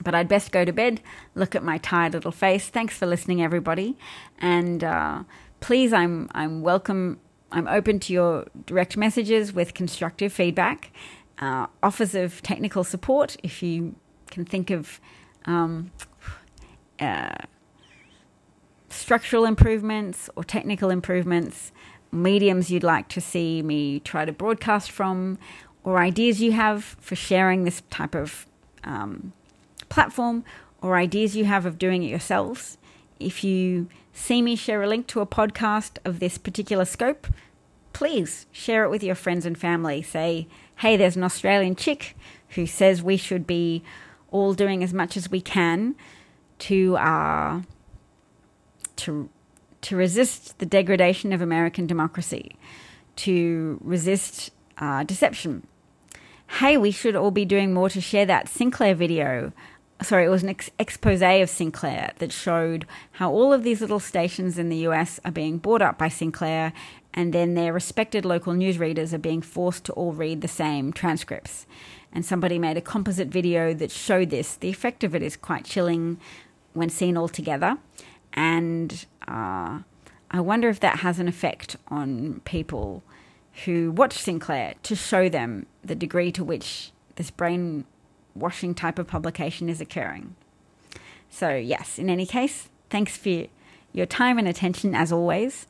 But 0.03 0.13
I'd 0.13 0.27
best 0.27 0.51
go 0.51 0.65
to 0.65 0.73
bed, 0.73 0.99
look 1.33 1.55
at 1.55 1.63
my 1.63 1.77
tired 1.77 2.13
little 2.13 2.33
face. 2.33 2.67
Thanks 2.67 2.97
for 2.97 3.05
listening, 3.05 3.41
everybody. 3.41 3.97
And 4.37 4.83
uh, 4.83 5.23
please, 5.61 5.93
I'm, 5.93 6.29
I'm 6.33 6.61
welcome, 6.61 7.21
I'm 7.53 7.69
open 7.69 7.99
to 8.01 8.13
your 8.13 8.47
direct 8.65 8.97
messages 8.97 9.53
with 9.53 9.73
constructive 9.73 10.33
feedback, 10.33 10.91
uh, 11.39 11.67
offers 11.81 12.15
of 12.15 12.41
technical 12.41 12.83
support 12.83 13.37
if 13.43 13.63
you 13.63 13.95
can 14.27 14.43
think 14.43 14.71
of 14.71 14.99
um, 15.45 15.91
uh, 16.99 17.35
structural 18.89 19.45
improvements 19.45 20.29
or 20.35 20.43
technical 20.43 20.89
improvements, 20.89 21.71
mediums 22.13 22.69
you'd 22.71 22.83
like 22.83 23.07
to 23.09 23.21
see 23.21 23.61
me 23.61 23.99
try 23.99 24.25
to 24.25 24.31
broadcast 24.31 24.91
from, 24.91 25.37
or 25.83 25.97
ideas 25.97 26.41
you 26.41 26.51
have 26.51 26.83
for 26.99 27.15
sharing 27.15 27.63
this 27.63 27.81
type 27.89 28.15
of 28.15 28.45
um, 28.83 29.33
platform, 29.89 30.43
or 30.81 30.95
ideas 30.95 31.35
you 31.35 31.45
have 31.45 31.65
of 31.65 31.77
doing 31.77 32.03
it 32.03 32.09
yourselves. 32.09 32.77
If 33.19 33.43
you 33.43 33.87
see 34.13 34.41
me 34.41 34.55
share 34.55 34.83
a 34.83 34.87
link 34.87 35.07
to 35.07 35.21
a 35.21 35.25
podcast 35.25 35.97
of 36.05 36.19
this 36.19 36.37
particular 36.37 36.85
scope, 36.85 37.27
please 37.93 38.45
share 38.51 38.83
it 38.83 38.89
with 38.89 39.03
your 39.03 39.15
friends 39.15 39.45
and 39.45 39.57
family. 39.57 40.01
Say, 40.01 40.47
hey, 40.77 40.97
there's 40.97 41.15
an 41.15 41.23
Australian 41.23 41.75
chick 41.75 42.15
who 42.49 42.65
says 42.65 43.01
we 43.01 43.17
should 43.17 43.47
be 43.47 43.83
all 44.31 44.53
doing 44.53 44.83
as 44.83 44.93
much 44.93 45.15
as 45.15 45.29
we 45.29 45.41
can 45.41 45.95
to 46.59 46.97
uh, 46.97 47.61
to 48.95 49.29
to 49.83 49.95
resist 49.95 50.59
the 50.59 50.65
degradation 50.65 51.31
of 51.33 51.41
American 51.41 51.87
democracy, 51.87 52.55
to 53.17 53.79
resist 53.83 54.51
uh, 54.77 55.03
deception. 55.03 55.67
Hey, 56.59 56.77
we 56.77 56.91
should 56.91 57.15
all 57.15 57.31
be 57.31 57.45
doing 57.45 57.73
more 57.73 57.89
to 57.89 58.01
share 58.01 58.25
that 58.25 58.49
Sinclair 58.49 58.95
video. 58.95 59.51
Sorry, 60.01 60.25
it 60.25 60.29
was 60.29 60.43
an 60.43 60.49
ex- 60.49 60.71
expose 60.77 61.21
of 61.21 61.49
Sinclair 61.49 62.11
that 62.17 62.31
showed 62.31 62.85
how 63.13 63.31
all 63.31 63.53
of 63.53 63.63
these 63.63 63.81
little 63.81 63.99
stations 63.99 64.57
in 64.57 64.69
the 64.69 64.87
US 64.87 65.19
are 65.23 65.31
being 65.31 65.57
bought 65.57 65.81
up 65.81 65.97
by 65.97 66.09
Sinclair, 66.09 66.73
and 67.13 67.31
then 67.31 67.53
their 67.53 67.71
respected 67.71 68.25
local 68.25 68.53
newsreaders 68.53 69.13
are 69.13 69.19
being 69.19 69.41
forced 69.41 69.85
to 69.85 69.93
all 69.93 70.13
read 70.13 70.41
the 70.41 70.47
same 70.47 70.91
transcripts 70.91 71.65
and 72.13 72.25
somebody 72.25 72.59
made 72.59 72.77
a 72.77 72.81
composite 72.81 73.27
video 73.27 73.73
that 73.73 73.91
showed 73.91 74.29
this. 74.29 74.55
The 74.55 74.69
effect 74.69 75.03
of 75.03 75.15
it 75.15 75.21
is 75.21 75.35
quite 75.35 75.65
chilling 75.65 76.19
when 76.73 76.89
seen 76.89 77.17
all 77.17 77.27
together, 77.27 77.77
and 78.33 79.05
uh, 79.27 79.79
I 80.31 80.39
wonder 80.39 80.69
if 80.69 80.79
that 80.79 80.99
has 80.99 81.19
an 81.19 81.27
effect 81.27 81.77
on 81.89 82.41
people 82.43 83.03
who 83.65 83.91
watch 83.91 84.13
Sinclair 84.13 84.73
to 84.83 84.95
show 84.95 85.29
them 85.29 85.67
the 85.83 85.95
degree 85.95 86.31
to 86.31 86.43
which 86.43 86.91
this 87.15 87.29
brainwashing 87.29 88.73
type 88.73 88.97
of 88.97 89.07
publication 89.07 89.69
is 89.69 89.79
occurring. 89.79 90.35
So, 91.29 91.55
yes, 91.55 91.99
in 91.99 92.09
any 92.09 92.25
case, 92.25 92.69
thanks 92.89 93.15
for 93.15 93.45
your 93.91 94.05
time 94.07 94.37
and 94.37 94.47
attention 94.47 94.95
as 94.95 95.11
always. 95.11 95.67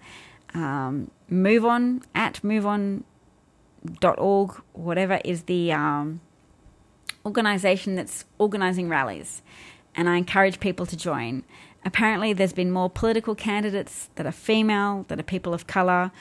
Um, 0.53 1.11
move 1.29 1.65
on 1.65 2.03
at 2.15 2.41
moveon.org, 2.41 3.03
whatever 4.73 5.19
is 5.25 5.43
the 5.43 5.73
um, 5.73 6.21
organisation 7.25 7.95
that's 7.95 8.25
organising 8.37 8.89
rallies, 8.89 9.41
and 9.95 10.09
I 10.09 10.17
encourage 10.17 10.59
people 10.59 10.85
to 10.85 10.97
join. 10.97 11.43
Apparently, 11.85 12.33
there's 12.33 12.53
been 12.53 12.71
more 12.71 12.89
political 12.89 13.35
candidates 13.35 14.09
that 14.15 14.25
are 14.25 14.31
female, 14.31 15.05
that 15.09 15.19
are 15.19 15.23
people 15.23 15.53
of 15.53 15.67
colour, 15.67 16.11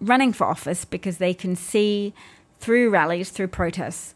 running 0.00 0.32
for 0.32 0.46
office 0.46 0.84
because 0.84 1.18
they 1.18 1.34
can 1.34 1.56
see 1.56 2.12
through 2.58 2.90
rallies, 2.90 3.30
through 3.30 3.48
protests, 3.48 4.14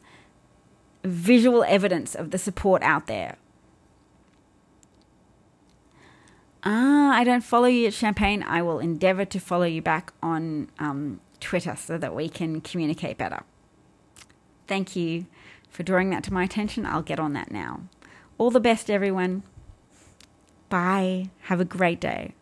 visual 1.02 1.64
evidence 1.64 2.14
of 2.14 2.30
the 2.30 2.38
support 2.38 2.82
out 2.82 3.06
there. 3.06 3.36
Ah, 6.64 7.12
I 7.14 7.24
don't 7.24 7.44
follow 7.44 7.66
you 7.66 7.86
at 7.86 7.94
Champagne. 7.94 8.42
I 8.42 8.62
will 8.62 8.78
endeavour 8.78 9.24
to 9.26 9.38
follow 9.38 9.64
you 9.66 9.82
back 9.82 10.12
on 10.22 10.70
um, 10.78 11.20
Twitter 11.40 11.76
so 11.76 11.98
that 11.98 12.14
we 12.14 12.28
can 12.28 12.62
communicate 12.62 13.18
better. 13.18 13.42
Thank 14.66 14.96
you 14.96 15.26
for 15.68 15.82
drawing 15.82 16.08
that 16.10 16.24
to 16.24 16.32
my 16.32 16.44
attention. 16.44 16.86
I'll 16.86 17.02
get 17.02 17.20
on 17.20 17.34
that 17.34 17.50
now. 17.50 17.80
All 18.38 18.50
the 18.50 18.60
best, 18.60 18.90
everyone. 18.90 19.42
Bye. 20.74 21.30
Have 21.42 21.60
a 21.60 21.64
great 21.64 22.00
day. 22.00 22.34